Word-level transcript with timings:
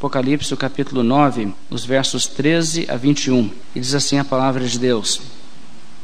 Apocalipse, 0.00 0.56
capítulo 0.56 1.02
9, 1.02 1.52
os 1.68 1.84
versos 1.84 2.26
13 2.26 2.86
a 2.88 2.96
21. 2.96 3.50
E 3.74 3.80
diz 3.80 3.94
assim 3.94 4.18
a 4.18 4.24
palavra 4.24 4.66
de 4.66 4.78
Deus: 4.78 5.20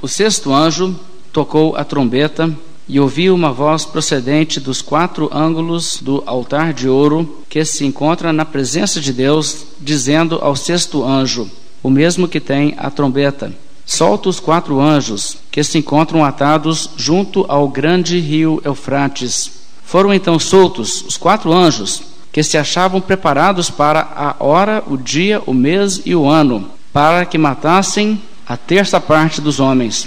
O 0.03 0.07
sexto 0.07 0.53
anjo 0.53 0.95
tocou 1.33 1.75
a 1.75 1.83
trombeta 1.83 2.55
e 2.87 3.01
ouvi 3.01 3.31
uma 3.31 3.51
voz 3.51 3.87
procedente 3.87 4.61
dos 4.61 4.83
quatro 4.83 5.31
ângulos 5.33 5.99
do 6.03 6.23
altar 6.27 6.75
de 6.75 6.87
ouro 6.87 7.43
que 7.49 7.65
se 7.65 7.87
encontra 7.87 8.35
na 8.35 8.45
presença 8.45 9.01
de 9.01 9.15
Deus, 9.15 9.65
dizendo 9.81 10.39
ao 10.43 10.55
sexto 10.55 11.03
anjo, 11.03 11.51
o 11.83 11.89
mesmo 11.89 12.29
que 12.29 12.39
tem 12.39 12.75
a 12.77 12.91
trombeta: 12.91 13.51
Solta 13.87 14.29
os 14.29 14.39
quatro 14.39 14.79
anjos 14.79 15.39
que 15.51 15.65
se 15.65 15.79
encontram 15.79 16.23
atados 16.23 16.91
junto 16.99 17.47
ao 17.49 17.67
grande 17.67 18.21
rio 18.21 18.61
Eufrates. 18.63 19.53
Foram 19.83 20.13
então 20.13 20.39
soltos 20.39 21.03
os 21.03 21.17
quatro 21.17 21.51
anjos 21.51 22.15
que 22.37 22.43
se 22.43 22.59
achavam 22.59 23.01
preparados 23.01 23.71
para 23.71 24.13
a 24.15 24.45
hora, 24.45 24.85
o 24.87 24.99
dia, 24.99 25.43
o 25.47 25.55
mês 25.55 26.03
e 26.05 26.15
o 26.15 26.29
ano, 26.29 26.69
para 26.93 27.25
que 27.25 27.39
matassem 27.39 28.21
a 28.47 28.59
terça 28.59 29.01
parte 29.01 29.41
dos 29.41 29.59
homens. 29.59 30.07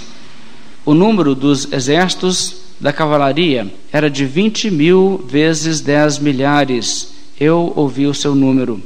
O 0.86 0.94
número 0.94 1.34
dos 1.34 1.72
exércitos 1.72 2.54
da 2.78 2.92
cavalaria 2.92 3.74
era 3.92 4.08
de 4.08 4.24
vinte 4.24 4.70
mil 4.70 5.26
vezes 5.28 5.80
dez 5.80 6.20
milhares. 6.20 7.08
Eu 7.36 7.72
ouvi 7.74 8.06
o 8.06 8.14
seu 8.14 8.32
número. 8.32 8.80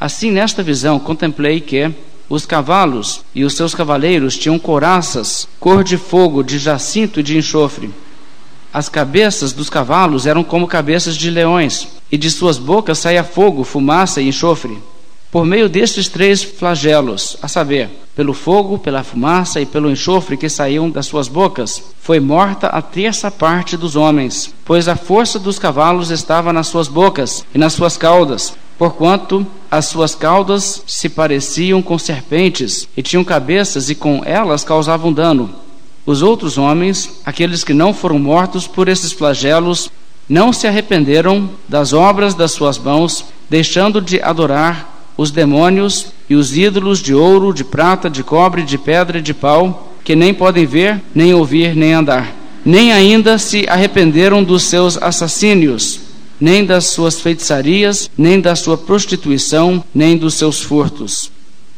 Assim, 0.00 0.30
nesta 0.30 0.62
visão, 0.62 0.98
contemplei 0.98 1.60
que 1.60 1.92
os 2.26 2.46
cavalos 2.46 3.20
e 3.34 3.44
os 3.44 3.52
seus 3.52 3.74
cavaleiros 3.74 4.38
tinham 4.38 4.58
couraças, 4.58 5.46
cor 5.60 5.84
de 5.84 5.98
fogo, 5.98 6.42
de 6.42 6.58
jacinto 6.58 7.20
e 7.20 7.22
de 7.22 7.36
enxofre. 7.36 7.90
As 8.72 8.88
cabeças 8.88 9.52
dos 9.52 9.68
cavalos 9.68 10.26
eram 10.26 10.42
como 10.42 10.66
cabeças 10.66 11.16
de 11.16 11.28
leões, 11.28 11.88
e 12.10 12.16
de 12.16 12.30
suas 12.30 12.56
bocas 12.56 12.98
saía 12.98 13.22
fogo, 13.22 13.64
fumaça 13.64 14.22
e 14.22 14.28
enxofre. 14.28 14.78
Por 15.30 15.44
meio 15.44 15.68
destes 15.68 16.08
três 16.08 16.42
flagelos, 16.42 17.36
a 17.42 17.48
saber, 17.48 17.90
pelo 18.16 18.32
fogo, 18.32 18.78
pela 18.78 19.02
fumaça 19.02 19.60
e 19.60 19.66
pelo 19.66 19.90
enxofre 19.90 20.36
que 20.36 20.48
saíam 20.48 20.90
das 20.90 21.06
suas 21.06 21.28
bocas, 21.28 21.82
foi 22.00 22.20
morta 22.20 22.66
a 22.66 22.80
terça 22.80 23.30
parte 23.30 23.76
dos 23.76 23.96
homens, 23.96 24.54
pois 24.64 24.88
a 24.88 24.96
força 24.96 25.38
dos 25.38 25.58
cavalos 25.58 26.10
estava 26.10 26.52
nas 26.52 26.66
suas 26.66 26.88
bocas 26.88 27.44
e 27.54 27.58
nas 27.58 27.72
suas 27.74 27.96
caudas, 27.96 28.54
porquanto 28.78 29.46
as 29.70 29.86
suas 29.86 30.14
caudas 30.14 30.82
se 30.86 31.08
pareciam 31.08 31.80
com 31.80 31.98
serpentes 31.98 32.88
e 32.96 33.02
tinham 33.02 33.24
cabeças 33.24 33.88
e 33.88 33.94
com 33.94 34.22
elas 34.24 34.64
causavam 34.64 35.12
dano. 35.12 35.61
Os 36.04 36.22
outros 36.22 36.58
homens, 36.58 37.20
aqueles 37.24 37.62
que 37.62 37.72
não 37.72 37.94
foram 37.94 38.18
mortos 38.18 38.66
por 38.66 38.88
esses 38.88 39.12
flagelos, 39.12 39.90
não 40.28 40.52
se 40.52 40.66
arrependeram 40.66 41.50
das 41.68 41.92
obras 41.92 42.34
das 42.34 42.52
suas 42.52 42.78
mãos, 42.78 43.24
deixando 43.48 44.00
de 44.00 44.20
adorar 44.20 45.12
os 45.16 45.30
demônios 45.30 46.06
e 46.28 46.34
os 46.34 46.56
ídolos 46.56 47.00
de 47.00 47.14
ouro, 47.14 47.52
de 47.52 47.64
prata, 47.64 48.08
de 48.08 48.22
cobre, 48.24 48.62
de 48.62 48.78
pedra 48.78 49.18
e 49.18 49.22
de 49.22 49.34
pau, 49.34 49.92
que 50.02 50.16
nem 50.16 50.34
podem 50.34 50.66
ver, 50.66 51.00
nem 51.14 51.34
ouvir, 51.34 51.76
nem 51.76 51.92
andar. 51.92 52.34
Nem 52.64 52.92
ainda 52.92 53.38
se 53.38 53.68
arrependeram 53.68 54.42
dos 54.42 54.64
seus 54.64 54.96
assassínios, 54.96 56.00
nem 56.40 56.64
das 56.64 56.86
suas 56.86 57.20
feitiçarias, 57.20 58.10
nem 58.16 58.40
da 58.40 58.56
sua 58.56 58.76
prostituição, 58.76 59.84
nem 59.94 60.16
dos 60.16 60.34
seus 60.34 60.60
furtos. 60.60 61.30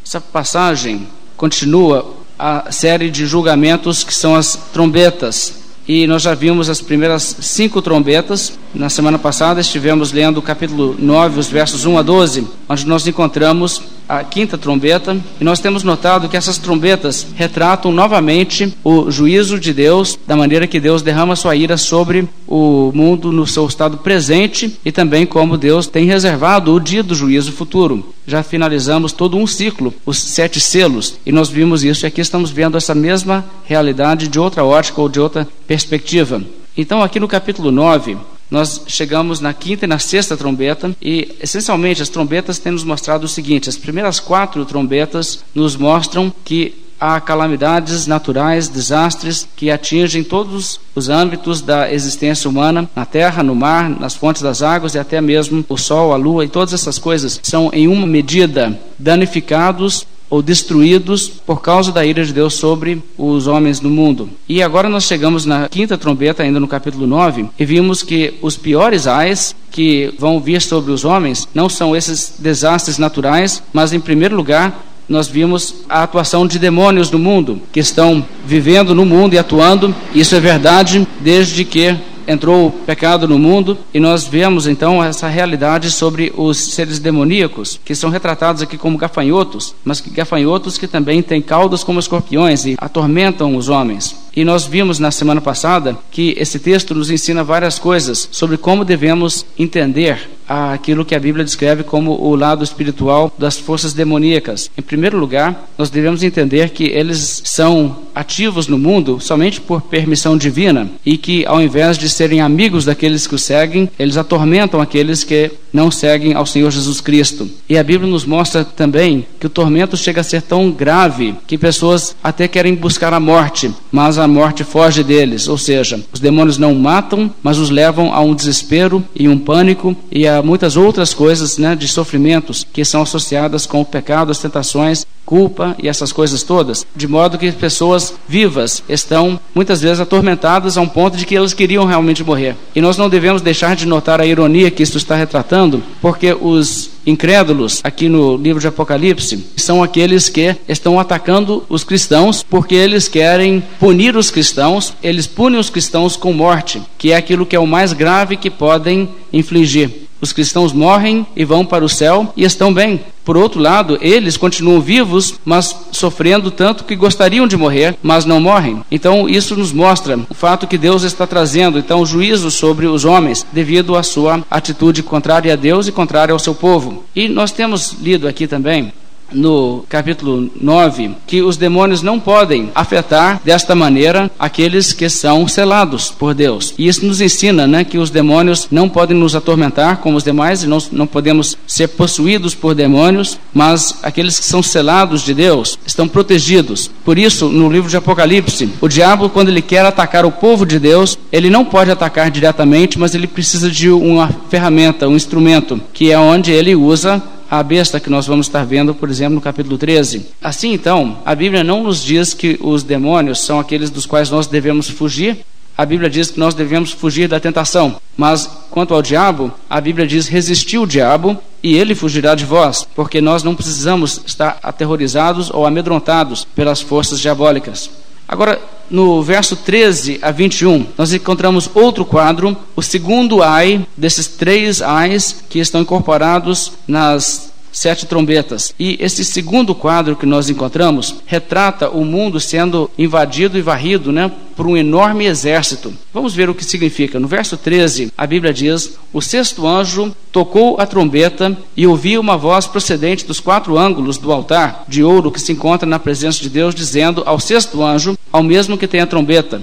Essa 0.07 0.21
passagem 0.21 1.07
continua 1.37 2.15
a 2.47 2.71
série 2.71 3.11
de 3.11 3.27
julgamentos 3.27 4.05
que 4.05 4.13
são 4.13 4.35
as 4.35 4.55
trombetas. 4.71 5.55
E 5.89 6.07
nós 6.07 6.21
já 6.21 6.35
vimos 6.35 6.69
as 6.69 6.79
primeiras 6.79 7.37
cinco 7.41 7.81
trombetas. 7.81 8.53
Na 8.75 8.91
semana 8.91 9.19
passada 9.19 9.63
estivemos 9.63 10.13
lendo 10.13 10.37
o 10.37 10.43
capítulo 10.43 10.95
9, 10.99 11.41
os 11.41 11.47
versos 11.47 11.87
1 11.87 11.97
a 11.97 12.03
12, 12.03 12.47
onde 12.69 12.87
nós 12.87 13.07
encontramos 13.07 13.81
a 14.09 14.23
quinta 14.23 14.59
trombeta, 14.59 15.17
e 15.41 15.45
nós 15.45 15.61
temos 15.61 15.83
notado 15.83 16.29
que 16.29 16.37
essas 16.37 16.59
trombetas 16.59 17.27
retratam 17.35 17.93
novamente 17.93 18.75
o 18.85 19.11
juízo 19.11 19.59
de 19.59 19.73
Deus, 19.73 20.19
da 20.27 20.37
maneira 20.37 20.67
que 20.67 20.81
Deus 20.81 21.03
derrama 21.03 21.37
sua 21.37 21.57
ira 21.57 21.77
sobre 21.77 22.29
o 22.47 22.93
mundo 22.95 23.33
no 23.33 23.47
seu 23.47 23.67
estado 23.67 23.99
presente 23.99 24.79
e 24.85 24.93
também 24.93 25.27
como 25.27 25.57
Deus 25.57 25.87
tem 25.87 26.05
reservado 26.05 26.73
o 26.73 26.81
dia 26.81 27.03
do 27.03 27.15
juízo 27.15 27.53
futuro. 27.53 28.15
Já 28.27 28.43
finalizamos 28.43 29.13
todo 29.13 29.37
um 29.37 29.47
ciclo, 29.47 29.93
os 30.05 30.19
sete 30.19 30.61
selos, 30.61 31.19
e 31.25 31.33
nós 31.33 31.49
vimos 31.49 31.85
isso, 31.85 32.05
e 32.05 32.07
aqui 32.07 32.21
estamos 32.21 32.51
vendo 32.51 32.77
essa 32.77 32.95
mesma 32.95 33.45
realidade 33.65 34.29
de 34.29 34.39
outra 34.39 34.65
ótica 34.65 35.01
ou 35.01 35.09
de 35.09 35.21
outra 35.21 35.47
perspectiva. 35.67 36.43
Então, 36.77 37.03
aqui 37.03 37.21
no 37.21 37.29
capítulo 37.29 37.71
9, 37.71 38.17
nós 38.55 38.83
chegamos 38.87 39.41
na 39.41 39.53
quinta 39.53 39.85
e 39.85 39.89
na 39.89 39.99
sexta 39.99 40.37
trombeta 40.37 40.95
e, 41.03 41.37
essencialmente, 41.41 42.01
as 42.01 42.09
trombetas 42.09 42.57
têm 42.57 42.71
nos 42.71 42.85
mostrado 42.85 43.25
o 43.25 43.29
seguinte: 43.29 43.69
as 43.69 43.77
primeiras 43.77 44.21
quatro 44.21 44.65
trombetas 44.65 45.43
nos 45.53 45.75
mostram 45.75 46.33
que 46.45 46.73
há 47.01 47.21
calamidades 47.21 48.07
naturais, 48.07 48.69
desastres 48.69 49.49
que 49.57 49.73
atingem 49.73 50.23
todos 50.23 50.79
os 50.95 51.09
âmbitos 51.09 51.61
da 51.61 51.93
existência 51.93 52.49
humana, 52.49 52.89
na 52.95 53.05
terra, 53.05 53.43
no 53.43 53.57
mar, 53.57 53.91
nas 53.91 54.15
fontes 54.15 54.41
das 54.41 54.63
águas 54.63 54.95
e 54.95 55.01
até 55.01 55.21
mesmo 55.21 55.65
o 55.69 55.77
sol, 55.77 56.13
a 56.13 56.17
lua 56.17 56.45
e 56.45 56.49
todas 56.49 56.73
essas 56.73 56.97
coisas 56.97 57.41
são 57.43 57.71
em 57.73 57.89
uma 57.89 58.07
medida 58.07 58.79
danificados 58.97 60.07
ou 60.29 60.43
destruídos 60.43 61.29
por 61.29 61.61
causa 61.61 61.93
da 61.93 62.05
ira 62.05 62.25
de 62.25 62.33
Deus 62.33 62.55
sobre 62.55 63.03
os 63.17 63.47
homens 63.47 63.81
no 63.81 63.91
mundo. 63.91 64.29
E 64.49 64.63
agora 64.63 64.89
nós 64.89 65.05
chegamos 65.05 65.45
na 65.45 65.69
quinta 65.69 65.99
trombeta, 65.99 66.43
ainda 66.43 66.59
no 66.59 66.69
capítulo 66.69 67.07
9, 67.07 67.47
e 67.59 67.65
vimos 67.65 68.03
que 68.03 68.35
os 68.43 68.57
piores 68.57 69.07
ais 69.07 69.55
que 69.71 70.13
vão 70.19 70.41
vir 70.41 70.63
sobre 70.63 70.93
os 70.93 71.05
homens 71.05 71.49
não 71.55 71.69
são 71.69 71.95
esses 71.95 72.35
desastres 72.39 72.99
naturais, 72.99 73.63
mas 73.73 73.93
em 73.93 74.01
primeiro 74.01 74.37
lugar 74.37 74.85
nós 75.09 75.29
vimos 75.29 75.85
a 75.89 76.03
atuação 76.03 76.47
de 76.47 76.59
demônios 76.59 77.11
no 77.11 77.19
mundo, 77.19 77.61
que 77.73 77.81
estão 77.81 78.25
vivendo 78.47 78.95
no 78.95 79.05
mundo 79.05 79.35
e 79.35 79.39
atuando. 79.39 79.95
Isso 80.15 80.35
é 80.35 80.41
verdade 80.41 81.07
desde 81.21 81.65
que 81.65 81.95
entrou 82.27 82.69
o 82.69 82.71
pecado 82.71 83.29
no 83.29 83.39
mundo 83.39 83.79
e 83.93 84.01
nós 84.01 84.25
vemos 84.25 84.67
então 84.67 85.03
essa 85.03 85.29
realidade 85.29 85.91
sobre 85.91 86.33
os 86.37 86.59
seres 86.75 86.99
demoníacos, 86.99 87.79
que 87.85 87.95
são 87.95 88.11
retratados 88.11 88.63
aqui 88.63 88.79
como 88.79 88.99
gafanhotos, 88.99 89.75
mas 89.85 90.01
gafanhotos 90.01 90.79
que 90.79 90.87
também 90.87 91.23
têm 91.23 91.43
caudas 91.43 91.85
como 91.85 92.01
escorpiões 92.01 92.65
e 92.65 92.75
atormentam 92.79 93.57
os 93.57 93.69
homens. 93.69 94.24
E 94.37 94.45
nós 94.45 94.67
vimos 94.67 94.99
na 94.99 95.11
semana 95.11 95.41
passada 95.41 95.97
que 96.11 96.35
esse 96.39 96.59
texto 96.59 96.95
nos 96.95 97.11
ensina 97.11 97.45
várias 97.45 97.79
coisas 97.79 98.29
sobre 98.33 98.57
como 98.57 98.85
devemos 98.85 99.47
entender 99.59 100.29
aquilo 100.49 101.05
que 101.05 101.15
a 101.15 101.21
Bíblia 101.21 101.45
descreve 101.45 101.83
como 101.83 102.13
o 102.13 102.37
lado 102.37 102.63
espiritual 102.63 103.33
das 103.39 103.59
forças 103.59 103.93
demoníacas. 103.93 104.71
Em 104.77 104.83
primeiro 104.83 105.19
lugar, 105.19 105.69
nós 105.79 105.91
devemos 105.91 106.23
entender 106.23 106.71
que 106.71 106.85
eles 106.85 107.43
são 107.45 108.05
ativos 108.15 108.69
no 108.69 108.79
mundo 108.79 109.19
somente 109.21 109.61
por 109.61 109.83
permissão 109.83 110.37
divina 110.37 110.89
e 111.05 111.17
que, 111.17 111.45
ao 111.47 111.61
invés 111.61 111.99
de 111.99 112.09
serem 112.09 112.41
amigos 112.41 112.85
daqueles 112.85 113.27
que 113.27 113.35
o 113.35 113.39
seguem, 113.39 113.91
eles 113.99 114.17
atormentam 114.17 114.81
aqueles 114.81 115.25
que 115.25 115.51
não 115.73 115.91
seguem 115.91 116.35
ao 116.35 116.47
Senhor 116.47 116.71
Jesus 116.71 117.01
Cristo. 117.01 117.49
E 117.69 117.77
a 117.77 117.83
Bíblia 117.83 118.11
nos 118.11 118.25
mostra 118.25 118.65
também 118.65 119.27
que 119.41 119.47
o 119.47 119.51
tormento 119.51 119.97
chega 119.97 120.21
a 120.21 120.25
ser 120.25 120.43
tão 120.43 120.71
grave 120.71 121.35
que 121.47 121.59
pessoas 121.59 122.15
até 122.23 122.47
querem 122.47 122.75
buscar 122.75 123.13
a 123.13 123.19
morte, 123.19 123.73
mas 123.91 124.19
a 124.19 124.24
morte 124.29 124.65
foge 124.65 125.03
deles. 125.03 125.49
Ou 125.49 125.59
seja, 125.59 126.01
os 126.13 126.21
demônios 126.21 126.59
não 126.59 126.75
matam, 126.75 127.31
mas 127.43 127.59
os 127.59 127.71
levam 127.71 128.13
a 128.13 128.21
um 128.21 128.35
desespero 128.35 129.05
e 129.15 129.29
um 129.29 129.39
pânico 129.39 129.97
e 130.11 130.27
a 130.27 130.43
muitas 130.43 130.77
outras 130.77 131.15
coisas 131.15 131.59
né, 131.59 131.75
de 131.75 131.89
sofrimentos 131.89 132.67
que 132.73 132.85
são 132.85 133.03
associadas 133.03 133.67
com 133.67 133.81
o 133.81 133.85
pecado, 133.85 134.31
as 134.31 134.39
tentações 134.39 135.07
culpa 135.25 135.75
e 135.83 135.89
essas 135.89 136.13
coisas 136.13 136.43
todas, 136.43 136.87
de 136.95 137.09
modo 137.09 137.39
que 137.39 137.51
pessoas 137.53 138.15
vivas 138.29 138.83
estão 138.89 139.41
muitas 139.55 139.81
vezes 139.81 140.01
atormentadas 140.01 140.77
a 140.77 140.81
um 140.81 140.89
ponto 140.89 141.17
de 141.17 141.25
que 141.25 141.37
elas 141.37 141.55
queriam 141.55 141.87
realmente 141.87 142.23
morrer. 142.23 142.57
E 142.75 142.81
nós 142.81 142.99
não 142.99 143.09
devemos 143.09 143.43
deixar 143.43 143.75
de 143.75 143.87
notar 143.87 144.21
a 144.21 144.27
ironia 144.27 144.71
que 144.71 144.83
isso 144.83 144.99
está 144.99 145.17
retratando, 145.17 145.83
porque 146.01 146.37
os 146.39 146.91
incrédulos 147.07 147.81
aqui 147.85 148.09
no 148.09 148.37
livro 148.37 148.61
de 148.61 148.67
Apocalipse 148.67 149.45
são 149.57 149.83
aqueles 149.83 150.29
que 150.29 150.57
estão 150.69 150.99
atacando 150.99 151.65
os 151.69 151.85
cristãos 151.85 152.43
porque 152.43 152.75
eles 152.75 153.09
querem 153.09 153.63
punir 153.79 154.17
os 154.17 154.31
cristãos, 154.31 154.95
eles 155.03 155.27
punem 155.27 155.59
os 155.59 155.71
cristãos 155.71 156.17
com 156.17 156.33
morte, 156.33 156.83
que 156.99 157.13
é 157.13 157.17
aquilo 157.17 157.47
que 157.47 157.57
é 157.57 157.59
o 157.59 157.67
mais 157.67 157.93
grave 157.93 158.37
que 158.37 158.51
podem 158.51 159.09
infligir. 159.33 160.04
Os 160.25 160.33
cristãos 160.33 160.73
morrem 160.73 161.27
e 161.37 161.45
vão 161.45 161.67
para 161.67 161.85
o 161.85 161.89
céu 161.89 162.33
e 162.35 162.45
estão 162.45 162.73
bem. 162.73 162.99
Por 163.27 163.37
outro 163.37 163.61
lado, 163.61 163.99
eles 164.01 164.39
continuam 164.39 164.81
vivos, 164.81 165.35
mas 165.45 165.77
sofrendo 165.93 166.51
tanto 166.51 166.85
que 166.85 166.97
gostariam 166.97 167.47
de 167.47 167.59
morrer, 167.59 167.95
mas 168.03 168.25
não 168.25 168.41
morrem. 168.41 168.83
Então, 168.91 169.29
isso 169.29 169.55
nos 169.55 169.71
mostra 169.71 170.19
o 170.31 170.33
fato 170.33 170.67
que 170.67 170.79
Deus 170.79 171.03
está 171.03 171.27
trazendo 171.27 171.79
então 171.79 172.07
juízo 172.07 172.51
sobre 172.51 172.87
os 172.87 173.05
homens 173.05 173.45
devido 173.53 173.97
à 173.97 174.03
sua 174.03 174.43
atitude 174.51 175.03
contrária 175.03 175.53
a 175.53 175.57
Deus 175.57 175.89
e 175.89 175.93
contrária 175.93 176.33
ao 176.33 176.39
seu 176.39 176.55
povo. 176.55 177.05
E 177.15 177.29
nós 177.29 177.53
temos 177.53 177.93
lido 178.01 178.27
aqui 178.27 178.47
também 178.47 178.95
no 179.35 179.85
capítulo 179.89 180.51
9 180.61 181.11
que 181.27 181.43
os 181.43 181.57
demônios 181.57 182.03
não 182.03 182.19
podem 182.19 182.71
afetar 182.75 183.41
desta 183.45 183.75
maneira 183.75 184.31
aqueles 184.39 184.93
que 184.93 185.09
são 185.09 185.47
selados 185.47 186.11
por 186.11 186.35
Deus. 186.35 186.75
E 186.79 186.87
isso 186.87 187.05
nos 187.05 187.21
ensina 187.21 187.67
né, 187.67 187.85
que 187.85 187.99
os 187.99 188.11
demônios 188.11 188.69
não 188.71 188.89
podem 188.89 189.17
nos 189.17 189.35
atormentar 189.35 189.99
como 189.99 190.17
os 190.17 190.25
demais, 190.25 190.63
e 190.63 190.67
não, 190.67 190.79
não 190.93 191.07
podemos 191.07 191.57
ser 191.67 191.89
possuídos 191.89 192.55
por 192.55 192.75
demônios, 192.75 193.39
mas 193.53 193.99
aqueles 194.03 194.39
que 194.39 194.47
são 194.47 194.63
selados 194.63 195.23
de 195.23 195.35
Deus 195.35 195.79
estão 195.87 196.09
protegidos. 196.09 196.91
Por 197.05 197.19
isso, 197.19 197.49
no 197.49 197.71
livro 197.71 197.91
de 197.91 197.97
Apocalipse, 197.97 198.71
o 198.81 198.89
diabo, 198.89 199.29
quando 199.29 199.49
ele 199.49 199.63
quer 199.63 199.85
atacar 199.85 200.25
o 200.25 200.33
povo 200.33 200.65
de 200.65 200.79
Deus, 200.79 201.19
ele 201.33 201.51
não 201.51 201.65
pode 201.65 201.91
atacar 201.91 202.31
diretamente, 202.31 202.99
mas 202.99 203.15
ele 203.15 203.27
precisa 203.27 203.71
de 203.71 203.91
uma 203.91 204.29
ferramenta, 204.49 205.09
um 205.09 205.17
instrumento, 205.17 205.81
que 205.93 206.11
é 206.11 206.19
onde 206.19 206.51
ele 206.53 206.75
usa 206.75 207.23
a 207.51 207.63
besta 207.63 208.01
que 208.01 208.11
nós 208.11 208.27
vamos 208.27 208.47
estar 208.47 208.65
vendo, 208.65 208.95
por 208.95 209.09
exemplo, 209.09 209.35
no 209.35 209.41
capítulo 209.41 209.79
13. 209.79 210.27
Assim, 210.43 210.73
então, 210.73 211.19
a 211.25 211.35
Bíblia 211.35 211.63
não 211.63 211.83
nos 211.83 212.03
diz 212.03 212.35
que 212.35 212.59
os 212.61 212.83
demônios 212.83 213.41
são 213.41 213.59
aqueles 213.59 213.91
dos 213.91 214.07
quais 214.07 214.31
nós 214.31 214.47
devemos 214.47 214.89
fugir. 214.89 215.45
A 215.77 215.85
Bíblia 215.85 216.09
diz 216.09 216.31
que 216.31 216.39
nós 216.39 216.55
devemos 216.55 216.93
fugir 216.93 217.29
da 217.29 217.41
tentação. 217.41 217.97
Mas 218.17 218.49
quanto 218.71 218.95
ao 218.95 219.03
diabo, 219.03 219.53
a 219.69 219.81
Bíblia 219.81 220.07
diz: 220.07 220.29
resistiu 220.29 220.83
o 220.83 220.87
diabo 220.87 221.37
e 221.63 221.75
ele 221.75 221.95
fugirá 221.95 222.35
de 222.35 222.45
vós, 222.45 222.87
porque 222.95 223.21
nós 223.21 223.43
não 223.43 223.55
precisamos 223.55 224.21
estar 224.27 224.59
aterrorizados 224.63 225.51
ou 225.51 225.67
amedrontados 225.67 226.47
pelas 226.55 226.81
forças 226.81 227.19
diabólicas. 227.19 227.91
Agora, 228.27 228.61
no 228.91 229.23
verso 229.23 229.57
13 229.57 230.19
a 230.23 230.31
21, 230.31 230.87
nós 230.97 231.13
encontramos 231.13 231.71
outro 231.75 232.05
quadro, 232.05 232.57
o 232.77 232.83
segundo 232.83 233.43
ai 233.43 233.87
desses 233.97 234.27
três 234.27 234.83
ais 234.83 235.45
que 235.49 235.59
estão 235.59 235.81
incorporados 235.81 236.73
nas 236.87 237.54
sete 237.75 238.07
trombetas. 238.07 238.73
E 238.79 238.97
esse 239.01 239.25
segundo 239.25 239.75
quadro 239.75 240.15
que 240.15 240.25
nós 240.25 240.49
encontramos 240.49 241.17
retrata 241.27 241.91
o 241.91 242.05
mundo 242.05 242.39
sendo 242.39 242.89
invadido 242.97 243.59
e 243.59 243.63
varrido 243.63 244.13
né, 244.13 244.31
por 244.57 244.67
um 244.67 244.77
enorme 244.77 245.27
exército. 245.27 245.93
Vamos 246.13 246.35
ver 246.35 246.49
o 246.49 246.55
que 246.55 246.65
significa. 246.65 247.19
No 247.19 247.27
verso 247.27 247.57
13, 247.57 248.13
a 248.17 248.27
Bíblia 248.27 248.55
diz: 248.55 248.97
O 249.13 249.21
sexto 249.21 249.67
anjo 249.67 250.15
tocou 250.31 250.81
a 250.81 250.87
trombeta 250.87 251.57
e 251.77 251.87
ouvi 251.87 252.17
uma 252.17 252.37
voz 252.37 252.67
procedente 252.67 253.27
dos 253.27 253.41
quatro 253.41 253.77
ângulos 253.77 254.17
do 254.17 254.33
altar 254.33 254.85
de 254.87 255.03
ouro 255.03 255.33
que 255.33 255.41
se 255.41 255.53
encontra 255.53 255.89
na 255.89 255.99
presença 255.99 256.41
de 256.41 256.49
Deus, 256.49 256.75
dizendo 256.75 257.25
ao 257.27 257.41
sexto 257.41 257.83
anjo, 257.83 258.17
ao 258.33 258.43
mesmo 258.43 258.79
que 258.79 258.87
tem 258.87 259.01
a 259.01 259.07
trombeta: 259.07 259.61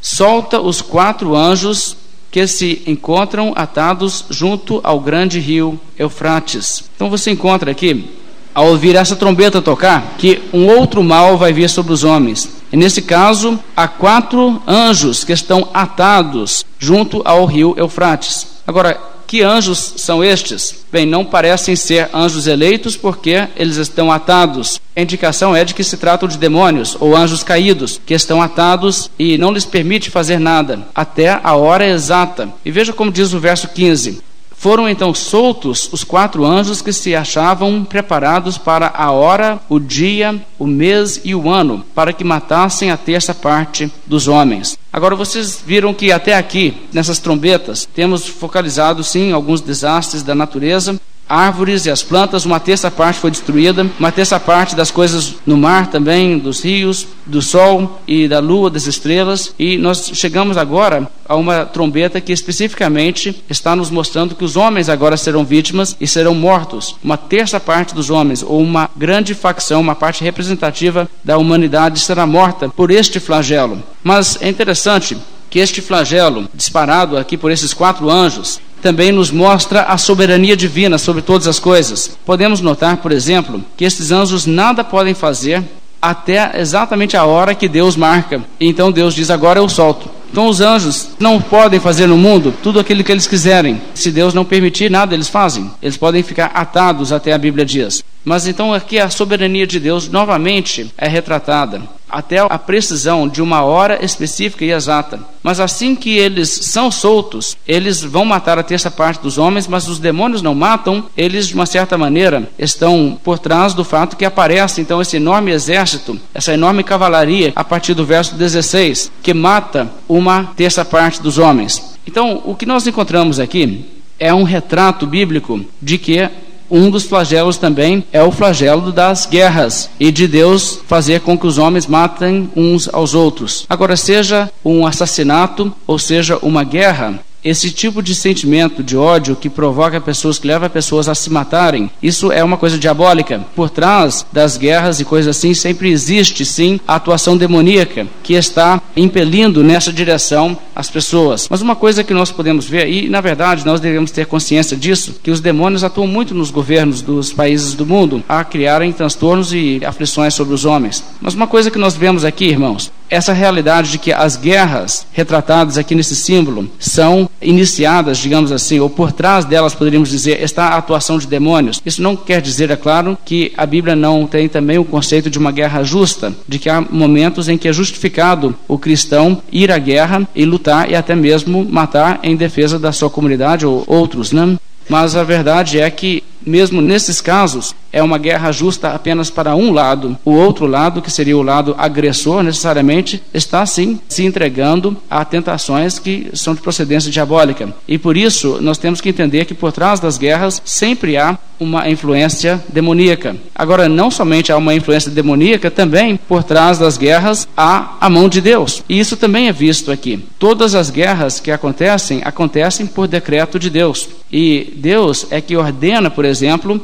Solta 0.00 0.60
os 0.60 0.82
quatro 0.82 1.36
anjos 1.36 1.96
que 2.32 2.46
se 2.46 2.82
encontram 2.86 3.52
atados 3.54 4.24
junto 4.30 4.80
ao 4.82 4.98
grande 4.98 5.38
rio 5.38 5.78
Eufrates. 5.98 6.84
Então 6.96 7.10
você 7.10 7.30
encontra 7.30 7.70
aqui, 7.70 8.10
ao 8.54 8.68
ouvir 8.68 8.96
essa 8.96 9.14
trombeta 9.14 9.60
tocar, 9.60 10.14
que 10.16 10.40
um 10.50 10.66
outro 10.66 11.04
mal 11.04 11.36
vai 11.36 11.52
vir 11.52 11.68
sobre 11.68 11.92
os 11.92 12.04
homens. 12.04 12.48
E 12.72 12.76
nesse 12.76 13.02
caso, 13.02 13.60
há 13.76 13.86
quatro 13.86 14.62
anjos 14.66 15.24
que 15.24 15.32
estão 15.32 15.68
atados 15.74 16.64
junto 16.78 17.20
ao 17.22 17.44
rio 17.44 17.74
Eufrates. 17.76 18.46
Agora, 18.66 18.98
que 19.32 19.42
anjos 19.42 19.94
são 19.96 20.22
estes? 20.22 20.84
Bem, 20.92 21.06
não 21.06 21.24
parecem 21.24 21.74
ser 21.74 22.10
anjos 22.12 22.46
eleitos 22.46 22.98
porque 22.98 23.48
eles 23.56 23.78
estão 23.78 24.12
atados. 24.12 24.78
A 24.94 25.00
indicação 25.00 25.56
é 25.56 25.64
de 25.64 25.72
que 25.72 25.82
se 25.82 25.96
tratam 25.96 26.28
de 26.28 26.36
demônios 26.36 26.98
ou 27.00 27.16
anjos 27.16 27.42
caídos, 27.42 27.98
que 28.04 28.12
estão 28.12 28.42
atados 28.42 29.10
e 29.18 29.38
não 29.38 29.50
lhes 29.50 29.64
permite 29.64 30.10
fazer 30.10 30.38
nada 30.38 30.86
até 30.94 31.40
a 31.42 31.54
hora 31.54 31.88
exata. 31.88 32.50
E 32.62 32.70
veja 32.70 32.92
como 32.92 33.10
diz 33.10 33.32
o 33.32 33.40
verso 33.40 33.68
15: 33.68 34.20
foram 34.54 34.86
então 34.86 35.14
soltos 35.14 35.88
os 35.90 36.04
quatro 36.04 36.44
anjos 36.44 36.82
que 36.82 36.92
se 36.92 37.16
achavam 37.16 37.84
preparados 37.84 38.58
para 38.58 38.92
a 38.94 39.12
hora, 39.12 39.58
o 39.66 39.80
dia, 39.80 40.38
o 40.58 40.66
mês 40.66 41.22
e 41.24 41.34
o 41.34 41.48
ano, 41.48 41.82
para 41.94 42.12
que 42.12 42.22
matassem 42.22 42.90
a 42.90 42.98
terça 42.98 43.32
parte 43.32 43.90
dos 44.06 44.28
homens. 44.28 44.78
Agora 44.92 45.16
vocês 45.16 45.62
viram 45.66 45.94
que 45.94 46.12
até 46.12 46.34
aqui, 46.34 46.82
nessas 46.92 47.18
trombetas, 47.18 47.88
temos 47.94 48.26
focalizado 48.26 49.02
sim 49.02 49.32
alguns 49.32 49.62
desastres 49.62 50.22
da 50.22 50.34
natureza, 50.34 51.00
árvores 51.28 51.86
e 51.86 51.90
as 51.90 52.02
plantas, 52.02 52.44
uma 52.44 52.60
terça 52.60 52.90
parte 52.90 53.18
foi 53.18 53.30
destruída, 53.30 53.86
uma 53.98 54.12
terça 54.12 54.38
parte 54.38 54.76
das 54.76 54.90
coisas 54.90 55.36
no 55.46 55.56
mar 55.56 55.86
também, 55.86 56.38
dos 56.38 56.62
rios, 56.62 57.06
do 57.24 57.40
sol 57.40 58.00
e 58.06 58.28
da 58.28 58.38
lua, 58.38 58.70
das 58.70 58.86
estrelas, 58.86 59.54
e 59.58 59.78
nós 59.78 60.10
chegamos 60.14 60.56
agora 60.56 61.10
a 61.26 61.36
uma 61.36 61.64
trombeta 61.64 62.20
que 62.20 62.32
especificamente 62.32 63.42
está 63.48 63.74
nos 63.74 63.90
mostrando 63.90 64.34
que 64.34 64.44
os 64.44 64.56
homens 64.56 64.88
agora 64.88 65.16
serão 65.16 65.44
vítimas 65.44 65.96
e 66.00 66.06
serão 66.06 66.34
mortos. 66.34 66.96
Uma 67.02 67.16
terça 67.16 67.58
parte 67.58 67.94
dos 67.94 68.10
homens, 68.10 68.42
ou 68.42 68.60
uma 68.60 68.90
grande 68.96 69.34
facção, 69.34 69.80
uma 69.80 69.94
parte 69.94 70.22
representativa 70.22 71.08
da 71.24 71.38
humanidade 71.38 72.00
será 72.00 72.26
morta 72.26 72.68
por 72.68 72.90
este 72.90 73.18
flagelo. 73.18 73.82
Mas 74.02 74.36
é 74.40 74.48
interessante 74.48 75.16
que 75.48 75.58
este 75.58 75.82
flagelo, 75.82 76.48
disparado 76.54 77.18
aqui 77.18 77.36
por 77.36 77.50
esses 77.50 77.74
quatro 77.74 78.10
anjos, 78.10 78.58
também 78.82 79.12
nos 79.12 79.30
mostra 79.30 79.82
a 79.82 79.96
soberania 79.96 80.56
divina 80.56 80.98
sobre 80.98 81.22
todas 81.22 81.46
as 81.46 81.60
coisas. 81.60 82.18
Podemos 82.26 82.60
notar, 82.60 82.96
por 82.96 83.12
exemplo, 83.12 83.64
que 83.76 83.84
estes 83.84 84.10
anjos 84.10 84.44
nada 84.44 84.82
podem 84.82 85.14
fazer 85.14 85.62
até 86.02 86.60
exatamente 86.60 87.16
a 87.16 87.24
hora 87.24 87.54
que 87.54 87.68
Deus 87.68 87.96
marca. 87.96 88.42
Então 88.60 88.90
Deus 88.90 89.14
diz: 89.14 89.30
Agora 89.30 89.60
eu 89.60 89.68
solto. 89.68 90.10
Então 90.32 90.48
os 90.48 90.60
anjos 90.60 91.10
não 91.20 91.40
podem 91.40 91.78
fazer 91.78 92.06
no 92.06 92.16
mundo 92.16 92.54
tudo 92.62 92.80
aquilo 92.80 93.04
que 93.04 93.12
eles 93.12 93.26
quiserem. 93.26 93.80
Se 93.94 94.10
Deus 94.10 94.34
não 94.34 94.44
permitir, 94.44 94.90
nada 94.90 95.14
eles 95.14 95.28
fazem. 95.28 95.70
Eles 95.80 95.96
podem 95.96 96.22
ficar 96.22 96.50
atados 96.54 97.12
até 97.12 97.32
a 97.32 97.38
Bíblia 97.38 97.64
diz. 97.64 98.02
Mas 98.24 98.46
então 98.46 98.72
aqui 98.72 98.98
a 98.98 99.10
soberania 99.10 99.66
de 99.66 99.80
Deus 99.80 100.08
novamente 100.08 100.92
é 100.96 101.08
retratada 101.08 101.82
até 102.12 102.38
a 102.38 102.58
precisão 102.58 103.26
de 103.26 103.40
uma 103.40 103.62
hora 103.62 104.04
específica 104.04 104.64
e 104.64 104.70
exata. 104.70 105.18
Mas 105.42 105.58
assim 105.58 105.96
que 105.96 106.18
eles 106.18 106.50
são 106.50 106.90
soltos, 106.90 107.56
eles 107.66 108.02
vão 108.02 108.26
matar 108.26 108.58
a 108.58 108.62
terça 108.62 108.90
parte 108.90 109.22
dos 109.22 109.38
homens, 109.38 109.66
mas 109.66 109.88
os 109.88 109.98
demônios 109.98 110.42
não 110.42 110.54
matam, 110.54 111.06
eles 111.16 111.48
de 111.48 111.54
uma 111.54 111.64
certa 111.64 111.96
maneira 111.96 112.50
estão 112.58 113.18
por 113.24 113.38
trás 113.38 113.72
do 113.72 113.82
fato 113.82 114.16
que 114.16 114.26
aparece 114.26 114.82
então 114.82 115.00
esse 115.00 115.16
enorme 115.16 115.52
exército, 115.52 116.20
essa 116.34 116.52
enorme 116.52 116.84
cavalaria, 116.84 117.52
a 117.56 117.64
partir 117.64 117.94
do 117.94 118.04
verso 118.04 118.34
16, 118.34 119.10
que 119.22 119.32
mata 119.32 119.90
uma 120.06 120.52
terça 120.54 120.84
parte 120.84 121.22
dos 121.22 121.38
homens. 121.38 121.96
Então, 122.06 122.42
o 122.44 122.54
que 122.54 122.66
nós 122.66 122.86
encontramos 122.86 123.40
aqui 123.40 123.86
é 124.18 124.34
um 124.34 124.42
retrato 124.42 125.06
bíblico 125.06 125.64
de 125.80 125.96
que 125.96 126.28
um 126.72 126.88
dos 126.88 127.04
flagelos 127.04 127.58
também 127.58 128.02
é 128.10 128.22
o 128.22 128.32
flagelo 128.32 128.90
das 128.90 129.26
guerras 129.26 129.90
e 130.00 130.10
de 130.10 130.26
Deus 130.26 130.80
fazer 130.86 131.20
com 131.20 131.36
que 131.38 131.46
os 131.46 131.58
homens 131.58 131.86
matem 131.86 132.50
uns 132.56 132.88
aos 132.90 133.14
outros. 133.14 133.66
Agora, 133.68 133.94
seja 133.94 134.50
um 134.64 134.86
assassinato 134.86 135.70
ou 135.86 135.98
seja 135.98 136.38
uma 136.40 136.64
guerra, 136.64 137.20
esse 137.44 137.70
tipo 137.70 138.02
de 138.02 138.14
sentimento 138.14 138.82
de 138.82 138.96
ódio 138.96 139.36
que 139.36 139.50
provoca 139.50 140.00
pessoas, 140.00 140.38
que 140.38 140.46
leva 140.46 140.70
pessoas 140.70 141.08
a 141.08 141.14
se 141.14 141.30
matarem, 141.30 141.90
isso 142.02 142.30
é 142.30 142.42
uma 142.42 142.56
coisa 142.56 142.78
diabólica. 142.78 143.44
Por 143.54 143.70
trás 143.70 144.24
das 144.32 144.56
guerras 144.56 145.00
e 145.00 145.04
coisas 145.04 145.36
assim, 145.36 145.54
sempre 145.54 145.90
existe 145.90 146.44
sim 146.44 146.78
a 146.86 146.96
atuação 146.96 147.36
demoníaca 147.36 148.06
que 148.22 148.34
está 148.34 148.80
impelindo 148.96 149.62
nessa 149.62 149.92
direção 149.92 150.56
as 150.74 150.90
pessoas. 150.90 151.48
Mas 151.50 151.60
uma 151.60 151.76
coisa 151.76 152.04
que 152.04 152.14
nós 152.14 152.30
podemos 152.30 152.66
ver, 152.66 152.88
e 152.88 153.08
na 153.08 153.20
verdade 153.20 153.66
nós 153.66 153.80
devemos 153.80 154.10
ter 154.10 154.26
consciência 154.26 154.76
disso, 154.76 155.16
que 155.22 155.30
os 155.30 155.40
demônios 155.40 155.84
atuam 155.84 156.06
muito 156.06 156.34
nos 156.34 156.50
governos 156.50 157.02
dos 157.02 157.32
países 157.32 157.74
do 157.74 157.84
mundo 157.84 158.22
a 158.28 158.44
criarem 158.44 158.92
transtornos 158.92 159.52
e 159.52 159.80
aflições 159.84 160.34
sobre 160.34 160.54
os 160.54 160.64
homens. 160.64 161.04
Mas 161.20 161.34
uma 161.34 161.46
coisa 161.46 161.70
que 161.70 161.78
nós 161.78 161.94
vemos 161.96 162.24
aqui, 162.24 162.46
irmãos, 162.46 162.90
essa 163.10 163.32
realidade 163.32 163.90
de 163.90 163.98
que 163.98 164.12
as 164.12 164.36
guerras 164.36 165.06
retratadas 165.12 165.76
aqui 165.76 165.94
nesse 165.94 166.16
símbolo 166.16 166.70
são 166.78 167.28
iniciadas, 167.40 168.18
digamos 168.18 168.52
assim, 168.52 168.80
ou 168.80 168.88
por 168.88 169.12
trás 169.12 169.44
delas 169.44 169.74
poderíamos 169.74 170.10
dizer, 170.10 170.42
está 170.42 170.68
a 170.68 170.76
atuação 170.76 171.18
de 171.18 171.26
demônios. 171.26 171.80
Isso 171.84 172.02
não 172.02 172.16
quer 172.16 172.40
dizer, 172.40 172.70
é 172.70 172.76
claro, 172.76 173.16
que 173.24 173.52
a 173.56 173.66
Bíblia 173.66 173.96
não 173.96 174.26
tem 174.26 174.48
também 174.48 174.78
o 174.78 174.84
conceito 174.84 175.30
de 175.30 175.38
uma 175.38 175.52
guerra 175.52 175.82
justa, 175.82 176.32
de 176.46 176.58
que 176.58 176.68
há 176.68 176.80
momentos 176.80 177.48
em 177.48 177.58
que 177.58 177.68
é 177.68 177.72
justificado 177.72 178.54
o 178.68 178.78
cristão 178.78 179.42
ir 179.50 179.70
à 179.70 179.78
guerra 179.78 180.26
e 180.34 180.44
lutar 180.44 180.90
e 180.90 180.94
até 180.94 181.14
mesmo 181.14 181.64
matar 181.68 182.20
em 182.22 182.36
defesa 182.36 182.78
da 182.78 182.92
sua 182.92 183.10
comunidade 183.10 183.66
ou 183.66 183.84
outros, 183.86 184.32
né? 184.32 184.56
Mas 184.88 185.16
a 185.16 185.24
verdade 185.24 185.80
é 185.80 185.88
que 185.90 186.22
mesmo 186.46 186.80
nesses 186.80 187.20
casos, 187.20 187.74
é 187.92 188.02
uma 188.02 188.18
guerra 188.18 188.50
justa 188.50 188.88
apenas 188.88 189.30
para 189.30 189.54
um 189.54 189.72
lado. 189.72 190.16
O 190.24 190.32
outro 190.32 190.66
lado, 190.66 191.02
que 191.02 191.10
seria 191.10 191.36
o 191.36 191.42
lado 191.42 191.74
agressor, 191.76 192.42
necessariamente 192.42 193.22
está 193.34 193.64
sim 193.66 194.00
se 194.08 194.24
entregando 194.24 194.96
a 195.10 195.24
tentações 195.24 195.98
que 195.98 196.30
são 196.32 196.54
de 196.54 196.60
procedência 196.62 197.10
diabólica. 197.10 197.74
E 197.86 197.98
por 197.98 198.16
isso, 198.16 198.58
nós 198.60 198.78
temos 198.78 199.00
que 199.00 199.08
entender 199.08 199.44
que 199.44 199.54
por 199.54 199.72
trás 199.72 200.00
das 200.00 200.16
guerras 200.16 200.60
sempre 200.64 201.16
há 201.16 201.38
uma 201.60 201.88
influência 201.88 202.62
demoníaca. 202.68 203.36
Agora, 203.54 203.88
não 203.88 204.10
somente 204.10 204.50
há 204.50 204.56
uma 204.56 204.74
influência 204.74 205.10
demoníaca, 205.10 205.70
também 205.70 206.16
por 206.16 206.42
trás 206.42 206.78
das 206.78 206.96
guerras 206.96 207.46
há 207.56 207.96
a 208.00 208.10
mão 208.10 208.28
de 208.28 208.40
Deus. 208.40 208.82
E 208.88 208.98
isso 208.98 209.16
também 209.16 209.48
é 209.48 209.52
visto 209.52 209.92
aqui. 209.92 210.24
Todas 210.38 210.74
as 210.74 210.90
guerras 210.90 211.38
que 211.38 211.50
acontecem, 211.50 212.20
acontecem 212.24 212.86
por 212.86 213.06
decreto 213.06 213.58
de 213.58 213.70
Deus. 213.70 214.08
E 214.32 214.72
Deus 214.76 215.26
é 215.30 215.40
que 215.40 215.56
ordena, 215.56 216.10
por 216.10 216.24
exemplo, 216.24 216.31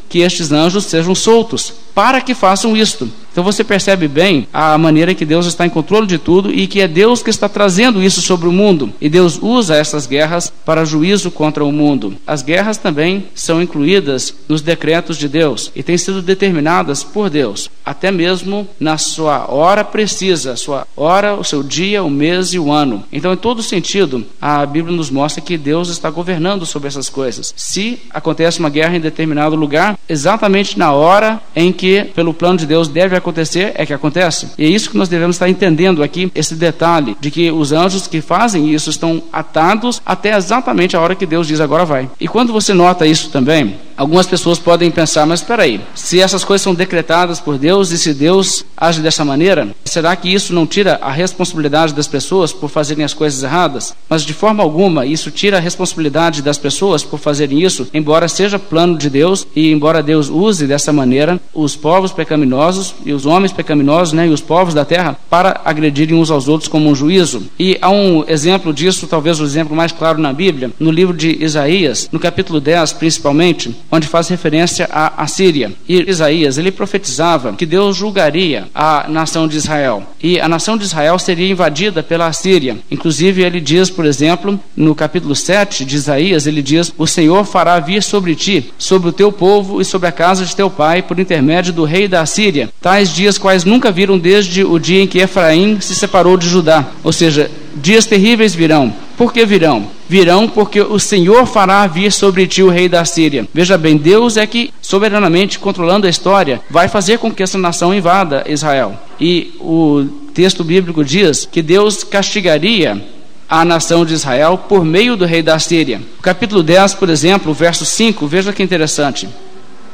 que 0.09 0.19
estes 0.19 0.53
anjos 0.53 0.85
sejam 0.85 1.15
soltos, 1.15 1.73
para 1.95 2.21
que 2.21 2.35
façam 2.35 2.77
isto. 2.77 3.11
Então 3.39 3.45
você 3.45 3.63
percebe 3.63 4.09
bem 4.09 4.49
a 4.53 4.77
maneira 4.77 5.15
que 5.15 5.25
Deus 5.25 5.47
está 5.47 5.65
em 5.65 5.71
controle 5.71 6.09
de 6.09 6.19
tudo 6.19 6.53
e 6.53 6.67
que 6.67 6.81
é 6.81 6.89
Deus 6.89 7.23
que 7.23 7.31
está 7.31 7.49
trazendo 7.49 8.03
isso 8.03 8.21
sobre 8.21 8.49
o 8.49 8.53
mundo. 8.53 8.93
E 9.01 9.09
Deus 9.09 9.39
usa 9.41 9.77
essas 9.77 10.09
guerras 10.09 10.53
para 10.65 10.85
juízo 10.85 11.31
contra 11.31 11.65
o 11.65 11.71
mundo. 11.71 12.17
As 12.27 12.43
guerras 12.43 12.79
também 12.79 13.29
são 13.37 13.63
incluídas 13.63 14.35
nos 14.49 14.61
decretos 14.61 15.17
de 15.17 15.29
Deus 15.29 15.71
e 15.77 15.85
têm 15.85 15.97
sido 15.97 16.21
determinadas 16.21 17.05
por 17.05 17.31
Deus, 17.31 17.71
até 17.87 18.11
mesmo 18.11 18.67
na 18.81 18.99
sua 18.99 19.49
hora 19.49 19.85
precisa, 19.85 20.57
sua 20.57 20.85
hora, 20.97 21.37
o 21.37 21.45
seu 21.45 21.63
dia, 21.63 22.03
o 22.03 22.11
mês 22.11 22.53
e 22.55 22.59
o 22.59 22.73
ano. 22.73 23.05
Então, 23.13 23.33
em 23.33 23.37
todo 23.37 23.63
sentido, 23.63 24.27
a 24.43 24.67
Bíblia 24.67 24.97
nos 24.97 25.11
mostra 25.11 25.41
que 25.41 25.57
Deus 25.57 25.91
está 25.91 26.11
governando 26.11 26.67
sobre 26.67 26.89
essas 26.89 27.09
coisas. 27.09 27.55
Se 27.57 28.01
acontece 28.11 28.59
uma 28.59 28.69
guerra 28.69 28.97
em 28.97 29.01
determinado 29.01 29.55
lugar, 29.55 29.97
exatamente 30.09 30.77
na 30.77 30.93
hora 30.93 31.41
em 31.55 31.73
que, 31.73 32.03
pelo 32.17 32.35
plano 32.35 32.59
de 32.59 32.67
Deus, 32.67 32.89
deve 32.89 33.15
acontecer 33.15 33.28
acontecer 33.29 33.73
é 33.75 33.85
que 33.85 33.93
acontece. 33.93 34.49
E 34.59 34.65
é 34.65 34.69
isso 34.69 34.91
que 34.91 34.97
nós 34.97 35.09
devemos 35.09 35.37
estar 35.37 35.49
entendendo 35.49 36.03
aqui, 36.03 36.31
esse 36.35 36.55
detalhe 36.55 37.17
de 37.21 37.31
que 37.31 37.51
os 37.51 37.73
anjos 37.73 38.07
que 38.07 38.21
fazem 38.21 38.73
isso 38.73 38.91
estão 38.91 39.23
atados 39.33 40.01
até 40.05 40.37
exatamente 40.37 40.97
a 40.97 41.01
hora 41.01 41.15
que 41.15 41.27
Deus 41.27 41.47
diz 41.47 41.61
agora 41.61 41.85
vai. 41.85 42.09
E 42.21 42.27
quando 42.27 42.53
você 42.53 42.73
nota 42.73 43.07
isso 43.07 43.31
também, 43.31 43.77
algumas 43.97 44.27
pessoas 44.27 44.59
podem 44.59 44.91
pensar, 44.91 45.27
mas 45.27 45.41
espera 45.41 45.65
aí, 45.65 45.81
se 45.95 46.21
essas 46.21 46.45
coisas 46.45 46.63
são 46.63 46.75
decretadas 46.75 47.41
por 47.41 47.59
Deus 47.59 47.91
e 47.91 47.99
se 47.99 48.15
Deus 48.15 48.65
age 48.77 49.01
dessa 49.01 49.25
maneira, 49.25 49.69
será 49.85 50.15
que 50.15 50.33
isso 50.33 50.55
não 50.55 50.67
tira 50.67 50.99
a 51.03 51.11
responsabilidade 51.11 51.93
das 51.93 52.07
pessoas 52.07 52.53
por 52.53 52.69
fazerem 52.69 53.05
as 53.05 53.13
coisas 53.13 53.43
erradas? 53.43 53.95
Mas 54.09 54.23
de 54.23 54.33
forma 54.33 54.63
alguma, 54.63 55.05
isso 55.05 55.31
tira 55.31 55.57
a 55.57 55.61
responsabilidade 55.61 56.43
das 56.43 56.57
pessoas 56.57 57.03
por 57.03 57.19
fazerem 57.19 57.63
isso, 57.63 57.89
embora 57.93 58.29
seja 58.29 58.59
plano 58.59 58.97
de 58.97 59.11
Deus 59.11 59.47
e 59.55 59.73
embora 59.73 60.03
Deus 60.03 60.29
use 60.29 60.67
dessa 60.67 60.93
maneira 60.93 61.41
os 61.53 61.75
povos 61.75 62.13
pecaminosos 62.13 62.95
e 63.05 63.13
os 63.13 63.18
homens 63.27 63.53
pecaminosos 63.53 64.13
né, 64.13 64.27
e 64.27 64.31
os 64.31 64.41
povos 64.41 64.75
da 64.75 64.85
terra 64.85 65.17
para 65.29 65.61
agredirem 65.65 66.17
uns 66.17 66.31
aos 66.31 66.49
outros 66.49 66.69
como 66.69 66.89
um 66.89 66.95
juízo. 66.95 67.43
E 67.59 67.79
há 67.81 67.91
um 67.91 68.25
exemplo 68.29 68.73
disso, 68.73 69.07
talvez 69.07 69.41
o 69.41 69.45
exemplo 69.45 69.77
mais 69.77 69.93
claro 69.93 70.19
na 70.19 70.33
Bíblia, 70.33 70.71
no 70.79 70.91
livro 70.91 71.17
de 71.17 71.43
Isaías, 71.43 72.09
no 72.13 72.19
capítulo 72.19 72.61
10 72.61 72.95
principalmente, 72.95 73.75
onde 73.91 74.07
faz 74.07 74.29
referência 74.29 74.89
à 74.91 75.23
Assíria. 75.23 75.73
E 75.89 76.11
Isaías, 76.11 76.59
ele 76.59 76.71
profetizava 76.71 77.53
que 77.53 77.67
Deus 77.67 77.97
julgaria 77.97 78.69
a 78.75 79.07
nação 79.09 79.47
de 79.47 79.57
Israel. 79.57 80.03
E 80.23 80.41
a 80.41 80.49
nação 80.49 80.77
de 80.77 80.85
Israel 80.85 81.19
seria 81.19 81.51
invadida 81.51 82.03
pela 82.03 82.27
Assíria. 82.27 82.79
Inclusive 82.91 83.43
ele 83.43 83.61
diz, 83.61 83.91
por 83.91 84.05
exemplo, 84.05 84.59
no 84.77 84.95
capítulo 84.95 85.35
7 85.35 85.85
de 85.85 85.97
Isaías, 85.97 86.47
ele 86.47 86.63
diz: 86.63 86.93
"O 86.97 87.07
Senhor 87.07 87.45
fará 87.45 87.79
vir 87.81 88.03
sobre 88.03 88.35
ti, 88.35 88.73
sobre 88.79 89.09
o 89.09 89.13
teu 89.13 89.31
povo 89.33 89.81
e 89.81 89.85
sobre 89.85 90.09
a 90.09 90.13
casa 90.13 90.45
de 90.45 90.55
teu 90.55 90.71
pai, 90.71 91.03
por 91.03 91.19
intermédio 91.19 91.73
do 91.73 91.85
rei 91.85 92.09
da 92.09 92.21
Assíria, 92.21 92.71
tais 92.81 93.08
dias 93.13 93.39
quais 93.39 93.65
nunca 93.65 93.91
viram 93.91 94.19
desde 94.19 94.65
o 94.65 94.79
dia 94.79 95.03
em 95.03 95.07
que 95.07 95.19
Efraim 95.19 95.81
se 95.81 95.95
separou 95.95 96.37
de 96.37 96.49
Judá. 96.49 96.87
Ou 97.03 97.13
seja, 97.13 97.51
dias 97.77 98.07
terríveis 98.07 98.55
virão. 98.55 98.93
Por 99.17 99.33
que 99.33 99.45
virão? 99.45 99.87
Virão 100.09 100.49
porque 100.49 100.81
o 100.81 100.99
Senhor 100.99 101.45
fará 101.47 101.87
vir 101.87 102.13
sobre 102.13 102.47
ti 102.47 102.63
o 102.63 102.71
rei 102.71 102.89
da 102.89 103.05
Síria. 103.05 103.47
Veja 103.53 103.77
bem, 103.77 103.97
Deus 103.97 104.37
é 104.37 104.47
que, 104.47 104.73
soberanamente 104.81 105.59
controlando 105.59 106.07
a 106.07 106.11
história, 106.11 106.61
vai 106.71 106.89
fazer 106.89 107.19
com 107.19 107.33
que 107.33 107.43
essa 107.43 107.59
nação 107.59 107.95
invada 107.95 108.45
Israel. 108.47 108.95
E 109.21 109.55
o 109.61 110.07
texto 110.33 110.63
bíblico 110.63 111.05
diz 111.05 111.49
que 111.51 111.61
Deus 111.61 112.05
castigaria 112.05 113.03
a 113.49 113.65
nação 113.65 114.05
de 114.05 114.15
Israel 114.15 114.59
por 114.69 114.85
meio 114.85 115.17
do 115.17 115.25
rei 115.25 115.43
da 115.43 115.59
Síria. 115.59 116.01
capítulo 116.21 116.63
10, 116.63 116.95
por 116.95 117.09
exemplo, 117.09 117.55
verso 117.55 117.85
5, 117.85 118.27
veja 118.27 118.53
que 118.53 118.63
interessante. 118.63 119.29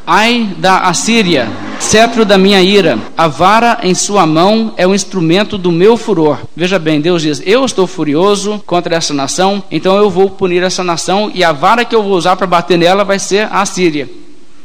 Ai 0.06 0.54
da 0.58 0.80
Assíria, 0.80 1.49
cetro 1.80 2.26
da 2.26 2.37
minha 2.37 2.61
ira, 2.61 2.99
a 3.16 3.26
vara 3.26 3.78
em 3.82 3.94
sua 3.94 4.26
mão 4.26 4.75
é 4.76 4.87
o 4.87 4.94
instrumento 4.94 5.56
do 5.56 5.73
meu 5.73 5.96
furor. 5.96 6.40
Veja 6.54 6.78
bem, 6.78 7.00
Deus 7.00 7.23
diz: 7.23 7.42
Eu 7.46 7.64
estou 7.64 7.87
furioso 7.87 8.62
contra 8.66 8.94
essa 8.94 9.14
nação, 9.14 9.62
então 9.70 9.96
eu 9.96 10.11
vou 10.11 10.28
punir 10.28 10.62
essa 10.62 10.84
nação 10.84 11.32
e 11.34 11.42
a 11.42 11.52
vara 11.52 11.87
que 11.87 11.96
eu 11.96 12.02
vou 12.02 12.12
usar 12.12 12.37
para 12.37 12.46
bater 12.46 12.76
nela 12.76 13.02
vai 13.02 13.18
ser 13.18 13.49
a 13.50 13.62
Assíria. 13.62 14.06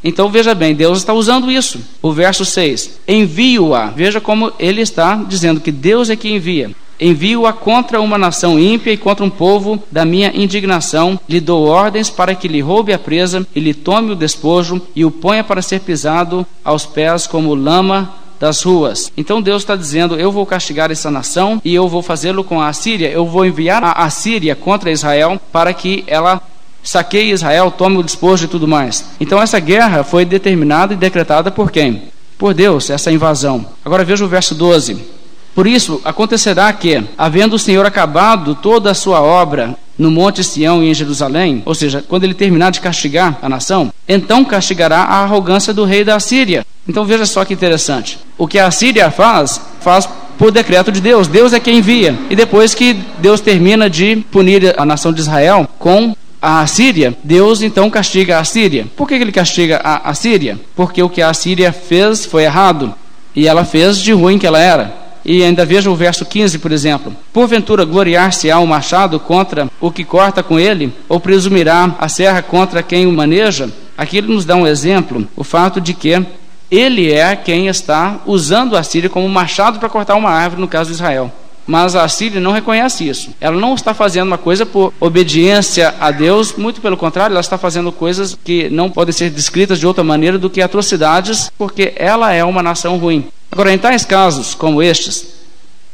Então 0.04 0.30
veja 0.30 0.54
bem, 0.54 0.74
Deus 0.74 0.98
está 0.98 1.14
usando 1.14 1.50
isso. 1.50 1.80
O 2.02 2.12
verso 2.12 2.44
6: 2.44 3.00
Envio-a. 3.08 3.86
Veja 3.86 4.20
como 4.20 4.52
ele 4.58 4.82
está 4.82 5.16
dizendo 5.26 5.60
que 5.60 5.72
Deus 5.72 6.10
é 6.10 6.16
que 6.16 6.30
envia. 6.30 6.70
Envio-a 7.00 7.52
contra 7.52 8.00
uma 8.00 8.18
nação 8.18 8.58
ímpia 8.58 8.92
e 8.92 8.96
contra 8.96 9.24
um 9.24 9.30
povo 9.30 9.82
da 9.90 10.04
minha 10.04 10.30
indignação. 10.34 11.18
Lhe 11.28 11.40
dou 11.40 11.66
ordens 11.66 12.10
para 12.10 12.34
que 12.34 12.46
lhe 12.46 12.60
roube 12.60 12.92
a 12.92 12.98
presa 12.98 13.46
e 13.54 13.60
lhe 13.60 13.72
tome 13.72 14.12
o 14.12 14.16
despojo 14.16 14.82
e 14.94 15.04
o 15.04 15.10
ponha 15.10 15.42
para 15.42 15.62
ser 15.62 15.80
pisado 15.80 16.46
aos 16.64 16.84
pés 16.84 17.26
como 17.26 17.54
lama 17.54 18.12
das 18.38 18.62
ruas. 18.62 19.12
Então 19.16 19.40
Deus 19.40 19.62
está 19.62 19.76
dizendo: 19.76 20.16
Eu 20.16 20.30
vou 20.32 20.44
castigar 20.46 20.90
essa 20.90 21.10
nação 21.10 21.60
e 21.64 21.74
eu 21.74 21.88
vou 21.88 22.02
fazê-lo 22.02 22.42
com 22.44 22.60
a 22.60 22.68
Assíria. 22.68 23.08
Eu 23.08 23.26
vou 23.26 23.44
enviar 23.46 23.82
a 23.84 23.92
Assíria 23.92 24.54
contra 24.54 24.90
Israel 24.90 25.40
para 25.52 25.72
que 25.72 26.04
ela 26.06 26.42
saqueie 26.82 27.32
Israel, 27.32 27.70
tome 27.70 27.98
o 27.98 28.02
despojo 28.02 28.44
e 28.44 28.48
tudo 28.48 28.66
mais. 28.66 29.04
Então 29.20 29.40
essa 29.40 29.60
guerra 29.60 30.02
foi 30.02 30.24
determinada 30.24 30.94
e 30.94 30.96
decretada 30.96 31.50
por 31.50 31.70
quem? 31.70 32.04
Por 32.38 32.54
Deus, 32.54 32.88
essa 32.88 33.12
invasão. 33.12 33.66
Agora 33.84 34.04
veja 34.04 34.24
o 34.24 34.28
verso 34.28 34.54
12. 34.54 35.19
Por 35.60 35.66
isso, 35.66 36.00
acontecerá 36.06 36.72
que, 36.72 37.04
havendo 37.18 37.56
o 37.56 37.58
Senhor 37.58 37.84
acabado 37.84 38.54
toda 38.54 38.92
a 38.92 38.94
sua 38.94 39.20
obra 39.20 39.76
no 39.98 40.10
Monte 40.10 40.42
Sião 40.42 40.82
e 40.82 40.88
em 40.88 40.94
Jerusalém, 40.94 41.62
ou 41.66 41.74
seja, 41.74 42.02
quando 42.08 42.24
ele 42.24 42.32
terminar 42.32 42.70
de 42.70 42.80
castigar 42.80 43.38
a 43.42 43.46
nação, 43.46 43.92
então 44.08 44.42
castigará 44.42 45.00
a 45.00 45.22
arrogância 45.22 45.74
do 45.74 45.84
rei 45.84 46.02
da 46.02 46.18
Síria. 46.18 46.64
Então 46.88 47.04
veja 47.04 47.26
só 47.26 47.44
que 47.44 47.52
interessante. 47.52 48.18
O 48.38 48.48
que 48.48 48.58
a 48.58 48.70
Síria 48.70 49.10
faz, 49.10 49.60
faz 49.82 50.08
por 50.38 50.50
decreto 50.50 50.90
de 50.90 50.98
Deus. 50.98 51.28
Deus 51.28 51.52
é 51.52 51.60
quem 51.60 51.76
envia. 51.76 52.18
E 52.30 52.34
depois 52.34 52.74
que 52.74 52.94
Deus 53.18 53.42
termina 53.42 53.90
de 53.90 54.16
punir 54.32 54.74
a 54.80 54.86
nação 54.86 55.12
de 55.12 55.20
Israel 55.20 55.68
com 55.78 56.16
a 56.40 56.66
Síria, 56.66 57.14
Deus 57.22 57.60
então 57.60 57.90
castiga 57.90 58.38
a 58.38 58.44
Síria. 58.44 58.86
Por 58.96 59.06
que 59.06 59.12
ele 59.12 59.30
castiga 59.30 59.76
a 59.84 60.14
Síria? 60.14 60.58
Porque 60.74 61.02
o 61.02 61.10
que 61.10 61.20
a 61.20 61.34
Síria 61.34 61.70
fez 61.70 62.24
foi 62.24 62.44
errado. 62.44 62.94
E 63.36 63.46
ela 63.46 63.66
fez 63.66 63.98
de 63.98 64.12
ruim 64.14 64.38
que 64.38 64.46
ela 64.46 64.58
era. 64.58 65.09
E 65.24 65.42
ainda 65.42 65.64
veja 65.64 65.90
o 65.90 65.94
verso 65.94 66.24
15, 66.24 66.58
por 66.58 66.72
exemplo. 66.72 67.14
Porventura 67.32 67.84
gloriar-se-á 67.84 68.58
o 68.58 68.66
machado 68.66 69.20
contra 69.20 69.68
o 69.80 69.90
que 69.90 70.04
corta 70.04 70.42
com 70.42 70.58
ele, 70.58 70.92
ou 71.08 71.20
presumirá 71.20 71.94
a 71.98 72.08
serra 72.08 72.42
contra 72.42 72.82
quem 72.82 73.06
o 73.06 73.12
maneja? 73.12 73.70
Aqui 73.96 74.18
ele 74.18 74.32
nos 74.32 74.44
dá 74.44 74.56
um 74.56 74.66
exemplo, 74.66 75.28
o 75.36 75.44
fato 75.44 75.80
de 75.80 75.92
que 75.92 76.24
ele 76.70 77.12
é 77.12 77.34
quem 77.34 77.66
está 77.66 78.20
usando 78.24 78.76
a 78.76 78.82
Síria 78.82 79.10
como 79.10 79.28
machado 79.28 79.78
para 79.78 79.88
cortar 79.88 80.14
uma 80.14 80.30
árvore, 80.30 80.60
no 80.60 80.68
caso 80.68 80.88
de 80.88 80.94
Israel. 80.94 81.30
Mas 81.66 81.94
a 81.94 82.08
Síria 82.08 82.40
não 82.40 82.52
reconhece 82.52 83.06
isso. 83.08 83.30
Ela 83.40 83.58
não 83.58 83.74
está 83.74 83.92
fazendo 83.92 84.28
uma 84.28 84.38
coisa 84.38 84.64
por 84.64 84.92
obediência 84.98 85.94
a 86.00 86.10
Deus, 86.10 86.54
muito 86.56 86.80
pelo 86.80 86.96
contrário, 86.96 87.34
ela 87.34 87.40
está 87.40 87.58
fazendo 87.58 87.92
coisas 87.92 88.38
que 88.44 88.70
não 88.70 88.88
podem 88.88 89.12
ser 89.12 89.30
descritas 89.30 89.78
de 89.78 89.86
outra 89.86 90.02
maneira 90.02 90.38
do 90.38 90.48
que 90.48 90.62
atrocidades, 90.62 91.50
porque 91.58 91.92
ela 91.96 92.32
é 92.32 92.42
uma 92.44 92.62
nação 92.62 92.96
ruim. 92.96 93.28
Agora, 93.50 93.72
em 93.72 93.78
tais 93.78 94.04
casos 94.04 94.54
como 94.54 94.82
estes, 94.82 95.26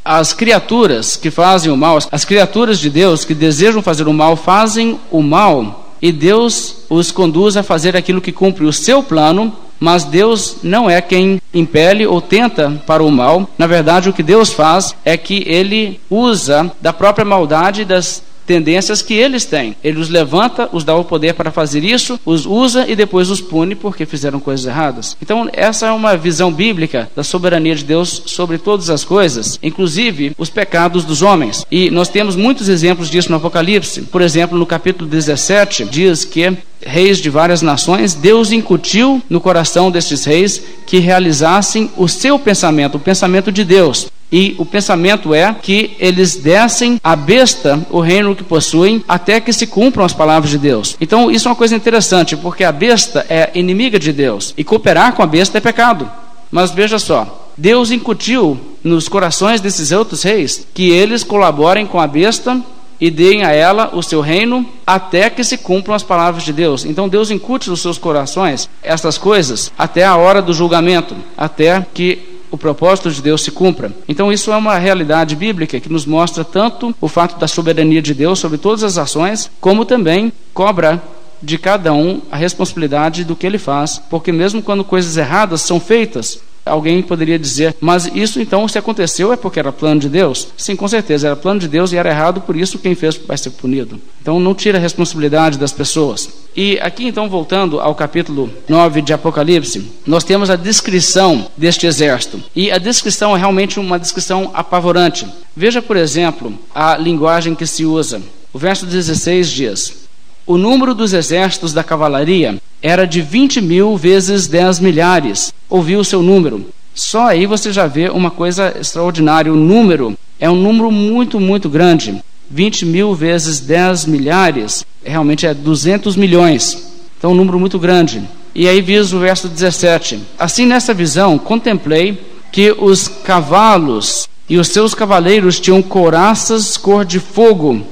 as 0.04 0.32
criaturas 0.32 1.16
que 1.16 1.30
fazem 1.30 1.72
o 1.72 1.76
mal, 1.76 1.98
as 2.12 2.24
criaturas 2.24 2.78
de 2.78 2.88
Deus 2.88 3.24
que 3.24 3.34
desejam 3.34 3.82
fazer 3.82 4.06
o 4.06 4.12
mal, 4.12 4.36
fazem 4.36 5.00
o 5.10 5.22
mal 5.22 5.86
e 6.00 6.12
Deus 6.12 6.76
os 6.88 7.10
conduz 7.10 7.56
a 7.56 7.62
fazer 7.62 7.96
aquilo 7.96 8.20
que 8.20 8.30
cumpre 8.30 8.64
o 8.64 8.72
seu 8.72 9.02
plano, 9.02 9.52
mas 9.80 10.04
Deus 10.04 10.58
não 10.62 10.88
é 10.88 11.00
quem 11.00 11.40
impele 11.52 12.06
ou 12.06 12.20
tenta 12.20 12.82
para 12.86 13.02
o 13.02 13.10
mal. 13.10 13.48
Na 13.58 13.66
verdade, 13.66 14.08
o 14.08 14.12
que 14.12 14.22
Deus 14.22 14.52
faz 14.52 14.94
é 15.04 15.16
que 15.16 15.42
ele 15.46 16.00
usa 16.08 16.70
da 16.80 16.92
própria 16.92 17.24
maldade 17.24 17.84
das 17.84 18.22
tendências 18.46 19.02
que 19.02 19.14
eles 19.14 19.44
têm. 19.44 19.76
Ele 19.82 19.98
os 19.98 20.08
levanta, 20.08 20.68
os 20.72 20.84
dá 20.84 20.94
o 20.94 21.04
poder 21.04 21.34
para 21.34 21.50
fazer 21.50 21.84
isso, 21.84 22.18
os 22.24 22.46
usa 22.46 22.86
e 22.88 22.94
depois 22.94 23.30
os 23.30 23.40
pune 23.40 23.74
porque 23.74 24.06
fizeram 24.06 24.40
coisas 24.40 24.66
erradas. 24.66 25.16
Então, 25.20 25.48
essa 25.52 25.86
é 25.86 25.92
uma 25.92 26.16
visão 26.16 26.52
bíblica 26.52 27.10
da 27.14 27.24
soberania 27.24 27.74
de 27.74 27.84
Deus 27.84 28.22
sobre 28.26 28.58
todas 28.58 28.88
as 28.88 29.04
coisas, 29.04 29.58
inclusive 29.62 30.32
os 30.38 30.48
pecados 30.48 31.04
dos 31.04 31.22
homens. 31.22 31.66
E 31.70 31.90
nós 31.90 32.08
temos 32.08 32.36
muitos 32.36 32.68
exemplos 32.68 33.10
disso 33.10 33.30
no 33.30 33.36
Apocalipse. 33.36 34.02
Por 34.02 34.22
exemplo, 34.22 34.56
no 34.56 34.66
capítulo 34.66 35.08
17, 35.10 35.84
diz 35.86 36.24
que 36.24 36.56
reis 36.84 37.18
de 37.18 37.30
várias 37.30 37.62
nações, 37.62 38.14
Deus 38.14 38.52
incutiu 38.52 39.22
no 39.28 39.40
coração 39.40 39.90
destes 39.90 40.24
reis 40.24 40.62
que 40.86 40.98
realizassem 40.98 41.90
o 41.96 42.06
seu 42.06 42.38
pensamento, 42.38 42.96
o 42.96 43.00
pensamento 43.00 43.50
de 43.50 43.64
Deus. 43.64 44.06
E 44.30 44.54
o 44.58 44.64
pensamento 44.64 45.32
é 45.32 45.54
que 45.54 45.92
eles 45.98 46.36
dessem 46.36 47.00
à 47.02 47.14
besta 47.14 47.80
o 47.90 48.00
reino 48.00 48.34
que 48.34 48.42
possuem 48.42 49.04
até 49.06 49.40
que 49.40 49.52
se 49.52 49.66
cumpram 49.66 50.04
as 50.04 50.12
palavras 50.12 50.50
de 50.50 50.58
Deus. 50.58 50.96
Então, 51.00 51.30
isso 51.30 51.46
é 51.46 51.50
uma 51.50 51.56
coisa 51.56 51.76
interessante, 51.76 52.36
porque 52.36 52.64
a 52.64 52.72
besta 52.72 53.24
é 53.28 53.50
inimiga 53.54 53.98
de 53.98 54.12
Deus 54.12 54.52
e 54.56 54.64
cooperar 54.64 55.12
com 55.12 55.22
a 55.22 55.26
besta 55.26 55.58
é 55.58 55.60
pecado. 55.60 56.10
Mas 56.50 56.70
veja 56.70 56.98
só, 56.98 57.50
Deus 57.56 57.90
incutiu 57.90 58.58
nos 58.82 59.08
corações 59.08 59.60
desses 59.60 59.90
outros 59.92 60.22
reis 60.22 60.66
que 60.74 60.90
eles 60.90 61.24
colaborem 61.24 61.86
com 61.86 62.00
a 62.00 62.06
besta 62.06 62.60
e 63.00 63.10
deem 63.10 63.44
a 63.44 63.52
ela 63.52 63.90
o 63.94 64.02
seu 64.02 64.20
reino 64.20 64.66
até 64.86 65.28
que 65.28 65.44
se 65.44 65.58
cumpram 65.58 65.94
as 65.94 66.02
palavras 66.02 66.44
de 66.44 66.52
Deus. 66.52 66.84
Então 66.84 67.08
Deus 67.08 67.30
incute 67.30 67.68
nos 67.68 67.82
seus 67.82 67.98
corações 67.98 68.68
estas 68.82 69.18
coisas 69.18 69.72
até 69.78 70.04
a 70.04 70.16
hora 70.16 70.40
do 70.40 70.54
julgamento, 70.54 71.14
até 71.36 71.84
que 71.92 72.35
o 72.56 72.58
propósito 72.58 73.10
de 73.10 73.22
Deus 73.22 73.42
se 73.42 73.50
cumpra. 73.50 73.92
Então, 74.08 74.32
isso 74.32 74.50
é 74.50 74.56
uma 74.56 74.76
realidade 74.78 75.36
bíblica 75.36 75.78
que 75.78 75.92
nos 75.92 76.04
mostra 76.06 76.42
tanto 76.42 76.94
o 77.00 77.06
fato 77.06 77.38
da 77.38 77.46
soberania 77.46 78.02
de 78.02 78.14
Deus 78.14 78.38
sobre 78.38 78.58
todas 78.58 78.82
as 78.82 78.98
ações, 78.98 79.50
como 79.60 79.84
também 79.84 80.32
cobra 80.52 81.02
de 81.42 81.58
cada 81.58 81.92
um 81.92 82.22
a 82.30 82.36
responsabilidade 82.36 83.24
do 83.24 83.36
que 83.36 83.46
ele 83.46 83.58
faz, 83.58 84.02
porque 84.10 84.32
mesmo 84.32 84.62
quando 84.62 84.82
coisas 84.82 85.16
erradas 85.16 85.60
são 85.60 85.78
feitas, 85.78 86.40
Alguém 86.66 87.00
poderia 87.00 87.38
dizer, 87.38 87.76
mas 87.80 88.10
isso 88.12 88.40
então, 88.40 88.66
se 88.66 88.76
aconteceu, 88.76 89.32
é 89.32 89.36
porque 89.36 89.60
era 89.60 89.70
plano 89.70 90.00
de 90.00 90.08
Deus? 90.08 90.48
Sim, 90.56 90.74
com 90.74 90.88
certeza, 90.88 91.28
era 91.28 91.36
plano 91.36 91.60
de 91.60 91.68
Deus 91.68 91.92
e 91.92 91.96
era 91.96 92.10
errado, 92.10 92.40
por 92.40 92.56
isso 92.56 92.78
quem 92.78 92.94
fez 92.94 93.16
vai 93.16 93.38
ser 93.38 93.50
punido. 93.50 94.00
Então 94.20 94.40
não 94.40 94.54
tira 94.54 94.76
a 94.76 94.80
responsabilidade 94.80 95.58
das 95.58 95.72
pessoas. 95.72 96.28
E 96.56 96.78
aqui 96.80 97.06
então, 97.06 97.28
voltando 97.28 97.78
ao 97.80 97.94
capítulo 97.94 98.50
9 98.68 99.00
de 99.00 99.12
Apocalipse, 99.12 99.92
nós 100.04 100.24
temos 100.24 100.50
a 100.50 100.56
descrição 100.56 101.46
deste 101.56 101.86
exército. 101.86 102.42
E 102.54 102.72
a 102.72 102.78
descrição 102.78 103.36
é 103.36 103.38
realmente 103.38 103.78
uma 103.78 103.98
descrição 103.98 104.50
apavorante. 104.52 105.26
Veja, 105.54 105.80
por 105.80 105.96
exemplo, 105.96 106.52
a 106.74 106.96
linguagem 106.96 107.54
que 107.54 107.66
se 107.66 107.84
usa. 107.84 108.20
O 108.52 108.58
verso 108.58 108.86
16 108.86 109.50
diz: 109.50 110.05
o 110.46 110.56
número 110.56 110.94
dos 110.94 111.12
exércitos 111.12 111.72
da 111.72 111.82
cavalaria 111.82 112.56
era 112.80 113.04
de 113.04 113.20
20 113.20 113.60
mil 113.60 113.96
vezes 113.96 114.46
10 114.46 114.78
milhares. 114.78 115.52
Ouviu 115.68 115.98
o 115.98 116.04
seu 116.04 116.22
número. 116.22 116.66
Só 116.94 117.26
aí 117.26 117.46
você 117.46 117.72
já 117.72 117.86
vê 117.86 118.08
uma 118.08 118.30
coisa 118.30 118.74
extraordinária. 118.80 119.52
O 119.52 119.56
número 119.56 120.16
é 120.38 120.48
um 120.48 120.54
número 120.54 120.90
muito, 120.90 121.40
muito 121.40 121.68
grande. 121.68 122.22
20 122.48 122.86
mil 122.86 123.12
vezes 123.12 123.58
10 123.58 124.06
milhares 124.06 124.86
realmente 125.04 125.46
é 125.46 125.52
200 125.52 126.14
milhões. 126.14 126.94
Então, 127.18 127.32
um 127.32 127.34
número 127.34 127.58
muito 127.58 127.78
grande. 127.78 128.22
E 128.54 128.68
aí 128.68 128.80
diz 128.80 129.12
o 129.12 129.18
verso 129.18 129.48
17: 129.48 130.20
Assim, 130.38 130.64
nessa 130.64 130.94
visão, 130.94 131.38
contemplei 131.38 132.20
que 132.52 132.72
os 132.78 133.08
cavalos 133.08 134.28
e 134.48 134.58
os 134.58 134.68
seus 134.68 134.94
cavaleiros 134.94 135.58
tinham 135.58 135.82
couraças 135.82 136.76
cor 136.76 137.04
de 137.04 137.18
fogo 137.18 137.84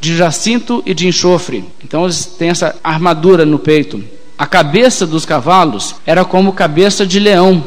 de 0.00 0.16
jacinto 0.16 0.82
e 0.86 0.94
de 0.94 1.06
enxofre. 1.06 1.64
Então 1.84 2.04
eles 2.04 2.24
têm 2.24 2.50
essa 2.50 2.76
armadura 2.82 3.44
no 3.44 3.58
peito. 3.58 4.02
A 4.38 4.46
cabeça 4.46 5.06
dos 5.06 5.26
cavalos 5.26 5.96
era 6.06 6.24
como 6.24 6.52
cabeça 6.52 7.06
de 7.06 7.18
leão, 7.18 7.62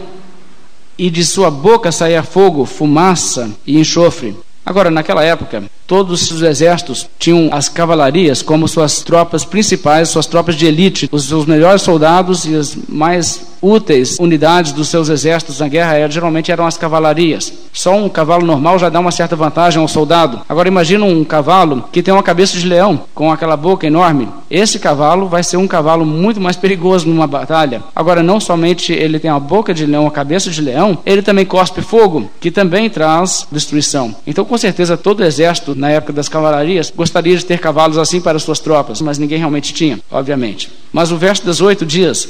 e 0.97 1.09
de 1.09 1.23
sua 1.23 1.49
boca 1.49 1.91
saía 1.91 2.23
fogo, 2.23 2.65
fumaça 2.65 3.51
e 3.65 3.79
enxofre. 3.79 4.35
Agora, 4.65 4.89
naquela 4.89 5.23
época, 5.23 5.63
Todos 5.85 6.31
os 6.31 6.41
exércitos 6.41 7.09
tinham 7.19 7.49
as 7.51 7.67
cavalarias 7.67 8.41
como 8.41 8.67
suas 8.67 9.01
tropas 9.01 9.43
principais, 9.43 10.09
suas 10.09 10.25
tropas 10.25 10.55
de 10.55 10.65
elite, 10.65 11.09
os 11.11 11.25
seus 11.25 11.45
melhores 11.45 11.81
soldados 11.81 12.45
e 12.45 12.55
as 12.55 12.75
mais 12.87 13.53
úteis 13.61 14.17
unidades 14.19 14.71
dos 14.71 14.89
seus 14.89 15.07
exércitos 15.07 15.59
na 15.59 15.67
guerra 15.67 16.09
geralmente 16.09 16.51
eram 16.51 16.65
as 16.65 16.77
cavalarias. 16.77 17.51
Só 17.71 17.95
um 17.95 18.09
cavalo 18.09 18.45
normal 18.45 18.79
já 18.79 18.89
dá 18.89 18.99
uma 18.99 19.11
certa 19.11 19.35
vantagem 19.35 19.81
ao 19.81 19.87
soldado. 19.87 20.41
Agora 20.47 20.67
imagina 20.67 21.05
um 21.05 21.23
cavalo 21.23 21.83
que 21.91 22.01
tem 22.01 22.13
uma 22.13 22.23
cabeça 22.23 22.57
de 22.57 22.67
leão, 22.67 23.01
com 23.13 23.31
aquela 23.31 23.55
boca 23.55 23.85
enorme. 23.85 24.29
Esse 24.49 24.79
cavalo 24.79 25.27
vai 25.27 25.43
ser 25.43 25.57
um 25.57 25.67
cavalo 25.67 26.05
muito 26.05 26.41
mais 26.41 26.55
perigoso 26.55 27.07
numa 27.07 27.27
batalha. 27.27 27.83
Agora 27.95 28.23
não 28.23 28.39
somente 28.39 28.93
ele 28.93 29.19
tem 29.19 29.31
a 29.31 29.39
boca 29.39 29.73
de 29.73 29.85
leão, 29.85 30.07
a 30.07 30.11
cabeça 30.11 30.49
de 30.49 30.61
leão, 30.61 30.97
ele 31.05 31.21
também 31.21 31.45
cospe 31.45 31.81
fogo, 31.81 32.29
que 32.39 32.51
também 32.51 32.89
traz 32.89 33.47
destruição. 33.51 34.15
Então 34.25 34.45
com 34.53 34.57
certeza 34.59 34.95
todo 34.95 35.21
o 35.21 35.23
exército 35.23 35.73
na 35.73 35.89
época 35.89 36.13
das 36.13 36.29
cavalarias, 36.29 36.93
gostaria 36.95 37.35
de 37.35 37.43
ter 37.43 37.57
cavalos 37.57 37.97
assim 37.97 38.21
para 38.21 38.37
suas 38.37 38.59
tropas, 38.59 39.01
mas 39.01 39.17
ninguém 39.17 39.39
realmente 39.39 39.73
tinha, 39.73 39.99
obviamente. 40.11 40.71
Mas 40.91 41.11
o 41.11 41.17
verso 41.17 41.43
18 41.43 41.83
diz: 41.83 42.29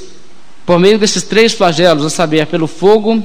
Por 0.65 0.79
meio 0.79 0.97
desses 0.97 1.23
três 1.23 1.51
flagelos, 1.51 2.05
a 2.05 2.09
saber, 2.09 2.47
pelo 2.47 2.65
fogo, 2.65 3.21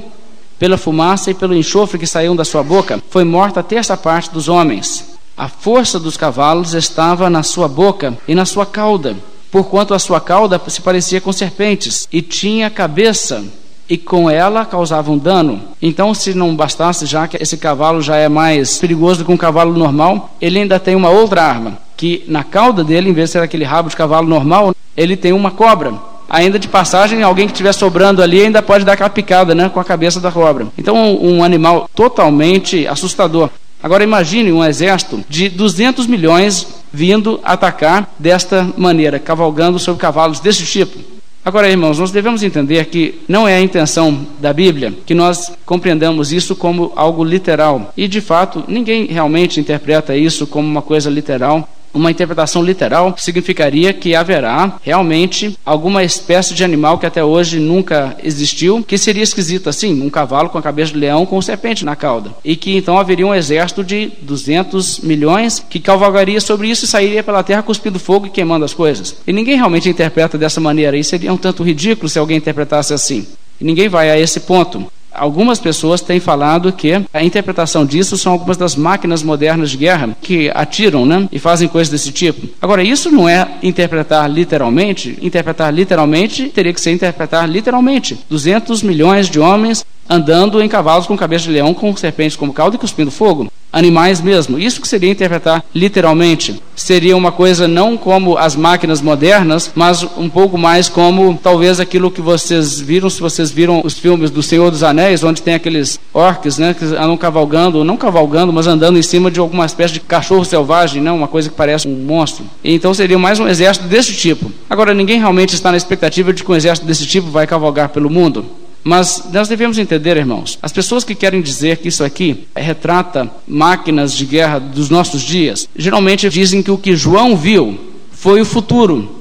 pela 0.59 0.77
fumaça 0.77 1.31
e 1.31 1.33
pelo 1.33 1.55
enxofre 1.55 1.97
que 1.97 2.05
saíam 2.05 2.35
da 2.35 2.43
sua 2.43 2.61
boca, 2.61 3.01
foi 3.09 3.23
morta 3.23 3.61
a 3.61 3.63
terça 3.63 3.95
parte 3.95 4.31
dos 4.31 4.49
homens. 4.49 5.17
A 5.37 5.47
força 5.47 5.97
dos 5.97 6.17
cavalos 6.17 6.73
estava 6.73 7.29
na 7.29 7.41
sua 7.41 7.69
boca 7.69 8.17
e 8.27 8.35
na 8.35 8.43
sua 8.43 8.65
cauda, 8.65 9.15
porquanto 9.49 9.93
a 9.93 9.99
sua 9.99 10.19
cauda 10.19 10.61
se 10.67 10.81
parecia 10.81 11.21
com 11.21 11.31
serpentes, 11.31 12.05
e 12.11 12.21
tinha 12.21 12.69
cabeça 12.69 13.45
e 13.89 13.97
com 13.97 14.29
ela 14.29 14.65
causavam 14.65 15.17
dano. 15.17 15.61
Então, 15.81 16.13
se 16.13 16.33
não 16.33 16.55
bastasse 16.55 17.05
já 17.05 17.27
que 17.27 17.41
esse 17.41 17.57
cavalo 17.57 18.01
já 18.01 18.15
é 18.15 18.29
mais 18.29 18.77
perigoso 18.77 19.19
do 19.19 19.25
que 19.25 19.31
um 19.31 19.37
cavalo 19.37 19.73
normal, 19.73 20.29
ele 20.39 20.59
ainda 20.59 20.79
tem 20.79 20.95
uma 20.95 21.09
outra 21.09 21.41
arma, 21.41 21.79
que 21.97 22.23
na 22.27 22.43
cauda 22.43 22.83
dele, 22.83 23.09
em 23.09 23.13
vez 23.13 23.29
de 23.29 23.33
ser 23.33 23.39
aquele 23.39 23.63
rabo 23.63 23.89
de 23.89 23.95
cavalo 23.95 24.27
normal, 24.27 24.75
ele 24.95 25.17
tem 25.17 25.33
uma 25.33 25.49
cobra. 25.49 25.93
Ainda 26.29 26.59
de 26.59 26.67
passagem, 26.67 27.23
alguém 27.23 27.47
que 27.47 27.53
estiver 27.53 27.73
sobrando 27.73 28.21
ali 28.21 28.43
ainda 28.43 28.61
pode 28.61 28.85
dar 28.85 28.93
aquela 28.93 29.09
picada 29.09 29.55
né, 29.55 29.67
com 29.67 29.79
a 29.79 29.83
cabeça 29.83 30.19
da 30.19 30.31
cobra. 30.31 30.67
Então, 30.77 31.17
um, 31.19 31.43
animal 31.43 31.89
totalmente 31.95 32.85
assustador. 32.85 33.49
Agora 33.81 34.03
imagine 34.03 34.51
um 34.51 34.63
exército 34.63 35.23
de 35.27 35.49
200 35.49 36.05
milhões 36.05 36.67
vindo 36.91 37.39
atacar 37.43 38.13
desta 38.19 38.67
maneira, 38.77 39.17
cavalgando 39.17 39.79
sobre 39.79 40.01
cavalos 40.01 40.39
desse 40.39 40.65
tipo. 40.65 41.08
Agora, 41.43 41.69
irmãos, 41.69 41.97
nós 41.97 42.11
devemos 42.11 42.43
entender 42.43 42.85
que 42.85 43.21
não 43.27 43.47
é 43.47 43.55
a 43.55 43.61
intenção 43.61 44.27
da 44.39 44.51
Bíblia 44.51 44.93
que 45.05 45.13
nós 45.13 45.51
compreendamos 45.65 46.33
isso 46.33 46.55
como 46.55 46.91
algo 46.95 47.23
literal. 47.23 47.93
E, 47.95 48.07
de 48.07 48.19
fato, 48.19 48.63
ninguém 48.67 49.05
realmente 49.05 49.59
interpreta 49.59 50.15
isso 50.15 50.45
como 50.45 50.67
uma 50.67 50.81
coisa 50.81 51.09
literal. 51.09 51.67
Uma 51.93 52.11
interpretação 52.11 52.63
literal 52.63 53.15
significaria 53.17 53.93
que 53.93 54.15
haverá 54.15 54.77
realmente 54.81 55.57
alguma 55.65 56.03
espécie 56.03 56.53
de 56.53 56.63
animal 56.63 56.97
que 56.97 57.05
até 57.05 57.23
hoje 57.23 57.59
nunca 57.59 58.15
existiu, 58.23 58.83
que 58.83 58.97
seria 58.97 59.23
esquisito 59.23 59.69
assim, 59.69 60.01
um 60.01 60.09
cavalo 60.09 60.49
com 60.49 60.57
a 60.57 60.61
cabeça 60.61 60.93
de 60.93 60.99
leão 60.99 61.25
com 61.25 61.41
serpente 61.41 61.83
na 61.85 61.95
cauda. 61.95 62.31
E 62.43 62.55
que 62.55 62.75
então 62.77 62.97
haveria 62.97 63.25
um 63.25 63.33
exército 63.33 63.83
de 63.83 64.11
200 64.21 64.99
milhões 64.99 65.65
que 65.69 65.79
cavalgaria 65.79 66.39
sobre 66.39 66.69
isso 66.69 66.85
e 66.85 66.87
sairia 66.87 67.23
pela 67.23 67.43
terra 67.43 67.63
cuspindo 67.63 67.99
fogo 67.99 68.27
e 68.27 68.29
queimando 68.29 68.65
as 68.65 68.73
coisas. 68.73 69.15
E 69.25 69.33
ninguém 69.33 69.55
realmente 69.55 69.89
interpreta 69.89 70.37
dessa 70.37 70.61
maneira, 70.61 70.97
e 70.97 71.03
seria 71.03 71.33
um 71.33 71.37
tanto 71.37 71.63
ridículo 71.63 72.09
se 72.09 72.19
alguém 72.19 72.37
interpretasse 72.37 72.93
assim. 72.93 73.27
E 73.59 73.65
ninguém 73.65 73.89
vai 73.89 74.09
a 74.09 74.19
esse 74.19 74.39
ponto. 74.41 74.85
Algumas 75.13 75.59
pessoas 75.59 76.01
têm 76.01 76.19
falado 76.19 76.71
que 76.71 76.93
a 77.13 77.23
interpretação 77.23 77.85
disso 77.85 78.17
são 78.17 78.33
algumas 78.33 78.57
das 78.57 78.75
máquinas 78.75 79.23
modernas 79.23 79.71
de 79.71 79.77
guerra 79.77 80.15
que 80.21 80.51
atiram 80.53 81.05
né, 81.05 81.27
e 81.31 81.39
fazem 81.39 81.67
coisas 81.67 81.91
desse 81.91 82.11
tipo. 82.11 82.47
Agora, 82.61 82.83
isso 82.83 83.11
não 83.11 83.27
é 83.27 83.47
interpretar 83.63 84.29
literalmente. 84.29 85.17
Interpretar 85.21 85.73
literalmente 85.73 86.49
teria 86.49 86.73
que 86.73 86.81
ser 86.81 86.91
interpretar 86.91 87.49
literalmente. 87.49 88.17
200 88.29 88.83
milhões 88.83 89.29
de 89.29 89.39
homens 89.39 89.85
andando 90.09 90.61
em 90.61 90.67
cavalos 90.67 91.05
com 91.05 91.15
cabeça 91.15 91.45
de 91.45 91.51
leão, 91.51 91.73
com 91.73 91.95
serpentes 91.95 92.35
como 92.35 92.51
cauda 92.51 92.75
e 92.75 92.79
cuspindo 92.79 93.11
fogo. 93.11 93.51
Animais 93.71 94.19
mesmo. 94.19 94.57
Isso 94.57 94.81
que 94.81 94.87
seria 94.87 95.11
interpretar 95.11 95.63
literalmente. 95.75 96.59
Seria 96.75 97.15
uma 97.15 97.31
coisa 97.31 97.67
não 97.67 97.95
como 97.95 98.35
as 98.35 98.55
máquinas 98.55 98.99
modernas, 98.99 99.71
mas 99.75 100.01
um 100.17 100.27
pouco 100.27 100.57
mais 100.57 100.89
como 100.89 101.39
talvez 101.41 101.79
aquilo 101.79 102.09
que 102.09 102.19
vocês 102.19 102.79
viram, 102.79 103.11
se 103.11 103.21
vocês 103.21 103.51
viram 103.51 103.81
os 103.83 103.93
filmes 103.93 104.31
do 104.31 104.41
Senhor 104.41 104.71
dos 104.71 104.81
Anéis, 104.81 105.23
onde 105.23 105.43
tem 105.43 105.53
aqueles 105.53 105.99
orcs, 106.11 106.57
né, 106.57 106.73
que 106.73 106.83
andam 106.85 107.15
cavalgando, 107.15 107.83
não 107.83 107.95
cavalgando, 107.95 108.51
mas 108.51 108.65
andando 108.65 108.97
em 108.97 109.03
cima 109.03 109.29
de 109.29 109.39
alguma 109.39 109.67
espécie 109.67 109.93
de 109.93 109.99
cachorro 109.99 110.43
selvagem, 110.43 110.99
não, 110.99 111.17
uma 111.17 111.27
coisa 111.27 111.49
que 111.49 111.55
parece 111.55 111.87
um 111.87 111.95
monstro. 111.95 112.45
Então 112.63 112.91
seria 112.91 113.19
mais 113.19 113.39
um 113.39 113.47
exército 113.47 113.87
desse 113.87 114.13
tipo. 114.13 114.51
Agora 114.67 114.95
ninguém 114.95 115.19
realmente 115.19 115.53
está 115.53 115.69
na 115.69 115.77
expectativa 115.77 116.33
de 116.33 116.43
que 116.43 116.51
um 116.51 116.55
exército 116.55 116.87
desse 116.87 117.05
tipo 117.05 117.29
vai 117.29 117.45
cavalgar 117.45 117.89
pelo 117.89 118.09
mundo. 118.09 118.45
Mas 118.83 119.25
nós 119.31 119.47
devemos 119.47 119.77
entender, 119.77 120.17
irmãos, 120.17 120.57
as 120.61 120.71
pessoas 120.71 121.03
que 121.03 121.15
querem 121.15 121.41
dizer 121.41 121.77
que 121.77 121.87
isso 121.87 122.03
aqui 122.03 122.47
retrata 122.55 123.29
máquinas 123.47 124.13
de 124.13 124.25
guerra 124.25 124.59
dos 124.59 124.89
nossos 124.89 125.21
dias, 125.21 125.67
geralmente 125.75 126.29
dizem 126.29 126.63
que 126.63 126.71
o 126.71 126.77
que 126.77 126.95
João 126.95 127.35
viu 127.35 127.77
foi 128.11 128.41
o 128.41 128.45
futuro. 128.45 129.17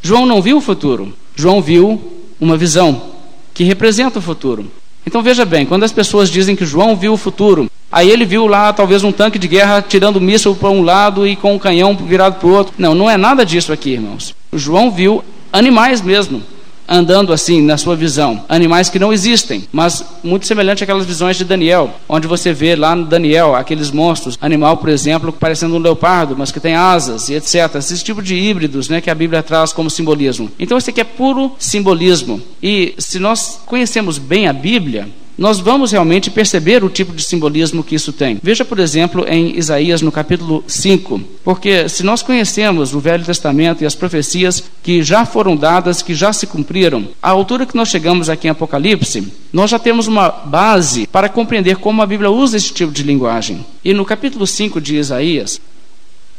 João 0.00 0.26
não 0.26 0.40
viu 0.40 0.58
o 0.58 0.60
futuro, 0.60 1.12
João 1.34 1.60
viu 1.60 2.00
uma 2.40 2.56
visão 2.56 3.14
que 3.52 3.64
representa 3.64 4.18
o 4.18 4.22
futuro. 4.22 4.70
Então 5.06 5.22
veja 5.22 5.44
bem, 5.44 5.66
quando 5.66 5.84
as 5.84 5.92
pessoas 5.92 6.30
dizem 6.30 6.56
que 6.56 6.64
João 6.64 6.96
viu 6.96 7.12
o 7.12 7.16
futuro, 7.16 7.70
aí 7.90 8.10
ele 8.10 8.24
viu 8.24 8.46
lá 8.46 8.72
talvez 8.72 9.04
um 9.04 9.12
tanque 9.12 9.38
de 9.38 9.48
guerra 9.48 9.82
tirando 9.82 10.20
míssil 10.20 10.54
para 10.54 10.70
um 10.70 10.82
lado 10.82 11.26
e 11.26 11.36
com 11.36 11.54
um 11.54 11.58
canhão 11.58 11.96
virado 11.96 12.38
para 12.38 12.48
o 12.48 12.52
outro. 12.52 12.74
Não, 12.78 12.94
não 12.94 13.10
é 13.10 13.16
nada 13.16 13.44
disso 13.44 13.72
aqui, 13.72 13.90
irmãos. 13.90 14.34
João 14.52 14.90
viu 14.90 15.22
animais 15.52 16.00
mesmo 16.00 16.42
andando 16.88 17.32
assim 17.32 17.62
na 17.62 17.76
sua 17.76 17.96
visão. 17.96 18.44
Animais 18.48 18.88
que 18.88 18.98
não 18.98 19.12
existem, 19.12 19.64
mas 19.72 20.04
muito 20.22 20.46
semelhante 20.46 20.84
àquelas 20.84 21.06
visões 21.06 21.36
de 21.36 21.44
Daniel, 21.44 21.94
onde 22.08 22.26
você 22.26 22.52
vê 22.52 22.76
lá 22.76 22.94
no 22.94 23.04
Daniel 23.04 23.54
aqueles 23.54 23.90
monstros, 23.90 24.38
animal, 24.40 24.76
por 24.76 24.88
exemplo, 24.88 25.32
parecendo 25.32 25.76
um 25.76 25.78
leopardo, 25.78 26.36
mas 26.36 26.52
que 26.52 26.60
tem 26.60 26.74
asas 26.74 27.28
e 27.28 27.34
etc. 27.34 27.74
Esse 27.76 28.02
tipo 28.02 28.22
de 28.22 28.34
híbridos 28.34 28.88
né, 28.88 29.00
que 29.00 29.10
a 29.10 29.14
Bíblia 29.14 29.42
traz 29.42 29.72
como 29.72 29.90
simbolismo. 29.90 30.50
Então, 30.58 30.78
isso 30.78 30.90
aqui 30.90 31.00
é 31.00 31.04
puro 31.04 31.52
simbolismo. 31.58 32.40
E 32.62 32.94
se 32.98 33.18
nós 33.18 33.60
conhecemos 33.66 34.18
bem 34.18 34.48
a 34.48 34.52
Bíblia, 34.52 35.08
nós 35.36 35.60
vamos 35.60 35.92
realmente 35.92 36.30
perceber 36.30 36.84
o 36.84 36.90
tipo 36.90 37.12
de 37.12 37.22
simbolismo 37.22 37.82
que 37.82 37.94
isso 37.94 38.12
tem. 38.12 38.38
Veja, 38.42 38.64
por 38.64 38.78
exemplo, 38.78 39.24
em 39.28 39.56
Isaías, 39.58 40.02
no 40.02 40.12
capítulo 40.12 40.64
5, 40.66 41.20
porque 41.42 41.88
se 41.88 42.02
nós 42.02 42.22
conhecemos 42.22 42.94
o 42.94 43.00
Velho 43.00 43.24
Testamento 43.24 43.82
e 43.82 43.86
as 43.86 43.94
profecias 43.94 44.62
que 44.82 45.02
já 45.02 45.24
foram 45.24 45.56
dadas, 45.56 46.02
que 46.02 46.14
já 46.14 46.32
se 46.32 46.46
cumpriram, 46.46 47.08
à 47.22 47.30
altura 47.30 47.66
que 47.66 47.76
nós 47.76 47.88
chegamos 47.88 48.28
aqui 48.28 48.46
em 48.46 48.50
Apocalipse, 48.50 49.32
nós 49.52 49.70
já 49.70 49.78
temos 49.78 50.06
uma 50.06 50.28
base 50.28 51.06
para 51.06 51.28
compreender 51.28 51.76
como 51.76 52.02
a 52.02 52.06
Bíblia 52.06 52.30
usa 52.30 52.56
esse 52.56 52.72
tipo 52.72 52.92
de 52.92 53.02
linguagem. 53.02 53.64
E 53.84 53.92
no 53.92 54.04
capítulo 54.04 54.46
5 54.46 54.80
de 54.80 54.96
Isaías, 54.96 55.60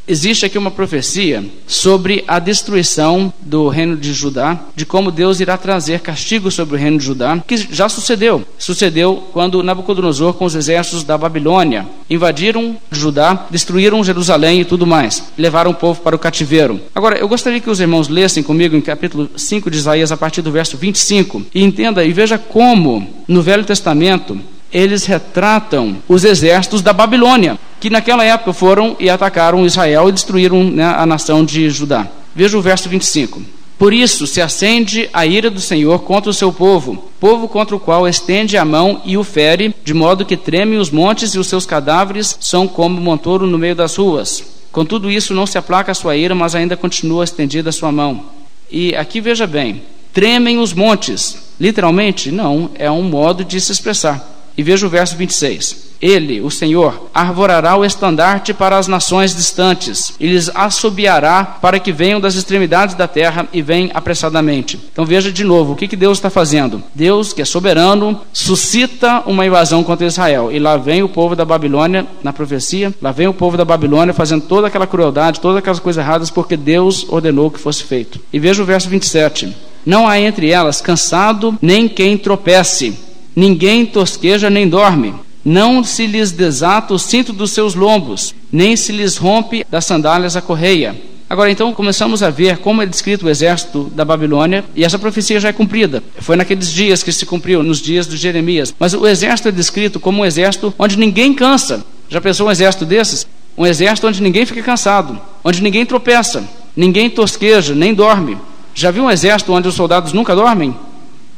Existe 0.08 0.46
aqui 0.46 0.58
uma 0.58 0.70
profecia 0.70 1.44
sobre 1.66 2.24
a 2.28 2.38
destruição 2.38 3.34
do 3.42 3.68
reino 3.70 3.98
de 3.98 4.14
Judá, 4.14 4.60
de 4.76 4.86
como 4.86 5.12
Deus 5.12 5.40
irá 5.40 5.58
trazer 5.58 6.00
castigo 6.00 6.52
sobre 6.52 6.76
o 6.76 6.78
reino 6.78 7.00
de 7.00 7.06
Judá, 7.06 7.44
que 7.46 7.58
já 7.58 7.90
sucedeu. 7.90 8.46
Sucedeu 8.60 9.24
quando 9.34 9.64
Nabucodonosor, 9.64 10.34
com 10.34 10.46
os 10.46 10.54
exércitos 10.54 11.04
da 11.04 11.18
Babilônia, 11.18 11.88
invadiram 12.08 12.78
Judá, 12.92 13.48
destruíram 13.50 14.04
Jerusalém 14.04 14.62
e 14.62 14.66
tudo 14.66 14.86
mais, 14.86 15.24
levaram 15.36 15.72
o 15.72 15.76
povo 15.76 16.00
para 16.02 16.16
o 16.16 16.20
cativeiro. 16.20 16.80
Agora, 16.94 17.18
eu 17.18 17.28
gostaria 17.28 17.60
que 17.60 17.70
os 17.70 17.80
irmãos 17.80 18.08
lessem 18.08 18.44
comigo 18.44 18.76
em 18.76 18.82
capítulo 18.82 19.28
5 19.36 19.72
de 19.72 19.78
Isaías, 19.78 20.12
a 20.12 20.18
partir 20.18 20.44
do 20.44 20.52
verso 20.52 20.78
25, 20.78 21.48
e 21.54 21.64
entenda 21.64 22.06
e 22.06 22.14
veja 22.14 22.38
como 22.38 23.08
no 23.28 23.42
Velho 23.42 23.64
Testamento 23.64 24.40
eles 24.76 25.06
retratam 25.06 25.96
os 26.06 26.26
exércitos 26.26 26.82
da 26.82 26.92
Babilônia, 26.92 27.58
que 27.80 27.90
naquela 27.90 28.26
época 28.26 28.52
foram 28.52 28.94
e 29.00 29.10
atacaram 29.10 29.66
Israel 29.66 30.10
e 30.10 30.12
destruíram 30.12 30.66
né, 30.66 30.84
a 30.84 31.06
nação 31.06 31.46
de 31.46 31.70
Judá. 31.70 32.06
Veja 32.36 32.58
o 32.58 32.62
verso 32.62 32.90
25. 32.90 33.42
Por 33.78 33.94
isso 33.94 34.28
se 34.28 34.42
acende 34.42 35.10
a 35.14 35.26
ira 35.26 35.50
do 35.50 35.62
Senhor 35.62 36.00
contra 36.00 36.30
o 36.30 36.34
seu 36.34 36.52
povo, 36.52 37.06
povo 37.22 37.48
contra 37.48 37.74
o 37.74 37.80
qual 37.80 38.06
estende 38.06 38.58
a 38.58 38.66
mão 38.66 39.02
e 39.06 39.18
o 39.18 39.24
fere, 39.24 39.74
de 39.82 39.94
modo 39.94 40.26
que 40.26 40.36
tremem 40.36 40.78
os 40.78 40.92
montes 40.92 41.34
e 41.34 41.40
os 41.40 41.48
seus 41.48 41.66
cadáveres 41.66 42.38
são 42.42 42.68
como 42.68 43.00
montoro 43.00 43.48
no 43.48 43.58
meio 43.58 43.76
das 43.76 43.96
ruas. 43.96 44.44
Com 44.74 44.84
tudo 44.84 45.10
isso 45.10 45.34
não 45.34 45.46
se 45.46 45.58
aplaca 45.58 45.94
a 45.94 45.96
sua 45.96 46.18
ira, 46.18 46.36
mas 46.36 46.54
ainda 46.54 46.76
continua 46.76 47.24
estendida 47.24 47.70
a 47.70 47.74
sua 47.74 47.94
mão. 47.94 48.26
E 48.70 48.94
aqui 48.94 49.22
veja 49.22 49.48
bem, 49.48 49.84
tremem 50.12 50.58
os 50.58 50.74
montes. 50.74 51.38
Literalmente, 51.58 52.30
não, 52.30 52.72
é 52.76 52.92
um 52.92 53.04
modo 53.04 53.46
de 53.46 53.62
se 53.62 53.72
expressar. 53.72 54.35
E 54.58 54.64
veja 54.64 54.86
o 54.86 54.90
verso 54.90 55.16
26. 55.16 55.96
Ele, 56.02 56.42
o 56.42 56.52
Senhor, 56.52 57.10
arvorará 57.14 57.76
o 57.76 57.86
estandarte 57.86 58.54
para 58.54 58.78
as 58.78 58.88
nações 58.88 59.36
distantes, 59.36 60.14
e 60.20 60.28
lhes 60.28 60.52
assobiará 60.54 61.44
para 61.44 61.80
que 61.80 61.92
venham 61.92 62.20
das 62.20 62.36
extremidades 62.36 62.96
da 62.96 63.08
terra 63.08 63.48
e 63.52 63.62
venham 63.62 63.92
apressadamente. 63.94 64.80
Então 64.92 65.06
veja 65.06 65.32
de 65.32 65.44
novo 65.44 65.74
o 65.74 65.76
que, 65.76 65.88
que 65.88 65.96
Deus 65.96 66.18
está 66.18 66.30
fazendo. 66.30 66.84
Deus, 66.94 67.34
que 67.34 67.42
é 67.42 67.46
soberano, 67.46 68.22
suscita 68.32 69.24
uma 69.26 69.46
invasão 69.46 69.84
contra 69.84 70.06
Israel. 70.06 70.52
E 70.52 70.60
lá 70.60 70.78
vem 70.78 71.02
o 71.02 71.10
povo 71.10 71.36
da 71.36 71.46
Babilônia, 71.46 72.06
na 72.22 72.34
profecia, 72.34 72.94
lá 73.02 73.12
vem 73.12 73.28
o 73.28 73.34
povo 73.34 73.58
da 73.58 73.66
Babilônia 73.66 74.14
fazendo 74.14 74.44
toda 74.44 74.68
aquela 74.68 74.88
crueldade, 74.88 75.40
todas 75.40 75.58
aquelas 75.58 75.80
coisas 75.80 76.04
erradas, 76.04 76.30
porque 76.30 76.58
Deus 76.58 77.06
ordenou 77.10 77.50
que 77.50 77.60
fosse 77.60 77.84
feito. 77.84 78.20
E 78.32 78.40
veja 78.40 78.62
o 78.62 78.66
verso 78.66 78.90
27. 78.90 79.56
Não 79.86 80.08
há 80.08 80.20
entre 80.20 80.50
elas 80.50 80.82
cansado, 80.82 81.58
nem 81.62 81.88
quem 81.88 82.18
tropece 82.18 82.98
Ninguém 83.36 83.86
tosqueja 83.86 84.50
nem 84.50 84.68
dorme. 84.68 85.14
Não 85.44 85.84
se 85.84 86.08
lhes 86.08 86.32
desata 86.32 86.94
o 86.94 87.00
cinto 87.00 87.32
dos 87.34 87.52
seus 87.52 87.76
lombos, 87.76 88.34
nem 88.52 88.76
se 88.76 88.92
lhes 88.92 89.18
rompe 89.18 89.66
das 89.70 89.86
sandálias 89.86 90.36
a 90.36 90.42
correia. 90.42 90.96
Agora, 91.30 91.52
então, 91.52 91.74
começamos 91.74 92.24
a 92.24 92.30
ver 92.30 92.58
como 92.60 92.82
é 92.82 92.86
descrito 92.86 93.26
o 93.26 93.30
exército 93.30 93.92
da 93.94 94.06
Babilônia, 94.06 94.64
e 94.76 94.84
essa 94.84 94.98
profecia 94.98 95.40
já 95.40 95.50
é 95.50 95.54
cumprida. 95.54 96.02
Foi 96.20 96.36
naqueles 96.36 96.72
dias 96.72 97.04
que 97.04 97.12
se 97.12 97.26
cumpriu, 97.26 97.62
nos 97.62 97.80
dias 97.80 98.08
de 98.08 98.16
Jeremias. 98.16 98.74
Mas 98.80 98.94
o 98.94 99.06
exército 99.06 99.50
é 99.50 99.52
descrito 99.52 100.00
como 100.00 100.22
um 100.22 100.26
exército 100.26 100.74
onde 100.80 100.98
ninguém 100.98 101.34
cansa. 101.34 101.84
Já 102.08 102.22
pensou 102.22 102.48
um 102.48 102.52
exército 102.52 102.86
desses? 102.86 103.28
Um 103.58 103.66
exército 103.66 104.08
onde 104.08 104.22
ninguém 104.22 104.46
fica 104.46 104.62
cansado, 104.62 105.20
onde 105.44 105.62
ninguém 105.62 105.86
tropeça, 105.86 106.44
ninguém 106.76 107.10
tosqueja, 107.10 107.74
nem 107.74 107.94
dorme. 107.94 108.38
Já 108.74 108.92
viu 108.92 109.04
um 109.04 109.12
exército 109.12 109.52
onde 109.52 109.68
os 109.68 109.76
soldados 109.76 110.14
nunca 110.14 110.36
dormem? 110.36 110.76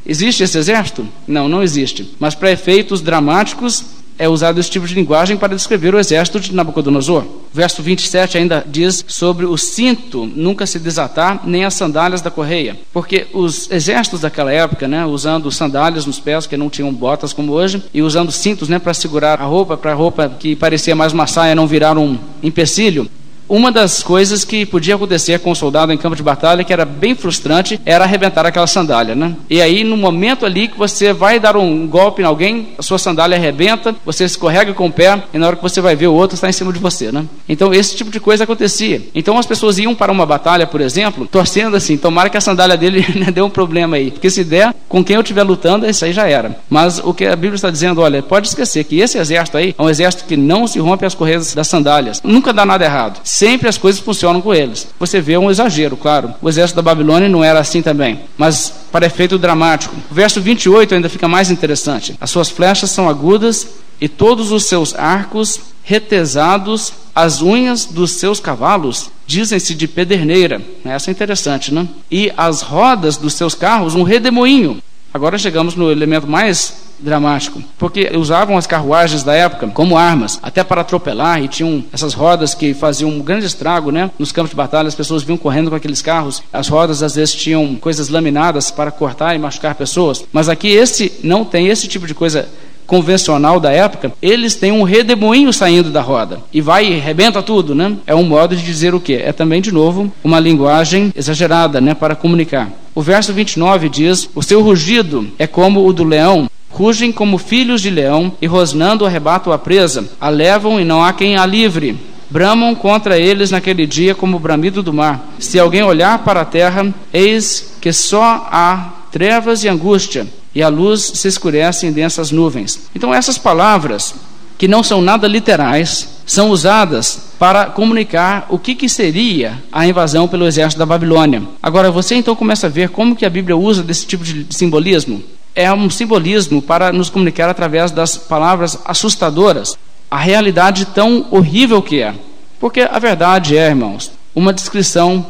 Existe 0.07 0.41
esse 0.43 0.57
exército? 0.57 1.05
Não, 1.27 1.49
não 1.49 1.61
existe. 1.61 2.15
Mas 2.17 2.33
para 2.33 2.51
efeitos 2.51 3.01
dramáticos 3.01 3.83
é 4.17 4.27
usado 4.27 4.59
esse 4.59 4.69
tipo 4.69 4.87
de 4.87 4.95
linguagem 4.95 5.37
para 5.37 5.55
descrever 5.55 5.93
o 5.93 5.99
exército 5.99 6.39
de 6.39 6.53
Nabucodonosor. 6.53 7.23
Verso 7.53 7.83
27 7.83 8.37
ainda 8.37 8.65
diz 8.67 9.05
sobre 9.07 9.45
o 9.45 9.57
cinto 9.57 10.25
nunca 10.25 10.65
se 10.65 10.79
desatar, 10.79 11.41
nem 11.45 11.65
as 11.65 11.73
sandálias 11.73 12.21
da 12.21 12.31
correia. 12.31 12.77
Porque 12.91 13.27
os 13.33 13.69
exércitos 13.69 14.21
daquela 14.21 14.51
época, 14.51 14.87
né, 14.87 15.05
usando 15.05 15.51
sandálias 15.51 16.05
nos 16.05 16.19
pés, 16.19 16.47
que 16.47 16.57
não 16.57 16.69
tinham 16.69 16.91
botas 16.91 17.33
como 17.33 17.51
hoje, 17.51 17.83
e 17.93 18.01
usando 18.01 18.31
cintos 18.31 18.69
né, 18.69 18.79
para 18.79 18.93
segurar 18.93 19.39
a 19.41 19.45
roupa, 19.45 19.77
para 19.77 19.91
a 19.91 19.95
roupa 19.95 20.29
que 20.29 20.55
parecia 20.55 20.95
mais 20.95 21.13
uma 21.13 21.27
saia 21.27 21.53
não 21.53 21.67
virar 21.67 21.97
um 21.97 22.17
empecilho, 22.41 23.09
uma 23.49 23.71
das 23.71 24.03
coisas 24.03 24.43
que 24.43 24.65
podia 24.65 24.95
acontecer 24.95 25.39
com 25.39 25.51
o 25.51 25.55
soldado 25.55 25.91
em 25.91 25.97
campo 25.97 26.15
de 26.15 26.23
batalha, 26.23 26.63
que 26.63 26.73
era 26.73 26.85
bem 26.85 27.15
frustrante, 27.15 27.79
era 27.85 28.03
arrebentar 28.03 28.45
aquela 28.45 28.67
sandália, 28.67 29.15
né? 29.15 29.35
E 29.49 29.61
aí, 29.61 29.83
no 29.83 29.95
momento 29.95 30.45
ali 30.45 30.67
que 30.67 30.77
você 30.77 31.13
vai 31.13 31.39
dar 31.39 31.55
um 31.55 31.87
golpe 31.87 32.21
em 32.21 32.25
alguém, 32.25 32.69
a 32.77 32.81
sua 32.81 32.97
sandália 32.97 33.37
arrebenta, 33.37 33.95
você 34.05 34.25
escorrega 34.25 34.73
com 34.73 34.87
o 34.87 34.91
pé, 34.91 35.23
e 35.33 35.37
na 35.37 35.47
hora 35.47 35.55
que 35.55 35.61
você 35.61 35.81
vai 35.81 35.95
ver 35.95 36.07
o 36.07 36.13
outro 36.13 36.35
está 36.35 36.49
em 36.49 36.53
cima 36.53 36.73
de 36.73 36.79
você, 36.79 37.11
né? 37.11 37.25
Então, 37.47 37.73
esse 37.73 37.95
tipo 37.95 38.11
de 38.11 38.19
coisa 38.19 38.43
acontecia. 38.43 39.01
Então, 39.15 39.37
as 39.37 39.45
pessoas 39.45 39.77
iam 39.77 39.95
para 39.95 40.11
uma 40.11 40.25
batalha, 40.25 40.67
por 40.67 40.81
exemplo, 40.81 41.27
torcendo 41.27 41.77
assim, 41.77 41.97
tomara 41.97 42.29
que 42.29 42.37
a 42.37 42.41
sandália 42.41 42.77
dele 42.77 43.05
né, 43.15 43.31
dê 43.31 43.41
um 43.41 43.49
problema 43.49 43.95
aí. 43.95 44.11
Porque 44.11 44.29
se 44.29 44.43
der, 44.43 44.73
com 44.89 45.03
quem 45.03 45.15
eu 45.15 45.21
estiver 45.21 45.43
lutando, 45.43 45.85
isso 45.85 46.03
aí 46.03 46.11
já 46.11 46.27
era. 46.27 46.57
Mas 46.69 46.99
o 46.99 47.13
que 47.13 47.25
a 47.25 47.35
Bíblia 47.35 47.55
está 47.55 47.69
dizendo, 47.69 48.01
olha, 48.01 48.21
pode 48.21 48.47
esquecer 48.47 48.83
que 48.83 48.99
esse 48.99 49.17
exército 49.17 49.57
aí 49.57 49.75
é 49.77 49.81
um 49.81 49.89
exército 49.89 50.25
que 50.25 50.35
não 50.35 50.67
se 50.67 50.79
rompe 50.79 51.05
as 51.05 51.15
correias 51.15 51.53
das 51.53 51.67
sandálias. 51.67 52.21
Nunca 52.23 52.51
dá 52.51 52.65
nada 52.65 52.83
errado 52.83 53.21
sempre 53.37 53.69
as 53.69 53.77
coisas 53.77 54.01
funcionam 54.01 54.41
com 54.41 54.51
eles. 54.51 54.87
Você 54.99 55.21
vê 55.21 55.37
um 55.37 55.51
exagero, 55.51 55.95
claro. 55.95 56.33
O 56.41 56.49
exército 56.49 56.77
da 56.77 56.81
Babilônia 56.81 57.29
não 57.29 57.43
era 57.43 57.59
assim 57.59 57.83
também, 57.83 58.21
mas 58.35 58.73
para 58.91 59.05
efeito 59.05 59.37
dramático. 59.37 59.95
O 60.09 60.13
verso 60.13 60.41
28 60.41 60.95
ainda 60.95 61.07
fica 61.07 61.27
mais 61.27 61.51
interessante. 61.51 62.15
As 62.19 62.31
suas 62.31 62.49
flechas 62.49 62.89
são 62.89 63.07
agudas 63.07 63.67
e 64.01 64.09
todos 64.09 64.51
os 64.51 64.65
seus 64.65 64.95
arcos 64.95 65.59
retesados, 65.83 66.91
as 67.13 67.43
unhas 67.43 67.85
dos 67.85 68.11
seus 68.13 68.39
cavalos 68.39 69.11
dizem-se 69.27 69.75
de 69.75 69.87
pederneira. 69.87 70.59
Essa 70.83 71.11
é 71.11 71.13
interessante, 71.13 71.71
né? 71.71 71.87
E 72.09 72.33
as 72.35 72.63
rodas 72.63 73.17
dos 73.17 73.35
seus 73.35 73.53
carros 73.53 73.93
um 73.93 74.01
redemoinho. 74.01 74.81
Agora 75.13 75.37
chegamos 75.37 75.75
no 75.75 75.91
elemento 75.91 76.25
mais 76.25 76.86
dramático, 76.99 77.61
porque 77.77 78.11
usavam 78.15 78.57
as 78.57 78.67
carruagens 78.67 79.23
da 79.23 79.33
época 79.33 79.67
como 79.67 79.97
armas, 79.97 80.39
até 80.41 80.63
para 80.63 80.81
atropelar, 80.81 81.41
e 81.41 81.47
tinham 81.47 81.83
essas 81.91 82.13
rodas 82.13 82.53
que 82.53 82.73
faziam 82.73 83.09
um 83.09 83.19
grande 83.21 83.45
estrago, 83.45 83.91
né? 83.91 84.11
Nos 84.17 84.31
campos 84.31 84.51
de 84.51 84.55
batalha, 84.55 84.87
as 84.87 84.95
pessoas 84.95 85.23
vinham 85.23 85.37
correndo 85.37 85.69
com 85.69 85.75
aqueles 85.75 86.01
carros, 86.01 86.41
as 86.51 86.67
rodas 86.67 87.03
às 87.03 87.15
vezes 87.15 87.35
tinham 87.35 87.75
coisas 87.75 88.09
laminadas 88.09 88.71
para 88.71 88.91
cortar 88.91 89.35
e 89.35 89.39
machucar 89.39 89.75
pessoas, 89.75 90.23
mas 90.31 90.49
aqui 90.49 90.69
esse 90.69 91.13
não 91.23 91.45
tem 91.45 91.67
esse 91.67 91.87
tipo 91.87 92.07
de 92.07 92.13
coisa 92.13 92.47
convencional 92.87 93.59
da 93.59 93.69
época, 93.69 94.13
eles 94.21 94.55
têm 94.55 94.71
um 94.71 94.83
redemoinho 94.83 95.51
saindo 95.51 95.91
da 95.91 96.01
roda 96.01 96.39
e 96.53 96.61
vai 96.61 96.85
e 96.85 96.97
rebenta 96.97 97.43
tudo, 97.43 97.75
né? 97.75 97.97
É 98.07 98.15
um 98.15 98.23
modo 98.23 98.55
de 98.55 98.63
dizer 98.63 98.95
o 98.95 98.99
que? 98.99 99.13
É 99.13 99.33
também 99.33 99.61
de 99.61 99.71
novo 99.71 100.11
uma 100.23 100.39
linguagem 100.39 101.11
exagerada, 101.15 101.81
né, 101.81 101.93
para 101.93 102.15
comunicar. 102.15 102.71
O 102.95 103.01
verso 103.01 103.33
29 103.33 103.89
diz: 103.89 104.29
"O 104.33 104.41
seu 104.41 104.61
rugido 104.63 105.27
é 105.37 105.45
como 105.45 105.85
o 105.85 105.91
do 105.91 106.05
leão, 106.05 106.49
rugem 106.77 107.11
como 107.11 107.39
filhos 107.39 107.81
de 107.81 107.89
leão 107.89 108.31
e 108.39 108.45
rosnando 108.45 109.03
arrebatam 109.03 109.51
a 109.51 109.57
presa, 109.57 110.07
a 110.21 110.29
levam 110.29 110.79
e 110.79 110.85
não 110.85 111.03
há 111.03 111.11
quem 111.11 111.35
a 111.35 111.45
livre." 111.45 111.97
Bramam 112.29 112.75
contra 112.75 113.17
eles 113.17 113.51
naquele 113.51 113.87
dia 113.87 114.13
como 114.13 114.35
o 114.35 114.39
bramido 114.39 114.83
do 114.83 114.93
mar. 114.93 115.25
Se 115.39 115.57
alguém 115.57 115.81
olhar 115.81 116.19
para 116.19 116.41
a 116.41 116.45
terra, 116.45 116.93
eis 117.13 117.73
que 117.79 117.93
só 117.93 118.47
há 118.51 118.91
trevas 119.11 119.63
e 119.63 119.69
angústia, 119.69 120.27
e 120.53 120.61
a 120.61 120.67
luz 120.67 121.13
se 121.15 121.27
escurece 121.27 121.87
em 121.87 121.91
densas 121.91 122.29
nuvens. 122.29 122.81
Então, 122.93 123.13
essas 123.13 123.37
palavras, 123.37 124.13
que 124.57 124.67
não 124.67 124.83
são 124.83 125.01
nada 125.01 125.25
literais, 125.25 126.17
são 126.25 126.49
usadas 126.49 127.29
para 127.39 127.67
comunicar 127.67 128.45
o 128.49 128.59
que, 128.59 128.75
que 128.75 128.89
seria 128.89 129.63
a 129.71 129.87
invasão 129.87 130.27
pelo 130.27 130.45
exército 130.45 130.79
da 130.79 130.85
Babilônia. 130.85 131.43
Agora, 131.63 131.89
você 131.89 132.15
então 132.15 132.35
começa 132.35 132.67
a 132.67 132.69
ver 132.69 132.89
como 132.89 133.15
que 133.15 133.25
a 133.25 133.29
Bíblia 133.29 133.55
usa 133.55 133.81
desse 133.81 134.05
tipo 134.05 134.25
de 134.25 134.47
simbolismo. 134.49 135.23
É 135.57 135.73
um 135.73 135.89
simbolismo 135.89 136.61
para 136.61 136.93
nos 136.93 137.09
comunicar 137.09 137.49
através 137.49 137.89
das 137.89 138.15
palavras 138.15 138.77
assustadoras, 138.85 139.75
a 140.09 140.19
realidade 140.19 140.85
tão 140.85 141.25
horrível 141.31 141.81
que 141.81 141.99
é. 141.99 142.13
Porque 142.59 142.81
a 142.81 142.99
verdade 142.99 143.57
é, 143.57 143.67
irmãos, 143.67 144.11
uma 144.35 144.53
descrição 144.53 145.25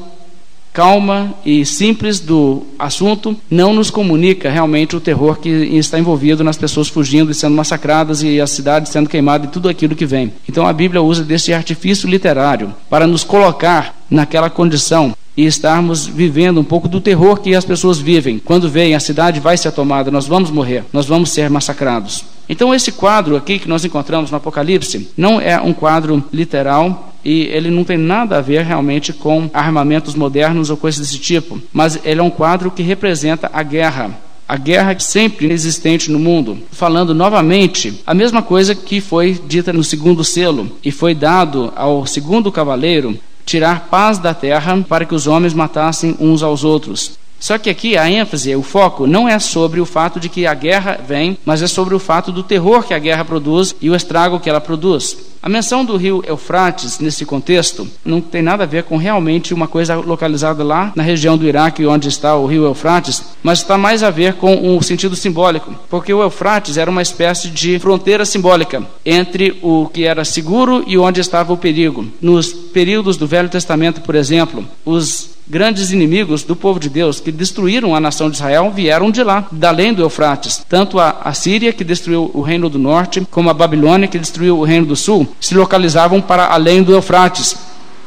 calma 0.74 1.34
e 1.46 1.66
simples 1.66 2.20
do 2.20 2.64
assunto 2.78 3.38
não 3.50 3.74
nos 3.74 3.90
comunica 3.90 4.52
realmente 4.52 4.98
o 4.98 5.00
terror 5.00 5.40
que 5.40 5.50
está 5.50 5.98
envolvido 5.98 6.44
nas 6.44 6.58
pessoas 6.58 6.90
fugindo 6.90 7.32
e 7.32 7.34
sendo 7.34 7.56
massacradas 7.56 8.22
e 8.22 8.42
a 8.42 8.46
cidade 8.46 8.90
sendo 8.90 9.08
queimada 9.08 9.46
e 9.46 9.50
tudo 9.50 9.70
aquilo 9.70 9.96
que 9.96 10.06
vem. 10.06 10.34
Então 10.48 10.68
a 10.68 10.74
Bíblia 10.74 11.02
usa 11.02 11.24
desse 11.24 11.54
artifício 11.54 12.10
literário 12.10 12.76
para 12.90 13.08
nos 13.08 13.24
colocar 13.24 13.96
naquela 14.10 14.50
condição 14.50 15.16
e 15.38 15.46
estarmos 15.46 16.08
vivendo 16.08 16.60
um 16.60 16.64
pouco 16.64 16.88
do 16.88 17.00
terror 17.00 17.40
que 17.40 17.54
as 17.54 17.64
pessoas 17.64 18.00
vivem. 18.00 18.40
Quando 18.40 18.68
veem 18.68 18.96
a 18.96 19.00
cidade 19.00 19.40
vai 19.40 19.56
ser 19.56 19.72
tomada, 19.72 20.10
nós 20.10 20.26
vamos 20.26 20.50
morrer, 20.50 20.84
nós 20.92 21.06
vamos 21.06 21.30
ser 21.30 21.48
massacrados. 21.50 22.26
Então, 22.50 22.74
esse 22.74 22.92
quadro 22.92 23.36
aqui 23.36 23.60
que 23.60 23.70
nós 23.70 23.86
encontramos 23.86 24.32
no 24.32 24.38
Apocalipse 24.38 25.10
não 25.16 25.40
é 25.40 25.60
um 25.62 25.74
quadro 25.74 26.24
literal 26.34 27.14
e 27.24 27.44
ele 27.44 27.70
não 27.70 27.84
tem 27.84 27.98
nada 27.98 28.38
a 28.38 28.42
ver 28.42 28.64
realmente 28.64 29.14
com 29.14 29.50
armamentos 29.54 30.16
modernos 30.16 30.70
ou 30.70 30.78
coisas 30.78 31.02
desse 31.02 31.20
tipo, 31.20 31.62
mas 31.72 32.00
ele 32.04 32.20
é 32.20 32.24
um 32.24 32.30
quadro 32.30 32.72
que 32.72 32.82
representa 32.82 33.50
a 33.54 33.62
guerra 33.62 34.28
a 34.48 34.56
guerra 34.56 34.98
sempre 34.98 35.52
existente 35.52 36.10
no 36.10 36.18
mundo, 36.18 36.58
falando 36.72 37.14
novamente 37.14 38.02
a 38.08 38.14
mesma 38.14 38.42
coisa 38.42 38.74
que 38.74 39.02
foi 39.02 39.38
dita 39.46 39.74
no 39.74 39.84
segundo 39.84 40.24
selo 40.24 40.72
e 40.84 40.90
foi 40.90 41.14
dado 41.14 41.74
ao 41.76 42.06
segundo 42.06 42.50
cavaleiro 42.50 43.20
tirar 43.48 43.88
paz 43.90 44.20
da 44.20 44.34
terra 44.34 44.84
para 44.88 45.06
que 45.06 45.16
os 45.16 45.26
homens 45.26 45.54
matassem 45.54 46.18
uns 46.20 46.44
aos 46.44 46.66
outros. 46.66 47.18
Só 47.40 47.58
que 47.58 47.70
aqui 47.70 47.98
a 47.98 48.10
ênfase, 48.10 48.56
o 48.56 48.64
foco, 48.64 49.06
não 49.06 49.28
é 49.28 49.38
sobre 49.40 49.80
o 49.80 49.86
fato 49.86 50.20
de 50.20 50.30
que 50.30 50.48
a 50.48 50.54
guerra 50.54 51.00
vem, 51.08 51.38
mas 51.46 51.62
é 51.62 51.68
sobre 51.68 51.94
o 51.94 52.00
fato 52.00 52.32
do 52.32 52.44
terror 52.44 52.84
que 52.84 52.94
a 52.94 53.00
guerra 53.00 53.24
produz 53.24 53.76
e 53.80 53.90
o 53.90 53.96
estrago 53.96 54.40
que 54.40 54.50
ela 54.50 54.60
produz. 54.62 55.18
A 55.42 55.48
menção 55.48 55.86
do 55.86 55.96
rio 55.96 56.24
Eufrates 56.28 57.00
nesse 57.00 57.24
contexto 57.24 57.88
não 58.04 58.20
tem 58.20 58.42
nada 58.42 58.64
a 58.64 58.68
ver 58.68 58.84
com 58.84 58.98
realmente 58.98 59.54
uma 59.54 59.68
coisa 59.68 59.96
localizada 59.96 60.64
lá 60.64 60.92
na 60.96 61.04
região 61.04 61.38
do 61.38 61.48
Iraque, 61.48 61.86
onde 61.86 62.10
está 62.10 62.36
o 62.36 62.48
rio 62.48 62.66
Eufrates, 62.66 63.24
mas 63.44 63.60
está 63.60 63.78
mais 63.78 64.04
a 64.04 64.10
ver 64.10 64.34
com 64.34 64.56
um 64.56 64.82
sentido 64.82 65.16
simbólico, 65.16 65.74
porque 65.90 66.14
o 66.14 66.22
Eufrates 66.22 66.76
era 66.76 66.90
uma 66.90 67.02
espécie 67.02 67.50
de 67.50 67.78
fronteira 67.80 68.26
simbólica 68.26 68.84
entre 69.06 69.58
o 69.62 69.88
que 69.88 70.06
era 70.06 70.26
seguro 70.26 70.84
e 70.88 70.98
onde 70.98 71.22
estava 71.22 71.54
o 71.54 71.58
perigo. 71.58 72.06
Nos 72.20 72.52
períodos 72.52 73.16
do 73.16 73.28
Velho 73.28 73.48
Testamento, 73.48 74.02
por 74.02 74.16
exemplo, 74.16 74.66
os 74.84 75.37
grandes 75.50 75.92
inimigos 75.92 76.44
do 76.44 76.56
povo 76.56 76.80
de 76.80 76.90
Deus 76.90 77.20
que 77.20 77.32
destruíram 77.32 77.96
a 77.96 78.00
nação 78.00 78.30
de 78.30 78.36
Israel 78.36 78.72
vieram 78.72 79.12
de 79.12 79.24
lá, 79.24 79.48
da 79.52 79.70
além 79.70 79.94
do 79.94 80.02
Eufrates. 80.02 80.66
Tanto 80.68 81.00
a, 81.00 81.18
a 81.24 81.34
Síria, 81.34 81.72
que 81.72 81.84
destruiu 81.84 82.32
o 82.34 82.42
reino 82.42 82.70
do 82.70 82.80
norte, 82.80 83.26
como 83.30 83.50
a 83.50 83.54
Babilônia, 83.54 84.08
que 84.08 84.20
destruiu 84.20 84.58
o 84.60 84.64
reino 84.64 84.86
do 84.86 84.96
sul, 84.96 85.28
se 85.40 85.56
localizavam 85.56 86.22
para 86.22 86.48
além 86.48 86.84
do 86.84 86.94
Eufrates. 86.94 87.56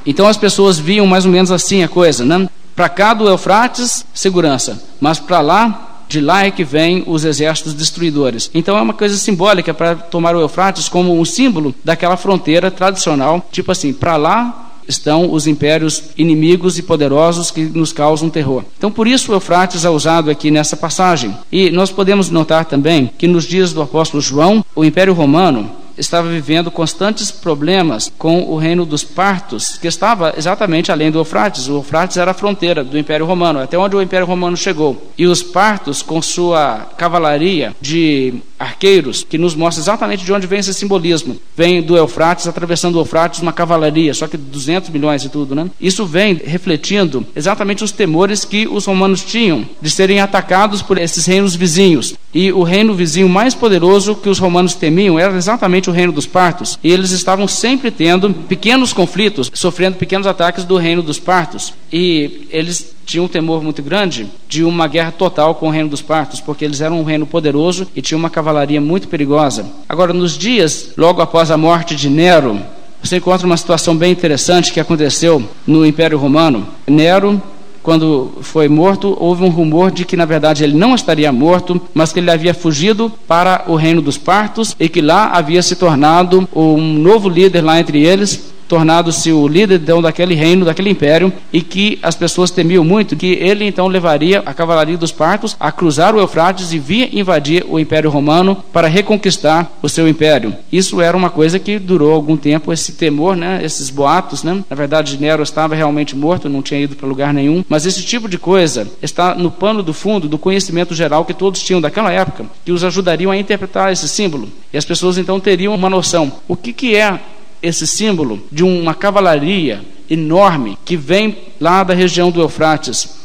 Então 0.05 0.27
as 0.27 0.37
pessoas 0.37 0.79
viam 0.79 1.07
mais 1.07 1.25
ou 1.25 1.33
menos 1.33 1.51
assim 1.51 1.83
a 1.83 1.89
coisa, 1.89 2.25
né? 2.25 2.49
Para 2.75 2.89
cá 2.89 3.15
do 3.15 3.29
Eufrates, 3.29 4.05
segurança, 4.15 4.83
mas 5.01 5.19
para 5.19 5.41
lá 5.41 5.87
de 6.09 6.21
lá 6.21 6.45
é 6.45 6.51
que 6.51 6.65
vêm 6.65 7.05
os 7.07 7.25
exércitos 7.25 7.73
destruidores. 7.73 8.51
Então 8.53 8.77
é 8.77 8.83
uma 8.83 8.93
coisa 8.93 9.17
simbólica 9.17 9.73
para 9.73 9.95
tomar 9.95 10.35
o 10.35 10.41
Eufrates 10.41 10.89
como 10.89 11.19
um 11.19 11.25
símbolo 11.25 11.73
daquela 11.85 12.17
fronteira 12.17 12.69
tradicional, 12.69 13.47
tipo 13.53 13.71
assim, 13.71 13.93
para 13.93 14.17
lá 14.17 14.70
estão 14.91 15.33
os 15.33 15.47
impérios 15.47 16.03
inimigos 16.17 16.79
e 16.79 16.83
poderosos 16.83 17.51
que 17.51 17.63
nos 17.63 17.93
causam 17.93 18.29
terror. 18.29 18.65
Então, 18.77 18.91
por 18.91 19.07
isso 19.07 19.33
o 19.33 19.35
Eufrates 19.35 19.85
é 19.85 19.91
usado 19.91 20.31
aqui 20.31 20.51
nessa 20.51 20.77
passagem. 20.77 21.37
E 21.51 21.71
nós 21.71 21.91
podemos 21.91 22.31
notar 22.31 22.65
também 22.65 23.11
que 23.19 23.27
nos 23.27 23.45
dias 23.45 23.73
do 23.73 23.83
apóstolo 23.83 24.21
João, 24.21 24.65
o 24.75 24.85
Império 24.85 25.15
Romano 25.15 25.71
estava 26.01 26.29
vivendo 26.29 26.71
constantes 26.71 27.31
problemas 27.31 28.11
com 28.19 28.43
o 28.43 28.57
reino 28.57 28.87
dos 28.87 29.05
partos, 29.05 29.77
que 29.77 29.87
estava 29.87 30.35
exatamente 30.37 30.91
além 30.91 31.11
do 31.11 31.19
Eufrates. 31.19 31.69
O 31.69 31.77
Eufrates 31.77 32.17
era 32.17 32.31
a 32.31 32.35
fronteira 32.35 32.83
do 32.83 32.99
Império 32.99 33.27
Romano, 33.27 33.61
até 33.61 33.79
onde 33.79 33.97
o 33.97 34.03
Império 34.03 34.27
Romano 34.27 34.57
chegou. 34.57 35.11
E 35.17 35.27
os 35.27 35.43
partos, 35.43 36.03
com 36.03 36.21
sua 36.23 36.89
cavalaria 36.97 37.75
de 37.81 38.35
arqueiros, 38.61 39.25
que 39.27 39.39
nos 39.39 39.55
mostra 39.55 39.83
exatamente 39.83 40.23
de 40.23 40.33
onde 40.33 40.47
vem 40.47 40.61
esse 40.61 40.75
simbolismo. 40.75 41.37
Vem 41.57 41.81
do 41.81 41.97
Eufrates, 41.97 42.47
atravessando 42.47 42.97
o 42.97 43.01
Eufrates, 43.01 43.41
uma 43.41 43.55
cavalaria, 43.55 44.13
só 44.13 44.29
que 44.29 44.37
200 44.37 44.91
milhões 44.91 45.25
e 45.25 45.31
tudo, 45.31 45.55
né? 45.55 45.71
Isso 45.81 46.05
vem 46.05 46.35
refletindo 46.35 47.27
exatamente 47.35 47.83
os 47.83 47.91
temores 47.91 48.45
que 48.45 48.69
os 48.69 48.85
romanos 48.85 49.25
tinham 49.25 49.67
de 49.81 49.89
serem 49.89 50.21
atacados 50.21 50.83
por 50.83 50.99
esses 50.99 51.25
reinos 51.25 51.57
vizinhos. 51.57 52.15
E 52.33 52.53
o 52.53 52.63
reino 52.63 52.95
vizinho 52.95 53.29
mais 53.29 53.55
poderoso 53.55 54.15
que 54.15 54.29
os 54.29 54.39
romanos 54.39 54.75
temiam 54.75 55.19
era 55.19 55.37
exatamente 55.37 55.89
o 55.89 55.93
reino 55.93 56.13
dos 56.13 56.27
partos. 56.27 56.79
E 56.85 56.93
eles 56.93 57.11
estavam 57.11 57.49
sempre 57.49 57.91
tendo 57.91 58.33
pequenos 58.33 58.93
conflitos, 58.93 59.51
sofrendo 59.53 59.97
pequenos 59.97 60.27
ataques 60.27 60.65
do 60.65 60.77
reino 60.77 61.03
dos 61.03 61.19
partos. 61.19 61.73
E 61.93 62.47
eles 62.51 62.95
tinham 63.05 63.25
um 63.25 63.29
temor 63.29 63.63
muito 63.63 63.83
grande 63.83 64.29
de 64.49 64.63
uma 64.65 64.87
guerra 64.87 65.13
total 65.13 65.55
com 65.55 65.69
o 65.69 65.71
reino 65.71 65.89
dos 65.89 66.03
partos, 66.03 66.41
porque 66.41 66.65
eles 66.65 66.81
eram 66.81 67.01
um 67.01 67.05
reino 67.05 67.27
poderoso 67.27 67.87
e 67.95 68.03
tinham 68.03 68.19
uma 68.19 68.31
cavalaria 68.31 68.81
muito 68.81 69.09
perigosa. 69.09 69.67
Agora, 69.89 70.13
nos 70.13 70.37
dias 70.37 70.91
logo 70.97 71.21
após 71.21 71.51
a 71.51 71.57
morte 71.57 71.95
de 71.95 72.09
Nero, 72.09 72.61
você 73.03 73.17
encontra 73.17 73.47
uma 73.47 73.57
situação 73.57 73.97
bem 73.97 74.13
interessante 74.13 74.73
que 74.73 74.81
aconteceu 74.81 75.43
no 75.67 75.87
Império 75.87 76.19
Romano. 76.19 76.67
Nero 76.87 77.43
quando 77.83 78.33
foi 78.43 78.69
morto, 78.69 79.17
houve 79.19 79.43
um 79.43 79.49
rumor 79.49 79.91
de 79.91 80.05
que 80.05 80.17
na 80.17 80.25
verdade 80.25 80.63
ele 80.63 80.77
não 80.77 80.95
estaria 80.95 81.33
morto, 81.33 81.81
mas 81.95 82.13
que 82.13 82.21
ele 82.21 82.31
havia 82.31 82.53
fugido 82.53 83.11
para 83.27 83.65
o 83.67 83.75
reino 83.75 84.03
dos 84.03 84.19
partos 84.19 84.77
e 84.79 84.89
que 84.89 85.01
lá 85.01 85.31
havia 85.31 85.63
se 85.63 85.77
tornado 85.77 86.47
um 86.55 86.81
novo 86.99 87.29
líder 87.29 87.63
lá 87.63 87.81
entre 87.81 88.03
eles, 88.03 88.53
tornado-se 88.71 89.33
o 89.33 89.49
líder 89.49 89.81
então, 89.81 90.01
daquele 90.01 90.37
reino, 90.37 90.65
daquele 90.65 90.91
império, 90.91 91.33
e 91.53 91.61
que 91.61 91.99
as 92.01 92.15
pessoas 92.15 92.53
temiam 92.53 92.85
muito 92.85 93.17
que 93.17 93.33
ele 93.33 93.65
então 93.65 93.89
levaria 93.89 94.45
a 94.47 94.55
cavalaria 94.55 94.97
dos 94.97 95.11
partos 95.11 95.57
a 95.59 95.73
cruzar 95.73 96.15
o 96.15 96.21
Eufrates 96.21 96.73
e 96.73 96.79
vir 96.79 97.13
invadir 97.13 97.67
o 97.69 97.81
Império 97.81 98.09
Romano 98.09 98.55
para 98.73 98.87
reconquistar 98.87 99.69
o 99.83 99.89
seu 99.89 100.07
império. 100.07 100.55
Isso 100.71 101.01
era 101.01 101.17
uma 101.17 101.31
coisa 101.31 101.59
que 101.59 101.81
durou 101.81 102.13
algum 102.13 102.37
tempo, 102.37 102.73
esse 102.73 102.93
temor, 102.93 103.35
né, 103.35 103.61
esses 103.65 103.91
boatos. 103.91 104.45
Né? 104.45 104.63
Na 104.71 104.77
verdade, 104.77 105.21
Nero 105.21 105.43
estava 105.43 105.75
realmente 105.75 106.15
morto, 106.15 106.49
não 106.49 106.63
tinha 106.63 106.79
ido 106.79 106.95
para 106.95 107.09
lugar 107.09 107.35
nenhum, 107.35 107.65
mas 107.69 107.87
esse 107.87 108.05
tipo 108.05 108.29
de 108.29 108.39
coisa 108.39 108.87
está 109.03 109.35
no 109.35 109.51
pano 109.51 109.83
do 109.83 109.93
fundo 109.93 110.29
do 110.29 110.39
conhecimento 110.39 110.95
geral 110.95 111.25
que 111.25 111.35
todos 111.35 111.61
tinham 111.61 111.81
daquela 111.81 112.13
época, 112.13 112.47
que 112.65 112.71
os 112.71 112.85
ajudariam 112.85 113.33
a 113.33 113.37
interpretar 113.37 113.93
esse 113.93 114.09
símbolo. 114.09 114.49
E 114.73 114.79
as 114.79 114.85
pessoas 114.85 115.19
então 115.19 115.41
teriam 115.41 115.75
uma 115.75 115.91
noção. 115.91 116.31
O 116.47 116.55
que, 116.55 116.73
que 116.73 116.95
é 116.95 117.19
esse 117.63 117.87
símbolo 117.87 118.43
de 118.51 118.65
uma 118.65 118.95
cavalaria 118.95 119.83
enorme 120.09 120.79
que 120.85 120.97
vem 120.97 121.37
lá 121.61 121.85
da 121.85 121.95
região 121.95 122.31
do 122.31 122.41
Eufrates. 122.41 123.21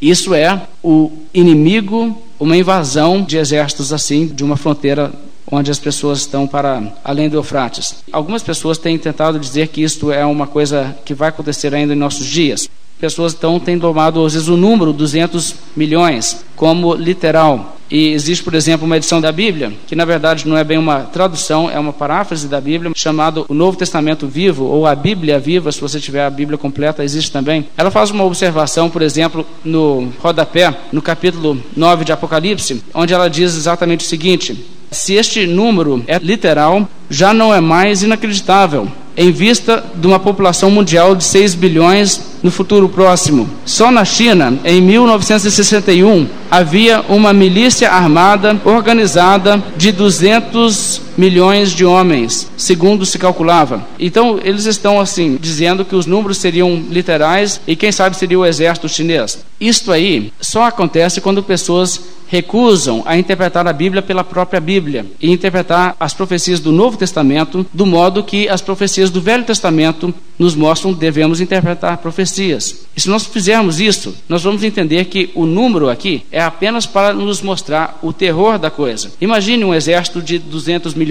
Isso 0.00 0.34
é 0.34 0.62
o 0.82 1.10
inimigo, 1.32 2.20
uma 2.38 2.56
invasão 2.56 3.22
de 3.22 3.38
exércitos 3.38 3.92
assim, 3.92 4.26
de 4.26 4.44
uma 4.44 4.56
fronteira 4.56 5.12
onde 5.50 5.70
as 5.70 5.78
pessoas 5.78 6.20
estão 6.20 6.46
para 6.46 6.82
além 7.04 7.28
do 7.28 7.36
Eufrates. 7.36 7.96
Algumas 8.12 8.42
pessoas 8.42 8.78
têm 8.78 8.98
tentado 8.98 9.38
dizer 9.38 9.68
que 9.68 9.82
isto 9.82 10.10
é 10.10 10.24
uma 10.26 10.46
coisa 10.46 10.96
que 11.04 11.14
vai 11.14 11.28
acontecer 11.28 11.72
ainda 11.74 11.92
em 11.92 11.96
nossos 11.96 12.26
dias. 12.26 12.68
Pessoas 12.98 13.34
então 13.34 13.60
têm 13.60 13.78
tomado 13.78 14.24
às 14.24 14.32
vezes 14.32 14.48
o 14.48 14.56
número 14.56 14.92
200 14.92 15.54
milhões 15.76 16.44
como 16.56 16.94
literal. 16.94 17.75
E 17.90 18.08
existe, 18.08 18.42
por 18.42 18.54
exemplo, 18.54 18.86
uma 18.86 18.96
edição 18.96 19.20
da 19.20 19.30
Bíblia, 19.30 19.72
que 19.86 19.94
na 19.94 20.04
verdade 20.04 20.46
não 20.48 20.56
é 20.56 20.64
bem 20.64 20.78
uma 20.78 21.00
tradução, 21.00 21.70
é 21.70 21.78
uma 21.78 21.92
paráfrase 21.92 22.48
da 22.48 22.60
Bíblia, 22.60 22.92
chamado 22.94 23.46
o 23.48 23.54
Novo 23.54 23.76
Testamento 23.76 24.26
Vivo, 24.26 24.64
ou 24.64 24.86
a 24.86 24.94
Bíblia 24.94 25.38
Viva, 25.38 25.70
se 25.70 25.80
você 25.80 26.00
tiver 26.00 26.24
a 26.24 26.30
Bíblia 26.30 26.58
completa, 26.58 27.04
existe 27.04 27.30
também. 27.30 27.66
Ela 27.76 27.90
faz 27.90 28.10
uma 28.10 28.24
observação, 28.24 28.90
por 28.90 29.02
exemplo, 29.02 29.46
no 29.64 30.12
rodapé, 30.18 30.74
no 30.92 31.00
capítulo 31.00 31.62
9 31.76 32.04
de 32.04 32.12
Apocalipse, 32.12 32.82
onde 32.92 33.14
ela 33.14 33.28
diz 33.28 33.56
exatamente 33.56 34.04
o 34.04 34.08
seguinte: 34.08 34.64
se 34.90 35.14
este 35.14 35.46
número 35.46 36.02
é 36.06 36.18
literal, 36.18 36.88
já 37.08 37.32
não 37.32 37.54
é 37.54 37.60
mais 37.60 38.02
inacreditável 38.02 38.90
em 39.16 39.32
vista 39.32 39.82
de 39.94 40.06
uma 40.06 40.18
população 40.18 40.70
mundial 40.70 41.14
de 41.14 41.24
6 41.24 41.54
bilhões 41.54 42.20
no 42.42 42.50
futuro 42.50 42.88
próximo. 42.88 43.48
Só 43.64 43.90
na 43.90 44.04
China, 44.04 44.54
em 44.64 44.80
1961, 44.80 46.26
havia 46.50 47.02
uma 47.08 47.32
milícia 47.32 47.90
armada 47.90 48.60
organizada 48.64 49.62
de 49.76 49.90
200 49.90 51.05
milhões 51.16 51.72
de 51.72 51.84
homens, 51.84 52.50
segundo 52.56 53.06
se 53.06 53.18
calculava. 53.18 53.86
Então, 53.98 54.38
eles 54.42 54.66
estão 54.66 55.00
assim 55.00 55.38
dizendo 55.40 55.84
que 55.84 55.94
os 55.94 56.06
números 56.06 56.38
seriam 56.38 56.84
literais 56.90 57.60
e 57.66 57.74
quem 57.74 57.90
sabe 57.92 58.16
seria 58.16 58.38
o 58.38 58.46
exército 58.46 58.88
chinês. 58.88 59.44
Isto 59.60 59.90
aí 59.90 60.32
só 60.40 60.64
acontece 60.64 61.20
quando 61.20 61.42
pessoas 61.42 62.00
recusam 62.28 63.02
a 63.06 63.16
interpretar 63.16 63.66
a 63.66 63.72
Bíblia 63.72 64.02
pela 64.02 64.24
própria 64.24 64.60
Bíblia 64.60 65.06
e 65.20 65.30
interpretar 65.30 65.96
as 65.98 66.12
profecias 66.12 66.60
do 66.60 66.72
Novo 66.72 66.96
Testamento 66.96 67.64
do 67.72 67.86
modo 67.86 68.22
que 68.22 68.48
as 68.48 68.60
profecias 68.60 69.10
do 69.10 69.20
Velho 69.20 69.44
Testamento 69.44 70.12
nos 70.38 70.54
mostram 70.54 70.92
devemos 70.92 71.40
interpretar 71.40 71.98
profecias. 71.98 72.86
E 72.96 73.00
se 73.00 73.08
nós 73.08 73.24
fizermos 73.24 73.80
isso, 73.80 74.14
nós 74.28 74.42
vamos 74.42 74.62
entender 74.62 75.06
que 75.06 75.30
o 75.34 75.46
número 75.46 75.88
aqui 75.88 76.24
é 76.30 76.40
apenas 76.40 76.84
para 76.84 77.14
nos 77.14 77.40
mostrar 77.40 77.98
o 78.02 78.12
terror 78.12 78.58
da 78.58 78.70
coisa. 78.70 79.12
Imagine 79.20 79.64
um 79.64 79.74
exército 79.74 80.20
de 80.20 80.38
200 80.38 80.94
milhões. 80.94 81.05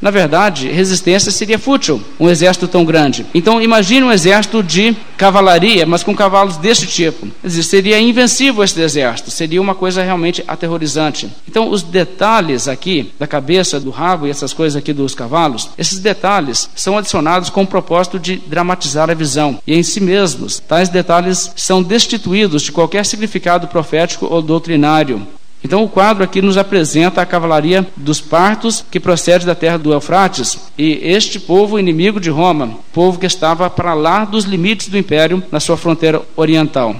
Na 0.00 0.10
verdade, 0.10 0.68
resistência 0.68 1.30
seria 1.30 1.58
fútil, 1.58 2.02
um 2.18 2.28
exército 2.28 2.68
tão 2.68 2.84
grande. 2.84 3.26
Então, 3.34 3.60
imagine 3.60 4.04
um 4.04 4.12
exército 4.12 4.62
de 4.62 4.96
cavalaria, 5.16 5.84
mas 5.84 6.02
com 6.02 6.14
cavalos 6.14 6.56
deste 6.56 6.86
tipo. 6.86 7.28
Seria 7.62 8.00
invencível 8.00 8.62
esse 8.62 8.80
exército, 8.80 9.30
seria 9.30 9.60
uma 9.60 9.74
coisa 9.74 10.02
realmente 10.02 10.42
aterrorizante. 10.46 11.28
Então, 11.48 11.68
os 11.68 11.82
detalhes 11.82 12.68
aqui 12.68 13.12
da 13.18 13.26
cabeça, 13.26 13.80
do 13.80 13.90
rabo 13.90 14.26
e 14.26 14.30
essas 14.30 14.52
coisas 14.52 14.76
aqui 14.76 14.92
dos 14.92 15.14
cavalos, 15.14 15.70
esses 15.76 15.98
detalhes 15.98 16.70
são 16.74 16.96
adicionados 16.96 17.50
com 17.50 17.62
o 17.62 17.66
propósito 17.66 18.18
de 18.18 18.36
dramatizar 18.36 19.10
a 19.10 19.14
visão. 19.14 19.58
E 19.66 19.74
em 19.74 19.82
si 19.82 20.00
mesmos, 20.00 20.60
tais 20.60 20.88
detalhes 20.88 21.52
são 21.56 21.82
destituídos 21.82 22.62
de 22.62 22.72
qualquer 22.72 23.04
significado 23.04 23.68
profético 23.68 24.26
ou 24.30 24.40
doutrinário. 24.40 25.26
Então 25.62 25.84
o 25.84 25.88
quadro 25.88 26.24
aqui 26.24 26.40
nos 26.40 26.56
apresenta 26.56 27.20
a 27.20 27.26
cavalaria 27.26 27.86
dos 27.96 28.20
partos 28.20 28.84
que 28.90 28.98
procede 28.98 29.44
da 29.44 29.54
terra 29.54 29.76
do 29.76 29.92
Eufrates 29.92 30.58
e 30.76 31.00
este 31.02 31.38
povo 31.38 31.78
inimigo 31.78 32.18
de 32.18 32.30
Roma, 32.30 32.78
povo 32.92 33.18
que 33.18 33.26
estava 33.26 33.68
para 33.68 33.92
lá 33.92 34.24
dos 34.24 34.44
limites 34.44 34.88
do 34.88 34.96
império 34.96 35.42
na 35.52 35.60
sua 35.60 35.76
fronteira 35.76 36.22
oriental. 36.34 36.96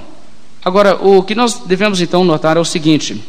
Agora, 0.63 0.97
o 0.97 1.23
que 1.23 1.35
nós 1.35 1.63
devemos 1.67 2.03
então 2.03 2.23
notar 2.23 2.59
é 2.59 2.61
o 2.61 2.65
seguinte: 2.65 3.23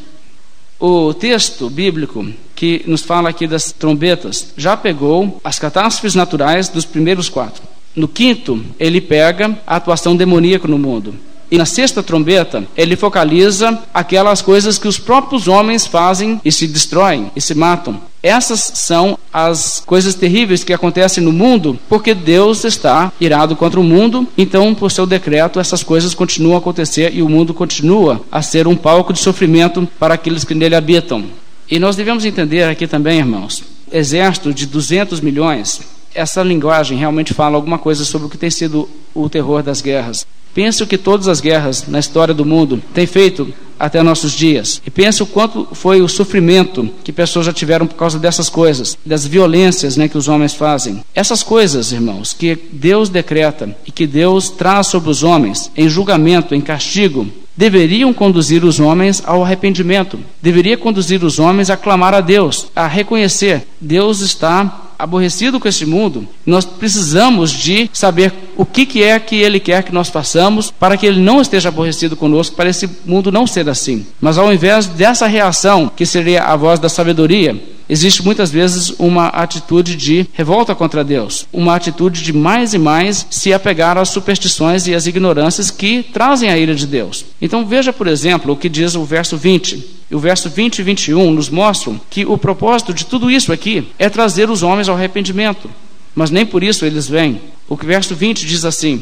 o 0.78 1.14
texto 1.14 1.70
bíblico 1.70 2.28
que 2.54 2.84
nos 2.86 3.02
fala 3.02 3.30
aqui 3.30 3.48
das 3.48 3.72
trombetas 3.72 4.54
já 4.58 4.76
pegou 4.76 5.40
as 5.44 5.58
catástrofes 5.58 6.14
naturais 6.14 6.68
dos 6.68 6.86
primeiros 6.86 7.30
quatro. 7.30 7.64
No 7.96 8.08
quinto, 8.08 8.64
ele 8.80 9.00
pega 9.00 9.58
a 9.66 9.78
atuação 9.78 10.16
demoníaca 10.16 10.68
no 10.68 10.78
mundo. 10.78 11.16
E 11.52 11.58
na 11.58 11.66
sexta 11.66 12.02
trombeta, 12.02 12.64
ele 12.78 12.96
focaliza 12.96 13.78
aquelas 13.94 14.42
coisas 14.42 14.78
que 14.78 14.88
os 14.88 14.98
próprios 14.98 15.50
homens 15.50 15.86
fazem 15.86 16.40
e 16.46 16.52
se 16.52 16.66
destroem 16.66 17.30
e 17.36 17.42
se 17.42 17.54
matam. 17.54 18.00
Essas 18.24 18.60
são 18.76 19.20
as 19.34 19.84
coisas 19.86 20.16
terríveis 20.16 20.64
que 20.64 20.72
acontecem 20.72 21.22
no 21.22 21.34
mundo, 21.34 21.78
porque 21.90 22.14
Deus 22.14 22.64
está 22.64 23.12
irado 23.20 23.54
contra 23.56 23.82
o 23.82 23.84
mundo, 23.84 24.26
então, 24.38 24.74
por 24.74 24.92
seu 24.92 25.06
decreto, 25.06 25.60
essas 25.60 25.84
coisas 25.84 26.14
continuam 26.14 26.56
a 26.56 26.60
acontecer 26.60 27.14
e 27.14 27.22
o 27.22 27.28
mundo 27.28 27.54
continua 27.54 28.22
a 28.32 28.42
ser 28.42 28.66
um 28.66 28.76
palco 28.78 29.12
de 29.12 29.20
sofrimento 29.20 29.86
para 30.00 30.14
aqueles 30.14 30.46
que 30.46 30.56
nele 30.56 30.76
habitam. 30.76 31.26
E 31.70 31.80
nós 31.80 31.98
devemos 31.98 32.24
entender 32.24 32.64
aqui 32.64 32.88
também, 32.88 33.18
irmãos, 33.18 33.62
exército 33.92 34.54
de 34.54 34.66
200 34.66 35.20
milhões, 35.20 35.82
essa 36.14 36.44
linguagem 36.44 36.98
realmente 36.98 37.34
fala 37.34 37.56
alguma 37.56 37.80
coisa 37.80 38.04
sobre 38.06 38.28
o 38.28 38.30
que 38.30 38.38
tem 38.38 38.50
sido 38.50 38.88
o 39.14 39.30
terror 39.30 39.64
das 39.64 39.82
guerras. 39.82 40.26
Pense 40.54 40.84
o 40.84 40.88
que 40.88 40.98
todas 40.98 41.28
as 41.28 41.42
guerras 41.42 41.86
na 41.88 42.00
história 42.00 42.34
do 42.34 42.46
mundo 42.46 42.82
têm 42.94 43.06
feito 43.06 43.54
até 43.82 44.04
nossos 44.04 44.34
dias. 44.34 44.80
E 44.86 44.92
pense 44.92 45.24
o 45.24 45.26
quanto 45.26 45.68
foi 45.74 46.02
o 46.02 46.08
sofrimento 46.08 46.88
que 47.04 47.12
pessoas 47.12 47.48
já 47.48 47.54
tiveram 47.54 47.88
por 47.88 47.96
causa 47.96 48.20
dessas 48.20 48.48
coisas, 48.48 48.96
das 49.04 49.26
violências 49.26 49.98
né, 49.98 50.08
que 50.08 50.18
os 50.18 50.28
homens 50.28 50.54
fazem. 50.54 51.04
Essas 51.16 51.42
coisas, 51.42 51.92
irmãos, 51.92 52.32
que 52.32 52.56
Deus 52.72 53.10
decreta 53.10 53.76
e 53.86 53.92
que 53.92 54.06
Deus 54.06 54.50
traz 54.50 54.88
sobre 54.88 55.10
os 55.10 55.24
homens 55.24 55.72
em 55.76 55.90
julgamento, 55.90 56.54
em 56.54 56.62
castigo, 56.62 57.28
deveriam 57.58 58.14
conduzir 58.14 58.64
os 58.64 58.80
homens 58.80 59.22
ao 59.26 59.44
arrependimento, 59.44 60.20
deveria 60.42 60.78
conduzir 60.78 61.24
os 61.24 61.40
homens 61.40 61.70
a 61.70 61.78
clamar 61.78 62.14
a 62.14 62.22
Deus, 62.22 62.68
a 62.76 62.88
reconhecer 62.88 63.68
Deus 63.80 64.22
está 64.22 64.91
aborrecido 65.02 65.60
com 65.60 65.68
este 65.68 65.86
mundo, 65.86 66.28
nós 66.46 66.66
precisamos 66.66 67.52
de 67.52 67.90
saber 67.94 68.34
o 68.56 68.66
que, 68.66 68.86
que 68.86 69.04
é 69.04 69.20
que 69.20 69.36
Ele 69.36 69.60
quer 69.60 69.84
que 69.84 69.94
nós 69.94 70.10
façamos 70.10 70.72
para 70.72 70.96
que 70.98 71.06
Ele 71.06 71.20
não 71.20 71.42
esteja 71.42 71.70
aborrecido 71.70 72.16
conosco, 72.16 72.56
para 72.56 72.70
esse 72.70 72.90
mundo 73.06 73.32
não 73.32 73.48
ser 73.48 73.68
assim. 73.70 74.06
Mas 74.20 74.38
ao 74.38 74.54
invés 74.54 74.88
dessa 74.88 75.28
reação, 75.28 75.92
que 75.96 76.06
seria 76.06 76.44
a 76.44 76.56
voz 76.56 76.80
da 76.80 76.90
sabedoria, 76.90 77.60
existe 77.90 78.24
muitas 78.24 78.50
vezes 78.50 78.94
uma 78.98 79.28
atitude 79.28 79.96
de 79.96 80.26
revolta 80.32 80.74
contra 80.74 81.04
Deus, 81.04 81.46
uma 81.52 81.76
atitude 81.76 82.24
de 82.24 82.32
mais 82.32 82.74
e 82.74 82.78
mais 82.78 83.26
se 83.30 83.52
apegar 83.52 83.98
às 83.98 84.10
superstições 84.10 84.88
e 84.88 84.96
às 84.96 85.08
ignorâncias 85.08 85.70
que 85.70 86.04
trazem 86.04 86.50
a 86.50 86.58
ira 86.58 86.74
de 86.74 86.88
Deus. 86.88 87.26
Então 87.42 87.66
veja, 87.66 87.92
por 87.92 88.08
exemplo, 88.08 88.54
o 88.54 88.58
que 88.58 88.70
diz 88.70 88.96
o 88.96 89.04
verso 89.04 89.36
20. 89.36 90.01
E 90.12 90.16
o 90.16 90.20
verso 90.20 90.50
20 90.50 90.80
e 90.80 90.84
21 90.84 91.32
nos 91.32 91.50
mostram 91.50 92.00
que 92.10 92.26
o 92.26 92.38
propósito 92.38 92.94
de 92.94 93.06
tudo 93.06 93.32
isso 93.32 93.54
aqui 93.54 93.88
é 93.98 94.10
trazer 94.10 94.50
os 94.50 94.62
homens 94.62 94.90
ao 94.90 94.98
arrependimento. 94.98 95.72
Mas 96.14 96.30
nem 96.30 96.46
por 96.46 96.62
isso 96.62 96.86
eles 96.86 97.08
vêm. 97.08 97.42
O 97.70 97.78
verso 97.78 98.14
20 98.14 98.46
diz 98.46 98.66
assim: 98.66 99.02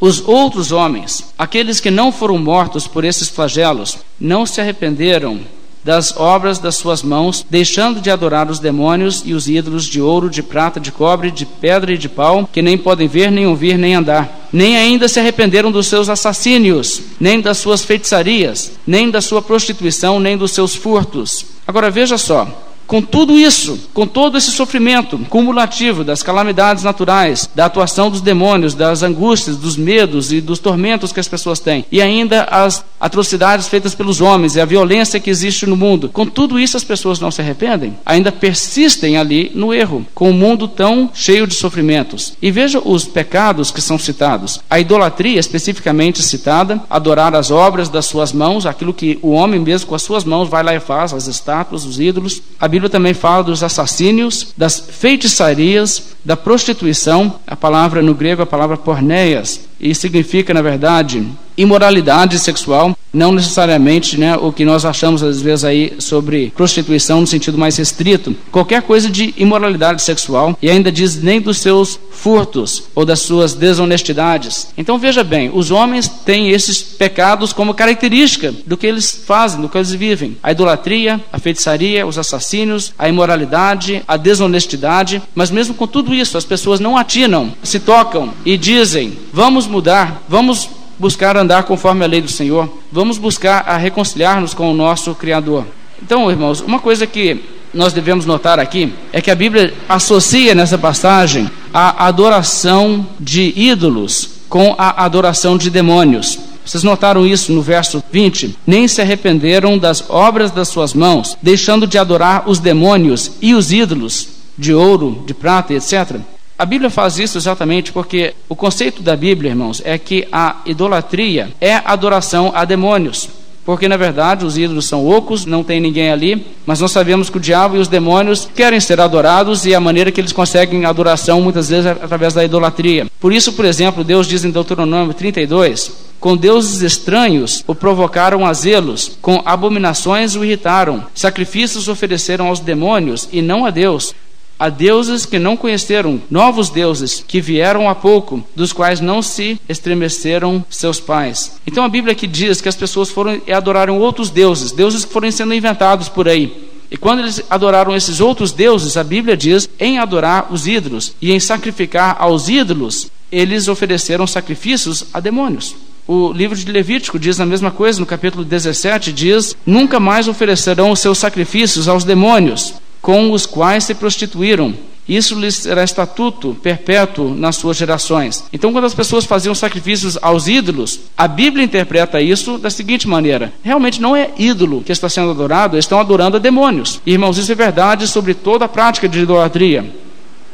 Os 0.00 0.26
outros 0.26 0.72
homens, 0.72 1.26
aqueles 1.38 1.78
que 1.78 1.90
não 1.90 2.10
foram 2.10 2.38
mortos 2.38 2.86
por 2.86 3.04
esses 3.04 3.28
flagelos, 3.28 3.98
não 4.18 4.46
se 4.46 4.62
arrependeram 4.62 5.40
das 5.84 6.16
obras 6.16 6.58
das 6.58 6.76
suas 6.76 7.02
mãos, 7.02 7.44
deixando 7.48 8.00
de 8.00 8.10
adorar 8.10 8.50
os 8.50 8.58
demônios 8.58 9.22
e 9.24 9.32
os 9.32 9.48
ídolos 9.48 9.84
de 9.84 10.00
ouro, 10.00 10.28
de 10.28 10.42
prata, 10.42 10.78
de 10.78 10.92
cobre, 10.92 11.30
de 11.30 11.46
pedra 11.46 11.92
e 11.92 11.98
de 11.98 12.08
pau, 12.08 12.48
que 12.52 12.62
nem 12.62 12.76
podem 12.76 13.08
ver, 13.08 13.30
nem 13.30 13.46
ouvir, 13.46 13.78
nem 13.78 13.94
andar. 13.94 14.48
Nem 14.52 14.76
ainda 14.76 15.08
se 15.08 15.20
arrependeram 15.20 15.70
dos 15.70 15.86
seus 15.86 16.08
assassínios, 16.08 17.02
nem 17.18 17.40
das 17.40 17.58
suas 17.58 17.84
feitiçarias, 17.84 18.72
nem 18.86 19.10
da 19.10 19.20
sua 19.20 19.40
prostituição, 19.40 20.18
nem 20.20 20.36
dos 20.36 20.52
seus 20.52 20.74
furtos. 20.74 21.46
Agora 21.66 21.90
veja 21.90 22.18
só, 22.18 22.69
com 22.90 23.00
tudo 23.00 23.38
isso, 23.38 23.88
com 23.94 24.04
todo 24.04 24.36
esse 24.36 24.50
sofrimento 24.50 25.16
cumulativo 25.28 26.02
das 26.02 26.24
calamidades 26.24 26.82
naturais, 26.82 27.48
da 27.54 27.66
atuação 27.66 28.10
dos 28.10 28.20
demônios, 28.20 28.74
das 28.74 29.04
angústias, 29.04 29.56
dos 29.56 29.76
medos 29.76 30.32
e 30.32 30.40
dos 30.40 30.58
tormentos 30.58 31.12
que 31.12 31.20
as 31.20 31.28
pessoas 31.28 31.60
têm, 31.60 31.84
e 31.92 32.02
ainda 32.02 32.48
as 32.50 32.84
atrocidades 32.98 33.68
feitas 33.68 33.94
pelos 33.94 34.20
homens 34.20 34.56
e 34.56 34.60
a 34.60 34.64
violência 34.64 35.20
que 35.20 35.30
existe 35.30 35.66
no 35.66 35.76
mundo, 35.76 36.08
com 36.08 36.26
tudo 36.26 36.58
isso 36.58 36.76
as 36.76 36.82
pessoas 36.82 37.20
não 37.20 37.30
se 37.30 37.40
arrependem, 37.40 37.96
ainda 38.04 38.32
persistem 38.32 39.16
ali 39.16 39.52
no 39.54 39.72
erro, 39.72 40.04
com 40.12 40.26
o 40.26 40.30
um 40.30 40.36
mundo 40.36 40.66
tão 40.66 41.10
cheio 41.14 41.46
de 41.46 41.54
sofrimentos. 41.54 42.32
E 42.42 42.50
veja 42.50 42.82
os 42.84 43.04
pecados 43.04 43.70
que 43.70 43.80
são 43.80 44.00
citados: 44.00 44.60
a 44.68 44.80
idolatria, 44.80 45.38
especificamente 45.38 46.24
citada, 46.24 46.82
adorar 46.90 47.36
as 47.36 47.52
obras 47.52 47.88
das 47.88 48.06
suas 48.06 48.32
mãos, 48.32 48.66
aquilo 48.66 48.92
que 48.92 49.16
o 49.22 49.30
homem 49.30 49.60
mesmo 49.60 49.86
com 49.86 49.94
as 49.94 50.02
suas 50.02 50.24
mãos 50.24 50.48
vai 50.48 50.64
lá 50.64 50.74
e 50.74 50.80
faz, 50.80 51.14
as 51.14 51.28
estátuas, 51.28 51.84
os 51.84 52.00
ídolos. 52.00 52.42
A 52.58 52.66
Bíblia 52.80 52.90
também 52.90 53.12
fala 53.12 53.44
dos 53.44 53.62
assassínios, 53.62 54.54
das 54.56 54.80
feitiçarias, 54.80 56.14
da 56.24 56.34
prostituição, 56.34 57.38
a 57.46 57.54
palavra 57.54 58.00
no 58.00 58.14
grego, 58.14 58.40
a 58.40 58.46
palavra 58.46 58.74
porneias, 58.74 59.68
e 59.78 59.94
significa, 59.94 60.54
na 60.54 60.62
verdade, 60.62 61.28
imoralidade 61.58 62.38
sexual, 62.38 62.96
não 63.12 63.32
necessariamente 63.32 64.18
né, 64.18 64.36
o 64.36 64.52
que 64.52 64.64
nós 64.64 64.84
achamos 64.84 65.22
às 65.22 65.40
vezes 65.40 65.64
aí 65.64 65.94
sobre 65.98 66.52
prostituição 66.56 67.20
no 67.20 67.26
sentido 67.26 67.58
mais 67.58 67.76
restrito, 67.76 68.34
qualquer 68.50 68.82
coisa 68.82 69.08
de 69.08 69.34
imoralidade 69.36 70.02
sexual, 70.02 70.56
e 70.60 70.70
ainda 70.70 70.92
diz 70.92 71.20
nem 71.22 71.40
dos 71.40 71.58
seus 71.58 71.98
furtos 72.10 72.84
ou 72.94 73.04
das 73.04 73.20
suas 73.20 73.54
desonestidades. 73.54 74.68
Então 74.76 74.98
veja 74.98 75.24
bem, 75.24 75.50
os 75.52 75.70
homens 75.70 76.08
têm 76.08 76.50
esses 76.50 76.82
pecados 76.82 77.52
como 77.52 77.74
característica 77.74 78.52
do 78.66 78.76
que 78.76 78.86
eles 78.86 79.22
fazem, 79.26 79.60
do 79.60 79.68
que 79.68 79.78
eles 79.78 79.92
vivem: 79.92 80.36
a 80.42 80.52
idolatria, 80.52 81.20
a 81.32 81.38
feitiçaria, 81.38 82.06
os 82.06 82.18
assassínios, 82.18 82.92
a 82.98 83.08
imoralidade, 83.08 84.02
a 84.06 84.16
desonestidade, 84.16 85.22
mas 85.34 85.50
mesmo 85.50 85.74
com 85.74 85.86
tudo 85.86 86.14
isso, 86.14 86.36
as 86.36 86.44
pessoas 86.44 86.80
não 86.80 86.96
atinam, 86.96 87.52
se 87.62 87.80
tocam 87.80 88.32
e 88.44 88.56
dizem: 88.56 89.16
vamos 89.32 89.66
mudar, 89.66 90.22
vamos 90.28 90.68
buscar 91.00 91.36
andar 91.36 91.62
conforme 91.62 92.04
a 92.04 92.08
lei 92.08 92.20
do 92.20 92.30
Senhor, 92.30 92.68
vamos 92.92 93.16
buscar 93.16 93.64
a 93.66 93.78
reconciliar-nos 93.78 94.52
com 94.52 94.70
o 94.70 94.76
nosso 94.76 95.14
Criador. 95.14 95.64
Então, 96.02 96.30
irmãos, 96.30 96.60
uma 96.60 96.78
coisa 96.78 97.06
que 97.06 97.42
nós 97.72 97.92
devemos 97.92 98.26
notar 98.26 98.60
aqui 98.60 98.92
é 99.12 99.20
que 99.20 99.30
a 99.30 99.34
Bíblia 99.34 99.72
associa 99.88 100.54
nessa 100.54 100.76
passagem 100.76 101.50
a 101.72 102.06
adoração 102.06 103.06
de 103.18 103.52
ídolos 103.56 104.40
com 104.48 104.74
a 104.76 105.04
adoração 105.04 105.56
de 105.56 105.70
demônios. 105.70 106.38
Vocês 106.64 106.82
notaram 106.82 107.26
isso 107.26 107.52
no 107.52 107.62
verso 107.62 108.02
20? 108.12 108.58
Nem 108.66 108.86
se 108.86 109.00
arrependeram 109.00 109.78
das 109.78 110.04
obras 110.10 110.50
das 110.50 110.68
suas 110.68 110.92
mãos, 110.92 111.36
deixando 111.40 111.86
de 111.86 111.96
adorar 111.96 112.44
os 112.46 112.58
demônios 112.58 113.32
e 113.40 113.54
os 113.54 113.72
ídolos 113.72 114.28
de 114.58 114.74
ouro, 114.74 115.24
de 115.26 115.32
prata, 115.32 115.72
etc. 115.72 116.20
A 116.60 116.66
Bíblia 116.66 116.90
faz 116.90 117.18
isso 117.18 117.38
exatamente 117.38 117.90
porque 117.90 118.34
o 118.46 118.54
conceito 118.54 119.02
da 119.02 119.16
Bíblia, 119.16 119.52
irmãos, 119.52 119.80
é 119.82 119.96
que 119.96 120.28
a 120.30 120.56
idolatria 120.66 121.48
é 121.58 121.76
adoração 121.82 122.52
a 122.54 122.66
demônios. 122.66 123.30
Porque 123.64 123.88
na 123.88 123.96
verdade 123.96 124.44
os 124.44 124.58
ídolos 124.58 124.86
são 124.86 125.08
ocos, 125.08 125.46
não 125.46 125.64
tem 125.64 125.80
ninguém 125.80 126.10
ali, 126.10 126.46
mas 126.66 126.78
nós 126.78 126.92
sabemos 126.92 127.30
que 127.30 127.38
o 127.38 127.40
diabo 127.40 127.76
e 127.76 127.78
os 127.78 127.88
demônios 127.88 128.46
querem 128.54 128.78
ser 128.78 129.00
adorados 129.00 129.64
e 129.64 129.74
a 129.74 129.80
maneira 129.80 130.12
que 130.12 130.20
eles 130.20 130.34
conseguem 130.34 130.84
adoração 130.84 131.40
muitas 131.40 131.70
vezes 131.70 131.86
é 131.86 131.92
através 131.92 132.34
da 132.34 132.44
idolatria. 132.44 133.06
Por 133.18 133.32
isso, 133.32 133.54
por 133.54 133.64
exemplo, 133.64 134.04
Deus 134.04 134.26
diz 134.26 134.44
em 134.44 134.50
Deuteronômio 134.50 135.14
32: 135.14 135.92
com 136.20 136.36
deuses 136.36 136.82
estranhos 136.82 137.64
o 137.66 137.74
provocaram 137.74 138.44
a 138.44 138.52
zelos, 138.52 139.12
com 139.22 139.40
abominações 139.46 140.36
o 140.36 140.44
irritaram, 140.44 141.06
sacrifícios 141.14 141.88
ofereceram 141.88 142.48
aos 142.48 142.60
demônios 142.60 143.30
e 143.32 143.40
não 143.40 143.64
a 143.64 143.70
Deus 143.70 144.14
a 144.60 144.68
deuses 144.68 145.24
que 145.24 145.38
não 145.38 145.56
conheceram, 145.56 146.20
novos 146.30 146.68
deuses 146.68 147.24
que 147.26 147.40
vieram 147.40 147.88
há 147.88 147.94
pouco, 147.94 148.44
dos 148.54 148.74
quais 148.74 149.00
não 149.00 149.22
se 149.22 149.58
estremeceram 149.66 150.62
seus 150.68 151.00
pais. 151.00 151.58
Então 151.66 151.82
a 151.82 151.88
Bíblia 151.88 152.12
aqui 152.12 152.26
diz 152.26 152.60
que 152.60 152.68
as 152.68 152.76
pessoas 152.76 153.08
foram 153.08 153.40
e 153.46 153.52
adoraram 153.54 153.98
outros 153.98 154.28
deuses, 154.28 154.70
deuses 154.70 155.06
que 155.06 155.12
foram 155.14 155.30
sendo 155.30 155.54
inventados 155.54 156.10
por 156.10 156.28
aí. 156.28 156.68
E 156.90 156.96
quando 156.98 157.20
eles 157.20 157.42
adoraram 157.48 157.96
esses 157.96 158.20
outros 158.20 158.52
deuses, 158.52 158.98
a 158.98 159.04
Bíblia 159.04 159.34
diz 159.34 159.66
em 159.78 159.98
adorar 159.98 160.52
os 160.52 160.66
ídolos 160.66 161.14
e 161.22 161.32
em 161.32 161.40
sacrificar 161.40 162.16
aos 162.18 162.50
ídolos, 162.50 163.10
eles 163.32 163.66
ofereceram 163.66 164.26
sacrifícios 164.26 165.06
a 165.14 165.20
demônios. 165.20 165.74
O 166.06 166.32
livro 166.34 166.54
de 166.54 166.70
Levítico 166.70 167.18
diz 167.18 167.40
a 167.40 167.46
mesma 167.46 167.70
coisa, 167.70 167.98
no 167.98 168.04
capítulo 168.04 168.44
17, 168.44 169.10
diz: 169.10 169.56
Nunca 169.64 169.98
mais 169.98 170.28
oferecerão 170.28 170.90
os 170.90 170.98
seus 170.98 171.18
sacrifícios 171.18 171.88
aos 171.88 172.04
demônios, 172.04 172.74
com 173.00 173.32
os 173.32 173.46
quais 173.46 173.84
se 173.84 173.94
prostituíram, 173.94 174.74
isso 175.10 175.34
lhes 175.34 175.56
será 175.56 175.82
estatuto 175.82 176.56
perpétuo 176.62 177.34
nas 177.34 177.56
suas 177.56 177.76
gerações. 177.76 178.44
Então, 178.52 178.70
quando 178.70 178.84
as 178.84 178.94
pessoas 178.94 179.24
faziam 179.24 179.54
sacrifícios 179.56 180.16
aos 180.22 180.46
ídolos, 180.46 181.00
a 181.18 181.26
Bíblia 181.26 181.64
interpreta 181.64 182.20
isso 182.20 182.58
da 182.58 182.70
seguinte 182.70 183.08
maneira: 183.08 183.52
realmente 183.60 184.00
não 184.00 184.14
é 184.14 184.30
ídolo 184.38 184.82
que 184.82 184.92
está 184.92 185.08
sendo 185.08 185.30
adorado, 185.30 185.76
estão 185.76 185.98
adorando 185.98 186.36
a 186.36 186.40
demônios. 186.40 187.00
irmãos, 187.04 187.38
isso 187.38 187.50
é 187.50 187.56
verdade 187.56 188.06
sobre 188.06 188.34
toda 188.34 188.66
a 188.66 188.68
prática 188.68 189.08
de 189.08 189.20
idolatria. 189.20 189.84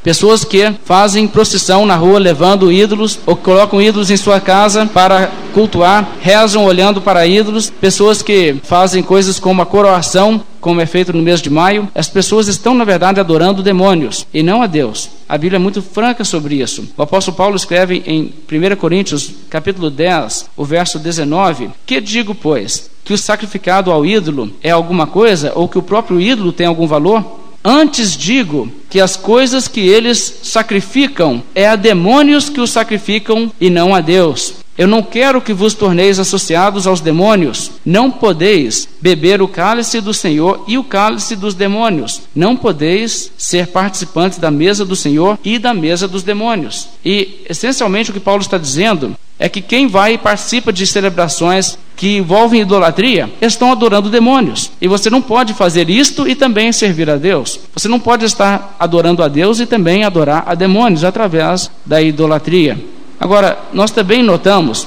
Pessoas 0.07 0.45
que 0.45 0.73
fazem 0.85 1.27
procissão 1.27 1.85
na 1.85 1.97
rua 1.97 2.21
levando 2.21 2.71
ídolos 2.71 3.19
ou 3.27 3.35
colocam 3.35 3.83
ídolos 3.83 4.09
em 4.09 4.17
sua 4.17 4.41
casa 4.41 4.87
para 4.87 5.33
cultuar, 5.53 6.09
rezam 6.21 6.65
olhando 6.65 7.01
para 7.01 7.27
ídolos. 7.27 7.71
Pessoas 7.71 8.23
que 8.23 8.55
fazem 8.63 9.03
coisas 9.03 9.41
como 9.41 9.63
a 9.63 9.67
coroação, 9.67 10.41
como 10.61 10.81
é 10.81 10.87
feito 10.87 11.13
no 11.13 11.25
mês 11.25 11.43
de 11.43 11.51
maio. 11.51 11.89
As 11.93 12.09
pessoas 12.09 12.47
estão, 12.47 12.73
na 12.73 12.85
verdade, 12.85 13.19
adorando 13.19 13.65
demônios 13.65 14.25
e 14.33 14.45
não 14.45 14.63
a 14.63 14.69
Deus. 14.69 15.11
A 15.29 15.37
Bíblia 15.37 15.57
é 15.57 15.59
muito 15.59 15.83
franca 15.83 16.23
sobre 16.23 16.55
isso. 16.55 16.89
O 16.97 17.03
apóstolo 17.03 17.37
Paulo 17.37 17.57
escreve 17.57 18.05
em 18.07 18.33
1 18.49 18.77
Coríntios, 18.77 19.33
capítulo 19.51 19.91
10, 19.91 20.51
o 20.57 20.65
verso 20.65 21.01
19: 21.01 21.71
Que 21.85 22.01
digo, 22.01 22.33
pois? 22.33 22.89
Que 23.05 23.13
o 23.13 23.19
sacrificado 23.19 23.91
ao 23.91 24.07
ídolo 24.07 24.53
é 24.63 24.71
alguma 24.71 25.09
coisa 25.09 25.51
ou 25.57 25.69
que 25.69 25.79
o 25.79 25.83
próprio 25.83 26.21
ídolo 26.21 26.53
tem 26.53 26.69
algum 26.69 26.87
valor? 26.87 27.45
Antes 27.69 28.17
digo 28.17 28.71
que 28.89 29.01
as 29.01 29.17
coisas 29.17 29.67
que 29.67 29.81
eles 29.81 30.39
sacrificam 30.45 31.43
é 31.53 31.67
a 31.67 31.75
demônios 31.75 32.49
que 32.49 32.61
os 32.61 32.71
sacrificam 32.71 33.51
e 33.61 33.69
não 33.69 33.93
a 33.93 34.01
Deus. 34.01 34.55
Eu 34.79 34.87
não 34.87 35.03
quero 35.03 35.41
que 35.41 35.55
vos 35.55 35.73
torneis 35.73 36.19
associados 36.19 36.87
aos 36.87 37.01
demônios. 37.01 37.71
Não 37.85 38.11
podeis 38.11 38.87
beber 39.01 39.41
o 39.41 39.49
cálice 39.49 40.01
do 40.01 40.13
Senhor 40.13 40.65
e 40.69 40.77
o 40.77 40.85
cálice 40.85 41.35
dos 41.35 41.55
demônios. 41.55 42.23
Não 42.35 42.55
podeis 42.55 43.33
ser 43.39 43.69
participantes 43.69 44.39
da 44.39 44.51
mesa 44.51 44.85
do 44.85 44.95
Senhor 44.95 45.39
e 45.43 45.59
da 45.59 45.73
mesa 45.73 46.07
dos 46.07 46.23
demônios. 46.23 46.89
E 47.05 47.45
essencialmente 47.49 48.11
o 48.11 48.13
que 48.13 48.21
Paulo 48.21 48.43
está 48.43 48.59
dizendo 48.59 49.17
é 49.39 49.49
que 49.49 49.61
quem 49.61 49.87
vai 49.87 50.15
e 50.15 50.19
participa 50.19 50.73
de 50.73 50.87
celebrações 50.87 51.79
que 51.95 52.17
envolvem 52.17 52.61
idolatria 52.61 53.31
estão 53.41 53.73
adorando 53.73 54.11
demônios. 54.11 54.71
E 54.81 54.89
você 54.89 55.09
não 55.09 55.23
pode 55.23 55.55
fazer 55.55 55.89
isto 55.89 56.29
e 56.29 56.35
também 56.35 56.73
servir 56.73 57.09
a 57.09 57.17
Deus. 57.17 57.61
Você 57.75 57.89
não 57.89 58.01
pode 58.01 58.25
estar 58.25 58.77
adorando 58.79 59.23
a 59.23 59.29
Deus 59.29 59.61
e 59.61 59.67
também 59.67 60.05
adorar 60.05 60.45
a 60.47 60.55
demônios 60.55 61.05
através 61.05 61.71
da 61.85 62.01
idolatria. 62.01 62.79
Agora, 63.19 63.59
nós 63.73 63.91
também 63.91 64.23
notamos 64.23 64.87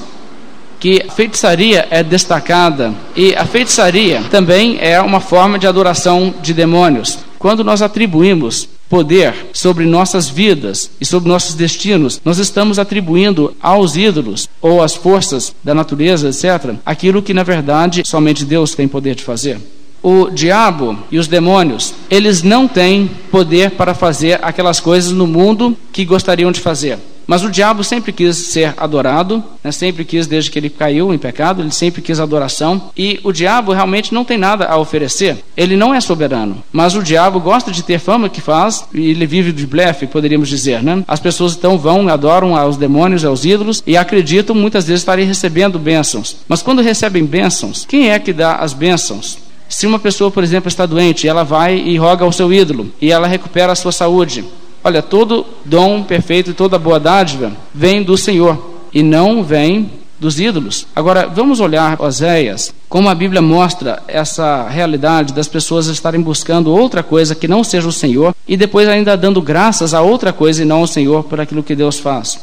que 0.78 1.02
a 1.06 1.12
feitiçaria 1.12 1.86
é 1.90 2.02
destacada 2.02 2.94
e 3.14 3.34
a 3.34 3.44
feitiçaria 3.44 4.22
também 4.30 4.78
é 4.80 5.00
uma 5.00 5.20
forma 5.20 5.58
de 5.58 5.66
adoração 5.66 6.34
de 6.40 6.54
demônios. 6.54 7.18
Quando 7.38 7.62
nós 7.62 7.82
atribuímos 7.82 8.68
poder 8.88 9.34
sobre 9.52 9.84
nossas 9.84 10.28
vidas 10.28 10.90
e 11.00 11.04
sobre 11.04 11.28
nossos 11.28 11.54
destinos, 11.54 12.20
nós 12.24 12.38
estamos 12.38 12.78
atribuindo 12.78 13.54
aos 13.62 13.94
ídolos 13.94 14.48
ou 14.60 14.82
às 14.82 14.94
forças 14.94 15.54
da 15.62 15.74
natureza, 15.74 16.28
etc., 16.28 16.74
aquilo 16.84 17.22
que 17.22 17.32
na 17.32 17.44
verdade 17.44 18.02
somente 18.04 18.44
Deus 18.44 18.74
tem 18.74 18.88
poder 18.88 19.14
de 19.14 19.22
fazer. 19.22 19.60
O 20.02 20.30
diabo 20.30 20.98
e 21.10 21.18
os 21.18 21.28
demônios, 21.28 21.94
eles 22.10 22.42
não 22.42 22.66
têm 22.66 23.08
poder 23.30 23.72
para 23.72 23.94
fazer 23.94 24.38
aquelas 24.42 24.80
coisas 24.80 25.12
no 25.12 25.26
mundo 25.26 25.76
que 25.92 26.06
gostariam 26.06 26.50
de 26.50 26.58
fazer. 26.58 26.98
Mas 27.30 27.44
o 27.44 27.48
diabo 27.48 27.84
sempre 27.84 28.12
quis 28.12 28.36
ser 28.36 28.74
adorado, 28.76 29.40
né? 29.62 29.70
sempre 29.70 30.04
quis, 30.04 30.26
desde 30.26 30.50
que 30.50 30.58
ele 30.58 30.68
caiu 30.68 31.14
em 31.14 31.16
pecado, 31.16 31.62
ele 31.62 31.70
sempre 31.70 32.02
quis 32.02 32.18
adoração. 32.18 32.90
E 32.96 33.20
o 33.22 33.30
diabo 33.30 33.72
realmente 33.72 34.12
não 34.12 34.24
tem 34.24 34.36
nada 34.36 34.66
a 34.66 34.76
oferecer. 34.76 35.38
Ele 35.56 35.76
não 35.76 35.94
é 35.94 36.00
soberano. 36.00 36.60
Mas 36.72 36.96
o 36.96 37.04
diabo 37.04 37.38
gosta 37.38 37.70
de 37.70 37.84
ter 37.84 38.00
fama 38.00 38.28
que 38.28 38.40
faz, 38.40 38.84
e 38.92 39.10
ele 39.10 39.26
vive 39.26 39.52
de 39.52 39.64
blefe, 39.64 40.08
poderíamos 40.08 40.48
dizer. 40.48 40.82
Né? 40.82 41.04
As 41.06 41.20
pessoas 41.20 41.54
então 41.54 41.78
vão, 41.78 42.08
adoram 42.08 42.56
aos 42.56 42.76
demônios, 42.76 43.24
aos 43.24 43.44
ídolos, 43.44 43.80
e 43.86 43.96
acreditam 43.96 44.56
muitas 44.56 44.88
vezes 44.88 45.02
estarem 45.02 45.24
recebendo 45.24 45.78
bênçãos. 45.78 46.38
Mas 46.48 46.62
quando 46.62 46.82
recebem 46.82 47.24
bênçãos, 47.24 47.86
quem 47.88 48.10
é 48.10 48.18
que 48.18 48.32
dá 48.32 48.56
as 48.56 48.72
bênçãos? 48.72 49.38
Se 49.68 49.86
uma 49.86 50.00
pessoa, 50.00 50.32
por 50.32 50.42
exemplo, 50.42 50.66
está 50.66 50.84
doente, 50.84 51.28
ela 51.28 51.44
vai 51.44 51.78
e 51.78 51.96
roga 51.96 52.24
ao 52.24 52.32
seu 52.32 52.52
ídolo, 52.52 52.90
e 53.00 53.12
ela 53.12 53.28
recupera 53.28 53.70
a 53.70 53.76
sua 53.76 53.92
saúde. 53.92 54.44
Olha, 54.82 55.02
todo 55.02 55.46
dom 55.64 56.02
perfeito 56.02 56.50
e 56.50 56.54
toda 56.54 56.78
boa 56.78 56.98
dádiva 56.98 57.52
vem 57.74 58.02
do 58.02 58.16
Senhor 58.16 58.80
e 58.92 59.02
não 59.02 59.42
vem 59.42 59.90
dos 60.18 60.38
ídolos. 60.38 60.86
Agora, 60.94 61.26
vamos 61.26 61.60
olhar 61.60 62.00
Oséias, 62.00 62.74
como 62.88 63.08
a 63.08 63.14
Bíblia 63.14 63.40
mostra 63.40 64.02
essa 64.06 64.68
realidade 64.68 65.32
das 65.32 65.48
pessoas 65.48 65.86
estarem 65.86 66.20
buscando 66.20 66.70
outra 66.70 67.02
coisa 67.02 67.34
que 67.34 67.48
não 67.48 67.64
seja 67.64 67.88
o 67.88 67.92
Senhor 67.92 68.34
e 68.46 68.56
depois 68.56 68.86
ainda 68.86 69.16
dando 69.16 69.40
graças 69.40 69.94
a 69.94 70.02
outra 70.02 70.32
coisa 70.32 70.62
e 70.62 70.66
não 70.66 70.78
ao 70.78 70.86
Senhor 70.86 71.24
por 71.24 71.40
aquilo 71.40 71.62
que 71.62 71.74
Deus 71.74 71.98
faz. 71.98 72.38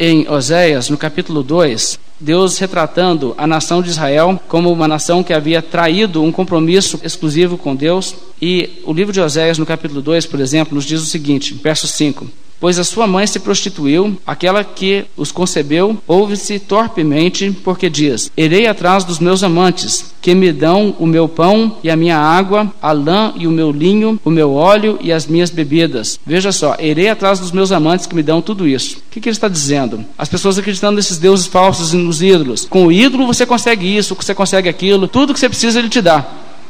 Em 0.00 0.28
Oséias, 0.28 0.88
no 0.88 0.96
capítulo 0.96 1.42
2, 1.42 1.98
Deus 2.20 2.56
retratando 2.56 3.34
a 3.36 3.48
nação 3.48 3.82
de 3.82 3.88
Israel 3.88 4.40
como 4.46 4.72
uma 4.72 4.86
nação 4.86 5.24
que 5.24 5.32
havia 5.32 5.60
traído 5.60 6.22
um 6.22 6.30
compromisso 6.30 7.00
exclusivo 7.02 7.58
com 7.58 7.74
Deus. 7.74 8.14
E 8.40 8.80
o 8.84 8.92
livro 8.92 9.12
de 9.12 9.20
Oséias, 9.20 9.58
no 9.58 9.66
capítulo 9.66 10.00
2, 10.00 10.24
por 10.26 10.38
exemplo, 10.38 10.76
nos 10.76 10.84
diz 10.84 11.02
o 11.02 11.06
seguinte, 11.06 11.52
verso 11.52 11.88
5: 11.88 12.30
Pois 12.60 12.78
a 12.78 12.84
sua 12.84 13.06
mãe 13.06 13.26
se 13.26 13.38
prostituiu, 13.38 14.18
aquela 14.26 14.64
que 14.64 15.04
os 15.16 15.30
concebeu, 15.30 15.96
ouve-se 16.06 16.58
torpemente, 16.58 17.50
porque 17.62 17.88
diz: 17.88 18.30
Irei 18.36 18.66
atrás 18.66 19.04
dos 19.04 19.20
meus 19.20 19.44
amantes, 19.44 20.12
que 20.20 20.34
me 20.34 20.52
dão 20.52 20.94
o 20.98 21.06
meu 21.06 21.28
pão 21.28 21.76
e 21.82 21.90
a 21.90 21.96
minha 21.96 22.18
água, 22.18 22.72
a 22.82 22.90
lã 22.90 23.32
e 23.36 23.46
o 23.46 23.50
meu 23.50 23.70
linho, 23.70 24.18
o 24.24 24.30
meu 24.30 24.52
óleo 24.54 24.98
e 25.00 25.12
as 25.12 25.26
minhas 25.26 25.50
bebidas. 25.50 26.18
Veja 26.26 26.50
só, 26.50 26.76
irei 26.80 27.08
atrás 27.08 27.38
dos 27.38 27.52
meus 27.52 27.70
amantes 27.70 28.06
que 28.06 28.14
me 28.14 28.22
dão 28.22 28.42
tudo 28.42 28.66
isso. 28.66 28.96
O 28.96 29.02
que, 29.10 29.20
que 29.20 29.28
ele 29.28 29.36
está 29.36 29.48
dizendo? 29.48 30.04
As 30.16 30.28
pessoas 30.28 30.58
acreditando 30.58 30.96
nesses 30.96 31.18
deuses 31.18 31.46
falsos 31.46 31.92
e 31.92 31.96
nos 31.96 32.20
ídolos. 32.22 32.66
Com 32.68 32.86
o 32.86 32.92
ídolo 32.92 33.26
você 33.26 33.46
consegue 33.46 33.96
isso, 33.96 34.16
você 34.16 34.34
consegue 34.34 34.68
aquilo, 34.68 35.06
tudo 35.06 35.32
que 35.32 35.40
você 35.40 35.48
precisa 35.48 35.78
ele 35.78 35.88
te 35.88 36.00
dá. 36.00 36.26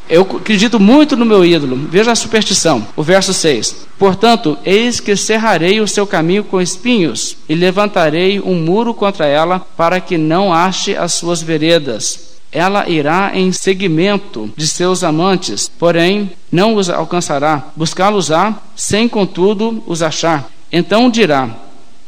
Eu 0.08 0.22
acredito 0.22 0.80
muito 0.80 1.16
no 1.16 1.26
meu 1.26 1.44
ídolo. 1.44 1.76
Veja 1.90 2.12
a 2.12 2.16
superstição. 2.16 2.86
O 2.96 3.02
verso 3.02 3.34
6. 3.34 3.88
Portanto, 3.98 4.56
eis 4.64 5.00
que 5.00 5.14
cerrarei 5.14 5.80
o 5.80 5.88
seu 5.88 6.06
caminho 6.06 6.44
com 6.44 6.60
espinhos 6.60 7.36
e 7.48 7.54
levantarei 7.54 8.40
um 8.40 8.54
muro 8.54 8.94
contra 8.94 9.26
ela 9.26 9.60
para 9.76 10.00
que 10.00 10.16
não 10.16 10.52
ache 10.52 10.96
as 10.96 11.12
suas 11.12 11.42
veredas. 11.42 12.38
Ela 12.50 12.88
irá 12.88 13.32
em 13.34 13.52
seguimento 13.52 14.50
de 14.56 14.66
seus 14.66 15.04
amantes, 15.04 15.70
porém 15.78 16.30
não 16.50 16.76
os 16.76 16.88
alcançará. 16.88 17.66
Buscá-los-á, 17.76 18.54
sem 18.74 19.06
contudo 19.06 19.82
os 19.86 20.02
achar. 20.02 20.48
Então 20.72 21.10
dirá: 21.10 21.50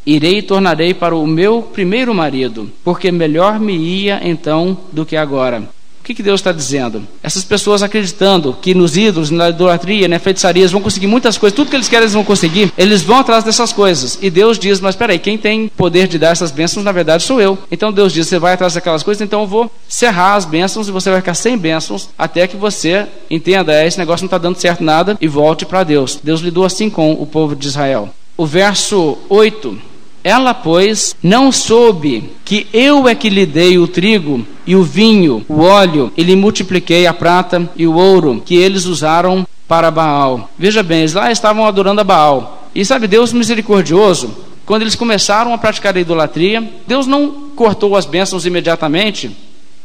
Irei 0.06 0.38
e 0.38 0.42
tornarei 0.42 0.94
para 0.94 1.14
o 1.14 1.26
meu 1.26 1.60
primeiro 1.60 2.14
marido, 2.14 2.70
porque 2.82 3.12
melhor 3.12 3.60
me 3.60 3.76
ia 3.76 4.20
então 4.22 4.78
do 4.90 5.04
que 5.04 5.14
agora. 5.14 5.68
Que, 6.10 6.14
que 6.14 6.22
Deus 6.24 6.40
está 6.40 6.50
dizendo? 6.50 7.06
Essas 7.22 7.44
pessoas 7.44 7.84
acreditando 7.84 8.52
que 8.60 8.74
nos 8.74 8.96
ídolos, 8.96 9.30
na 9.30 9.50
idolatria, 9.50 10.08
na 10.08 10.18
feitiçaria, 10.18 10.66
vão 10.66 10.80
conseguir 10.80 11.06
muitas 11.06 11.38
coisas, 11.38 11.54
tudo 11.54 11.70
que 11.70 11.76
eles 11.76 11.88
querem 11.88 12.02
eles 12.02 12.14
vão 12.14 12.24
conseguir, 12.24 12.72
eles 12.76 13.02
vão 13.02 13.18
atrás 13.18 13.44
dessas 13.44 13.72
coisas. 13.72 14.18
E 14.20 14.28
Deus 14.28 14.58
diz: 14.58 14.80
Mas 14.80 14.96
peraí, 14.96 15.20
quem 15.20 15.38
tem 15.38 15.68
poder 15.68 16.08
de 16.08 16.18
dar 16.18 16.30
essas 16.30 16.50
bênçãos, 16.50 16.84
na 16.84 16.90
verdade, 16.90 17.22
sou 17.22 17.40
eu. 17.40 17.56
Então 17.70 17.92
Deus 17.92 18.12
diz: 18.12 18.26
Você 18.26 18.40
vai 18.40 18.54
atrás 18.54 18.74
daquelas 18.74 19.04
coisas, 19.04 19.20
então 19.20 19.42
eu 19.42 19.46
vou 19.46 19.70
cerrar 19.88 20.34
as 20.34 20.44
bênçãos 20.44 20.88
e 20.88 20.90
você 20.90 21.10
vai 21.10 21.20
ficar 21.20 21.34
sem 21.34 21.56
bênçãos 21.56 22.08
até 22.18 22.48
que 22.48 22.56
você 22.56 23.06
entenda: 23.30 23.72
é, 23.72 23.86
esse 23.86 23.98
negócio 23.98 24.24
não 24.24 24.26
está 24.28 24.38
dando 24.38 24.56
certo 24.56 24.82
nada 24.82 25.16
e 25.20 25.28
volte 25.28 25.64
para 25.64 25.84
Deus. 25.84 26.18
Deus 26.20 26.40
lidou 26.40 26.64
assim 26.64 26.90
com 26.90 27.12
o 27.12 27.24
povo 27.24 27.54
de 27.54 27.68
Israel. 27.68 28.08
O 28.36 28.44
verso 28.44 29.16
8 29.28 29.89
ela, 30.22 30.52
pois, 30.52 31.16
não 31.22 31.50
soube 31.50 32.30
que 32.44 32.66
eu 32.72 33.08
é 33.08 33.14
que 33.14 33.30
lhe 33.30 33.46
dei 33.46 33.78
o 33.78 33.88
trigo 33.88 34.46
e 34.66 34.76
o 34.76 34.82
vinho, 34.82 35.44
o 35.48 35.60
óleo, 35.60 36.12
e 36.16 36.22
lhe 36.22 36.36
multipliquei 36.36 37.06
a 37.06 37.14
prata 37.14 37.70
e 37.74 37.86
o 37.86 37.94
ouro 37.94 38.42
que 38.44 38.56
eles 38.56 38.84
usaram 38.84 39.46
para 39.66 39.90
Baal. 39.90 40.50
Veja 40.58 40.82
bem, 40.82 41.00
eles 41.00 41.14
lá 41.14 41.30
estavam 41.30 41.64
adorando 41.64 42.00
a 42.00 42.04
Baal. 42.04 42.68
E 42.74 42.84
sabe, 42.84 43.06
Deus 43.06 43.32
misericordioso, 43.32 44.34
quando 44.66 44.82
eles 44.82 44.94
começaram 44.94 45.54
a 45.54 45.58
praticar 45.58 45.96
a 45.96 46.00
idolatria, 46.00 46.68
Deus 46.86 47.06
não 47.06 47.50
cortou 47.56 47.96
as 47.96 48.06
bênçãos 48.06 48.46
imediatamente. 48.46 49.30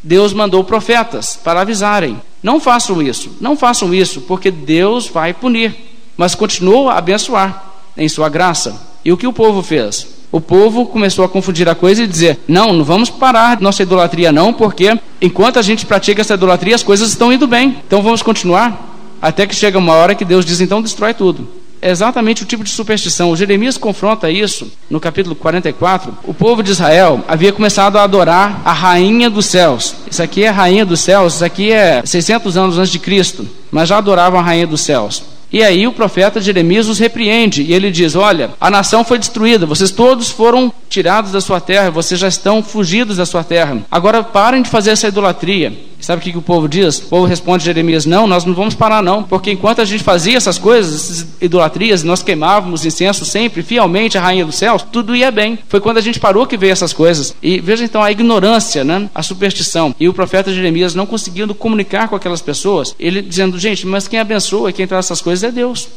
Deus 0.04 0.34
mandou 0.34 0.64
profetas 0.64 1.40
para 1.44 1.62
avisarem: 1.62 2.22
não 2.44 2.60
façam 2.60 3.02
isso, 3.02 3.38
não 3.42 3.58
façam 3.58 3.94
isso, 3.94 4.22
porque 4.22 4.52
Deus 4.52 5.08
vai 5.08 5.34
punir. 5.34 5.76
Mas 6.16 6.36
continuou 6.36 6.90
a 6.90 6.98
abençoar 6.98 7.74
em 7.98 8.08
sua 8.08 8.30
graça. 8.30 8.80
E 9.04 9.12
o 9.12 9.18
que 9.18 9.28
o 9.28 9.34
povo 9.34 9.62
fez? 9.62 10.15
O 10.36 10.42
povo 10.42 10.86
começou 10.86 11.24
a 11.24 11.30
confundir 11.30 11.70
a 11.70 11.74
coisa 11.74 12.04
e 12.04 12.08
dizer: 12.08 12.42
não, 12.46 12.74
não 12.74 12.84
vamos 12.84 13.10
parar 13.10 13.62
nossa 13.62 13.84
idolatria, 13.84 14.34
não, 14.34 14.52
porque 14.52 15.00
enquanto 15.22 15.58
a 15.58 15.62
gente 15.62 15.86
pratica 15.86 16.20
essa 16.20 16.34
idolatria, 16.34 16.76
as 16.76 16.84
coisas 16.84 17.08
estão 17.08 17.32
indo 17.32 17.48
bem. 17.48 17.78
Então 17.88 18.02
vamos 18.02 18.22
continuar. 18.22 18.98
Até 19.22 19.48
que 19.48 19.56
chega 19.56 19.80
uma 19.80 19.94
hora 19.94 20.14
que 20.14 20.26
Deus 20.26 20.44
diz: 20.44 20.60
então 20.60 20.82
destrói 20.82 21.14
tudo. 21.14 21.48
É 21.82 21.90
exatamente 21.90 22.44
o 22.44 22.46
tipo 22.46 22.66
de 22.66 22.70
superstição. 22.70 23.32
O 23.32 23.38
Jeremias 23.38 23.78
confronta 23.78 24.30
isso 24.30 24.70
no 24.90 25.00
capítulo 25.00 25.36
44. 25.36 26.14
O 26.26 26.34
povo 26.34 26.62
de 26.62 26.72
Israel 26.72 27.24
havia 27.30 27.54
começado 27.54 27.98
a 27.98 28.04
adorar 28.04 28.62
a 28.66 28.74
rainha 28.74 29.30
dos 29.30 29.46
céus. 29.46 29.96
Isso 30.12 30.22
aqui 30.22 30.44
é 30.44 30.50
a 30.50 30.52
rainha 30.52 30.86
dos 30.86 31.00
céus, 31.00 31.36
isso 31.36 31.46
aqui 31.46 31.72
é 31.72 32.02
600 32.04 32.58
anos 32.58 32.78
antes 32.78 32.92
de 32.92 33.00
Cristo, 33.00 33.48
mas 33.72 33.88
já 33.88 34.00
adoravam 34.00 34.38
a 34.38 34.44
rainha 34.44 34.68
dos 34.68 34.82
céus. 34.82 35.35
E 35.56 35.64
aí 35.64 35.88
o 35.88 35.94
profeta 35.94 36.42
Jeremias 36.42 36.90
os 36.90 37.00
repreende 37.00 37.64
e 37.64 37.74
ele 37.74 37.90
diz: 37.90 38.14
Olha, 38.14 38.50
a 38.60 38.70
nação 38.70 39.06
foi 39.06 39.18
destruída, 39.18 39.66
vocês 39.66 39.90
todos 39.90 40.30
foram 40.30 40.70
tirados 40.90 41.32
da 41.32 41.40
sua 41.40 41.62
terra, 41.62 41.90
vocês 41.90 42.20
já 42.20 42.28
estão 42.28 42.62
fugidos 42.62 43.16
da 43.16 43.26
sua 43.26 43.42
terra. 43.42 43.78
Agora 43.90 44.22
parem 44.22 44.64
de 44.64 44.70
fazer 44.70 44.90
essa 44.90 45.08
idolatria. 45.08 45.72
Sabe 46.06 46.20
o 46.20 46.24
que, 46.24 46.32
que 46.34 46.38
o 46.38 46.42
povo 46.42 46.70
diz? 46.70 47.00
O 47.00 47.06
povo 47.08 47.26
responde 47.26 47.64
a 47.64 47.66
Jeremias: 47.66 48.06
Não, 48.06 48.28
nós 48.28 48.46
não 48.46 48.54
vamos 48.54 48.76
parar, 48.76 49.02
não, 49.02 49.24
porque 49.24 49.50
enquanto 49.50 49.82
a 49.82 49.86
gente 49.86 50.04
fazia 50.04 50.38
essas 50.38 50.56
coisas, 50.56 50.94
essas 50.94 51.28
idolatrias, 51.42 52.04
nós 52.04 52.22
queimávamos 52.22 52.86
incenso 52.86 53.26
sempre, 53.26 53.64
fielmente 53.64 54.16
a 54.16 54.22
rainha 54.22 54.46
dos 54.46 54.54
céus, 54.54 54.84
tudo 54.84 55.16
ia 55.16 55.32
bem. 55.32 55.58
Foi 55.68 55.82
quando 55.82 55.98
a 55.98 56.02
gente 56.02 56.20
parou 56.20 56.46
que 56.46 56.58
veio 56.58 56.72
essas 56.74 56.94
coisas. 56.94 57.36
E 57.42 57.60
veja 57.60 57.84
então 57.84 58.04
a 58.04 58.12
ignorância, 58.12 58.84
né? 58.84 59.10
a 59.16 59.24
superstição. 59.24 59.96
E 60.00 60.08
o 60.08 60.14
profeta 60.14 60.54
Jeremias 60.54 60.94
não 60.94 61.08
conseguindo 61.08 61.56
comunicar 61.56 62.08
com 62.08 62.16
aquelas 62.16 62.40
pessoas, 62.40 62.96
ele 63.00 63.24
dizendo: 63.24 63.58
Gente, 63.58 63.88
mas 63.88 64.08
quem 64.08 64.20
abençoa, 64.20 64.72
quem 64.72 64.86
traz 64.86 65.06
essas 65.06 65.24
coisas 65.24 65.44
é 65.44 65.52
Deus 65.52 65.88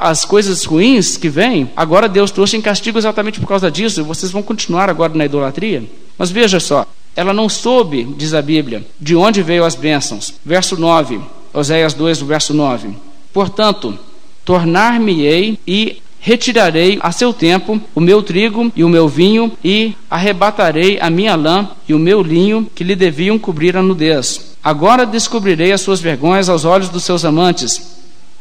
as 0.00 0.24
coisas 0.24 0.64
ruins 0.64 1.16
que 1.16 1.28
vêm, 1.28 1.70
agora 1.76 2.08
Deus 2.08 2.32
trouxe 2.32 2.56
em 2.56 2.60
castigo 2.60 2.98
exatamente 2.98 3.38
por 3.38 3.46
causa 3.46 3.70
disso, 3.70 4.02
vocês 4.02 4.32
vão 4.32 4.42
continuar 4.42 4.90
agora 4.90 5.14
na 5.14 5.24
idolatria. 5.24 5.84
Mas 6.18 6.32
veja 6.32 6.58
só, 6.58 6.84
ela 7.16 7.32
não 7.32 7.48
soube, 7.48 8.04
diz 8.16 8.34
a 8.34 8.42
Bíblia, 8.42 8.84
de 9.00 9.14
onde 9.14 9.42
veio 9.42 9.64
as 9.64 9.74
bênçãos. 9.74 10.34
Verso 10.44 10.76
9, 10.76 11.20
Oséias 11.52 11.94
2, 11.94 12.22
verso 12.22 12.52
9. 12.52 12.90
Portanto, 13.32 13.98
tornar-me-ei 14.44 15.58
e 15.66 16.02
retirarei 16.20 16.98
a 17.02 17.12
seu 17.12 17.34
tempo 17.34 17.78
o 17.94 18.00
meu 18.00 18.22
trigo 18.22 18.72
e 18.74 18.82
o 18.82 18.88
meu 18.88 19.06
vinho, 19.06 19.52
e 19.62 19.94
arrebatarei 20.10 20.98
a 20.98 21.10
minha 21.10 21.36
lã 21.36 21.68
e 21.86 21.92
o 21.92 21.98
meu 21.98 22.22
linho 22.22 22.66
que 22.74 22.82
lhe 22.82 22.96
deviam 22.96 23.38
cobrir 23.38 23.76
a 23.76 23.82
nudez. 23.82 24.56
Agora 24.64 25.04
descobrirei 25.04 25.72
as 25.72 25.82
suas 25.82 26.00
vergonhas 26.00 26.48
aos 26.48 26.64
olhos 26.64 26.88
dos 26.88 27.04
seus 27.04 27.26
amantes, 27.26 27.93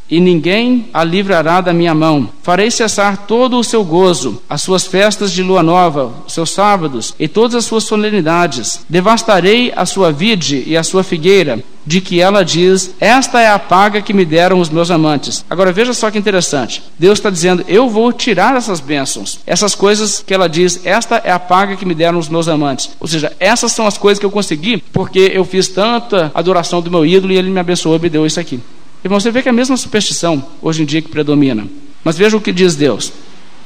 e 0.10 0.20
ninguém 0.20 0.90
a 0.94 1.04
livrará 1.04 1.62
da 1.62 1.74
minha 1.74 1.94
mão. 1.94 2.30
Farei 2.42 2.70
cessar 2.70 3.18
todo 3.26 3.58
o 3.58 3.64
seu 3.64 3.84
gozo, 3.84 4.42
as 4.50 4.62
suas 4.62 4.86
festas 4.86 5.32
de 5.32 5.42
lua 5.42 5.64
nova, 5.64 6.12
os 6.28 6.34
seus 6.34 6.52
sábados 6.52 7.14
e 7.20 7.28
todas 7.28 7.56
as 7.56 7.66
suas 7.66 7.84
solenidades. 7.84 8.86
Devastarei 8.90 9.72
a 9.76 9.86
sua 9.86 10.12
vide 10.12 10.64
e 10.68 10.76
a 10.76 10.84
sua 10.84 11.04
figueira, 11.04 11.64
de 11.86 12.02
que 12.02 12.20
ela 12.22 12.44
diz: 12.44 12.94
Esta 13.00 13.42
é 13.42 13.48
a 13.48 13.60
paga 13.60 14.02
que 14.02 14.14
me 14.14 14.26
deram 14.26 14.60
os 14.60 14.70
meus 14.70 14.90
amantes. 14.92 15.44
Agora 15.50 15.72
veja 15.72 15.94
só 15.94 16.10
que 16.10 16.18
interessante. 16.18 16.84
Deus 16.98 17.20
está 17.20 17.30
dizendo: 17.30 17.64
Eu 17.68 17.90
vou 17.90 18.12
tirar 18.12 18.56
essas 18.56 18.80
bênçãos, 18.80 19.40
essas 19.46 19.76
coisas 19.76 20.24
que 20.26 20.34
ela 20.34 20.48
diz: 20.48 20.86
Esta 20.86 21.22
é 21.24 21.32
a 21.32 21.40
paga 21.40 21.76
que 21.76 21.86
me 21.86 21.94
deram 21.94 22.20
os 22.20 22.30
meus 22.30 22.48
amantes. 22.48 22.92
Ou 23.00 23.08
seja, 23.08 23.34
essas 23.40 23.72
são 23.72 23.88
as 23.88 23.98
coisas 23.98 24.20
que 24.20 24.26
eu 24.26 24.32
consegui 24.32 24.78
porque 24.92 25.32
eu 25.34 25.46
fiz 25.46 25.68
tanta 25.68 26.32
adoração 26.34 26.82
do 26.82 26.92
meu 26.92 27.06
ídolo 27.06 27.34
e 27.34 27.38
ele 27.38 27.50
me 27.50 27.60
abençoou 27.60 27.96
e 27.96 28.00
me 28.00 28.10
deu 28.10 28.26
isso 28.26 28.40
aqui. 28.40 28.60
Irmão, 29.04 29.20
você 29.20 29.32
vê 29.32 29.42
que 29.42 29.50
é 29.50 29.52
a 29.52 29.54
mesma 29.54 29.76
superstição 29.76 30.44
hoje 30.62 30.82
em 30.82 30.86
dia 30.86 31.02
que 31.02 31.10
predomina. 31.10 31.68
Mas 32.04 32.18
veja 32.18 32.38
o 32.38 32.42
que 32.42 32.54
diz 32.54 32.76
Deus: 32.76 33.12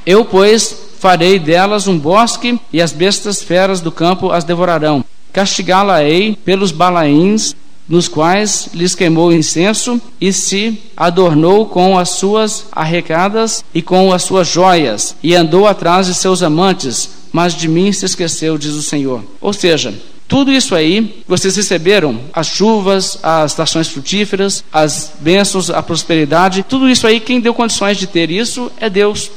Eu, 0.04 0.24
pois, 0.24 0.76
farei 0.98 1.38
delas 1.38 1.86
um 1.86 1.98
bosque, 1.98 2.58
e 2.72 2.82
as 2.82 2.92
bestas 2.92 3.42
feras 3.42 3.80
do 3.80 3.92
campo 3.92 4.30
as 4.30 4.44
devorarão. 4.44 5.04
Castigá-la-ei 5.32 6.36
pelos 6.44 6.72
balaíns, 6.72 7.54
nos 7.88 8.08
quais 8.08 8.70
lhes 8.74 8.94
queimou 8.94 9.32
incenso, 9.32 10.00
e 10.20 10.32
se 10.32 10.80
adornou 10.96 11.66
com 11.66 11.96
as 11.96 12.10
suas 12.10 12.66
arrecadas 12.72 13.64
e 13.72 13.80
com 13.80 14.12
as 14.12 14.24
suas 14.24 14.48
joias, 14.48 15.14
e 15.22 15.36
andou 15.36 15.66
atrás 15.66 16.06
de 16.06 16.14
seus 16.14 16.42
amantes, 16.42 17.10
mas 17.32 17.54
de 17.54 17.68
mim 17.68 17.92
se 17.92 18.04
esqueceu, 18.04 18.58
diz 18.58 18.72
o 18.72 18.82
Senhor. 18.82 19.22
Ou 19.40 19.52
seja, 19.52 19.94
tudo 20.28 20.52
isso 20.52 20.74
aí, 20.74 21.24
vocês 21.26 21.56
receberam 21.56 22.20
as 22.34 22.48
chuvas, 22.48 23.18
as 23.22 23.52
estações 23.52 23.88
frutíferas, 23.88 24.62
as 24.70 25.12
bênçãos, 25.18 25.70
a 25.70 25.82
prosperidade, 25.82 26.62
tudo 26.62 26.86
isso 26.86 27.06
aí, 27.06 27.18
quem 27.18 27.40
deu 27.40 27.54
condições 27.54 27.96
de 27.96 28.06
ter 28.06 28.30
isso 28.30 28.70
é 28.78 28.90
Deus. 28.90 29.30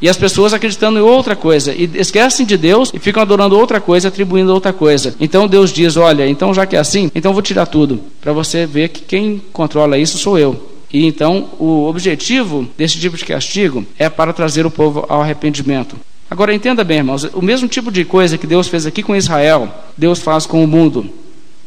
E 0.00 0.08
as 0.08 0.16
pessoas 0.16 0.54
acreditando 0.54 1.00
em 1.00 1.02
outra 1.02 1.34
coisa, 1.34 1.74
e 1.74 1.90
esquecem 1.94 2.46
de 2.46 2.56
Deus 2.56 2.92
e 2.94 3.00
ficam 3.00 3.20
adorando 3.20 3.58
outra 3.58 3.80
coisa, 3.80 4.06
atribuindo 4.06 4.54
outra 4.54 4.72
coisa. 4.72 5.12
Então 5.18 5.48
Deus 5.48 5.72
diz: 5.72 5.96
Olha, 5.96 6.28
então 6.28 6.54
já 6.54 6.64
que 6.64 6.76
é 6.76 6.78
assim, 6.78 7.10
então 7.16 7.32
vou 7.32 7.42
tirar 7.42 7.66
tudo, 7.66 8.00
para 8.20 8.32
você 8.32 8.64
ver 8.64 8.90
que 8.90 9.00
quem 9.02 9.42
controla 9.52 9.98
isso 9.98 10.16
sou 10.16 10.38
eu. 10.38 10.70
E 10.92 11.04
então 11.04 11.48
o 11.58 11.84
objetivo 11.88 12.68
desse 12.78 12.96
tipo 12.98 13.16
de 13.16 13.24
castigo 13.24 13.84
é 13.98 14.08
para 14.08 14.32
trazer 14.32 14.64
o 14.64 14.70
povo 14.70 15.04
ao 15.08 15.20
arrependimento. 15.20 15.96
Agora 16.30 16.54
entenda 16.54 16.84
bem, 16.84 16.98
irmãos, 16.98 17.24
o 17.32 17.40
mesmo 17.40 17.66
tipo 17.68 17.90
de 17.90 18.04
coisa 18.04 18.36
que 18.36 18.46
Deus 18.46 18.68
fez 18.68 18.84
aqui 18.84 19.02
com 19.02 19.16
Israel, 19.16 19.72
Deus 19.96 20.20
faz 20.20 20.44
com 20.44 20.62
o 20.62 20.66
mundo. 20.66 21.08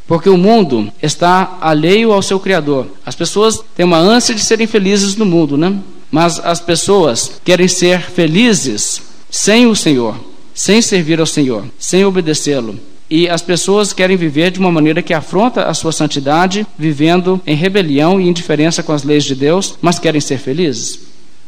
Porque 0.07 0.29
o 0.29 0.37
mundo 0.37 0.91
está 1.01 1.57
alheio 1.61 2.11
ao 2.11 2.21
seu 2.21 2.39
Criador. 2.39 2.85
As 3.05 3.15
pessoas 3.15 3.63
têm 3.75 3.85
uma 3.85 3.97
ânsia 3.97 4.35
de 4.35 4.41
serem 4.41 4.67
felizes 4.67 5.15
no 5.15 5.25
mundo, 5.25 5.57
né? 5.57 5.79
Mas 6.11 6.39
as 6.43 6.59
pessoas 6.59 7.39
querem 7.43 7.67
ser 7.67 8.01
felizes 8.01 9.01
sem 9.29 9.65
o 9.65 9.75
Senhor, 9.75 10.15
sem 10.53 10.81
servir 10.81 11.19
ao 11.19 11.25
Senhor, 11.25 11.63
sem 11.79 12.03
obedecê-lo. 12.03 12.77
E 13.09 13.27
as 13.27 13.41
pessoas 13.41 13.93
querem 13.93 14.15
viver 14.15 14.51
de 14.51 14.59
uma 14.59 14.71
maneira 14.71 15.01
que 15.01 15.13
afronta 15.13 15.63
a 15.63 15.73
sua 15.73 15.91
santidade, 15.91 16.67
vivendo 16.77 17.41
em 17.47 17.55
rebelião 17.55 18.21
e 18.21 18.27
indiferença 18.27 18.83
com 18.83 18.93
as 18.93 19.03
leis 19.03 19.23
de 19.23 19.35
Deus, 19.35 19.75
mas 19.81 19.99
querem 19.99 20.21
ser 20.21 20.37
felizes. 20.37 20.99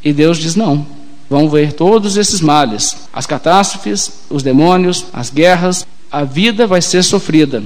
E 0.04 0.12
Deus 0.12 0.38
diz: 0.38 0.56
não, 0.56 0.86
vão 1.30 1.50
ver 1.50 1.74
todos 1.74 2.18
esses 2.18 2.42
males, 2.42 2.96
as 3.12 3.26
catástrofes, 3.26 4.12
os 4.30 4.44
demônios, 4.44 5.06
as 5.14 5.30
guerras, 5.30 5.86
a 6.12 6.24
vida 6.24 6.68
vai 6.68 6.82
ser 6.82 7.04
sofrida. 7.04 7.64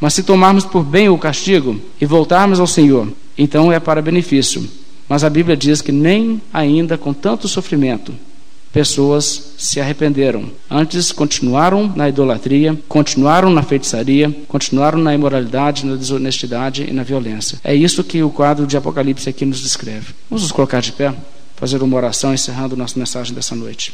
Mas 0.00 0.14
se 0.14 0.22
tomarmos 0.22 0.64
por 0.64 0.82
bem 0.82 1.08
o 1.08 1.18
castigo 1.18 1.80
e 2.00 2.06
voltarmos 2.06 2.58
ao 2.58 2.66
Senhor, 2.66 3.08
então 3.36 3.72
é 3.72 3.78
para 3.78 4.02
benefício. 4.02 4.68
Mas 5.08 5.24
a 5.24 5.30
Bíblia 5.30 5.56
diz 5.56 5.80
que 5.80 5.92
nem 5.92 6.40
ainda 6.52 6.96
com 6.96 7.12
tanto 7.12 7.48
sofrimento 7.48 8.14
pessoas 8.72 9.54
se 9.58 9.80
arrependeram. 9.80 10.44
Antes 10.70 11.10
continuaram 11.12 11.92
na 11.94 12.08
idolatria, 12.08 12.78
continuaram 12.88 13.50
na 13.50 13.62
feitiçaria, 13.62 14.34
continuaram 14.46 14.98
na 14.98 15.14
imoralidade, 15.14 15.84
na 15.84 15.96
desonestidade 15.96 16.86
e 16.88 16.92
na 16.92 17.02
violência. 17.02 17.58
É 17.64 17.74
isso 17.74 18.04
que 18.04 18.22
o 18.22 18.30
quadro 18.30 18.66
de 18.66 18.76
Apocalipse 18.76 19.28
aqui 19.28 19.44
nos 19.44 19.60
descreve. 19.60 20.14
Vamos 20.28 20.42
nos 20.42 20.52
colocar 20.52 20.80
de 20.80 20.92
pé? 20.92 21.12
Fazer 21.60 21.82
uma 21.82 21.96
oração 21.96 22.32
encerrando 22.32 22.74
nossa 22.74 22.98
mensagem 22.98 23.34
dessa 23.34 23.54
noite. 23.54 23.92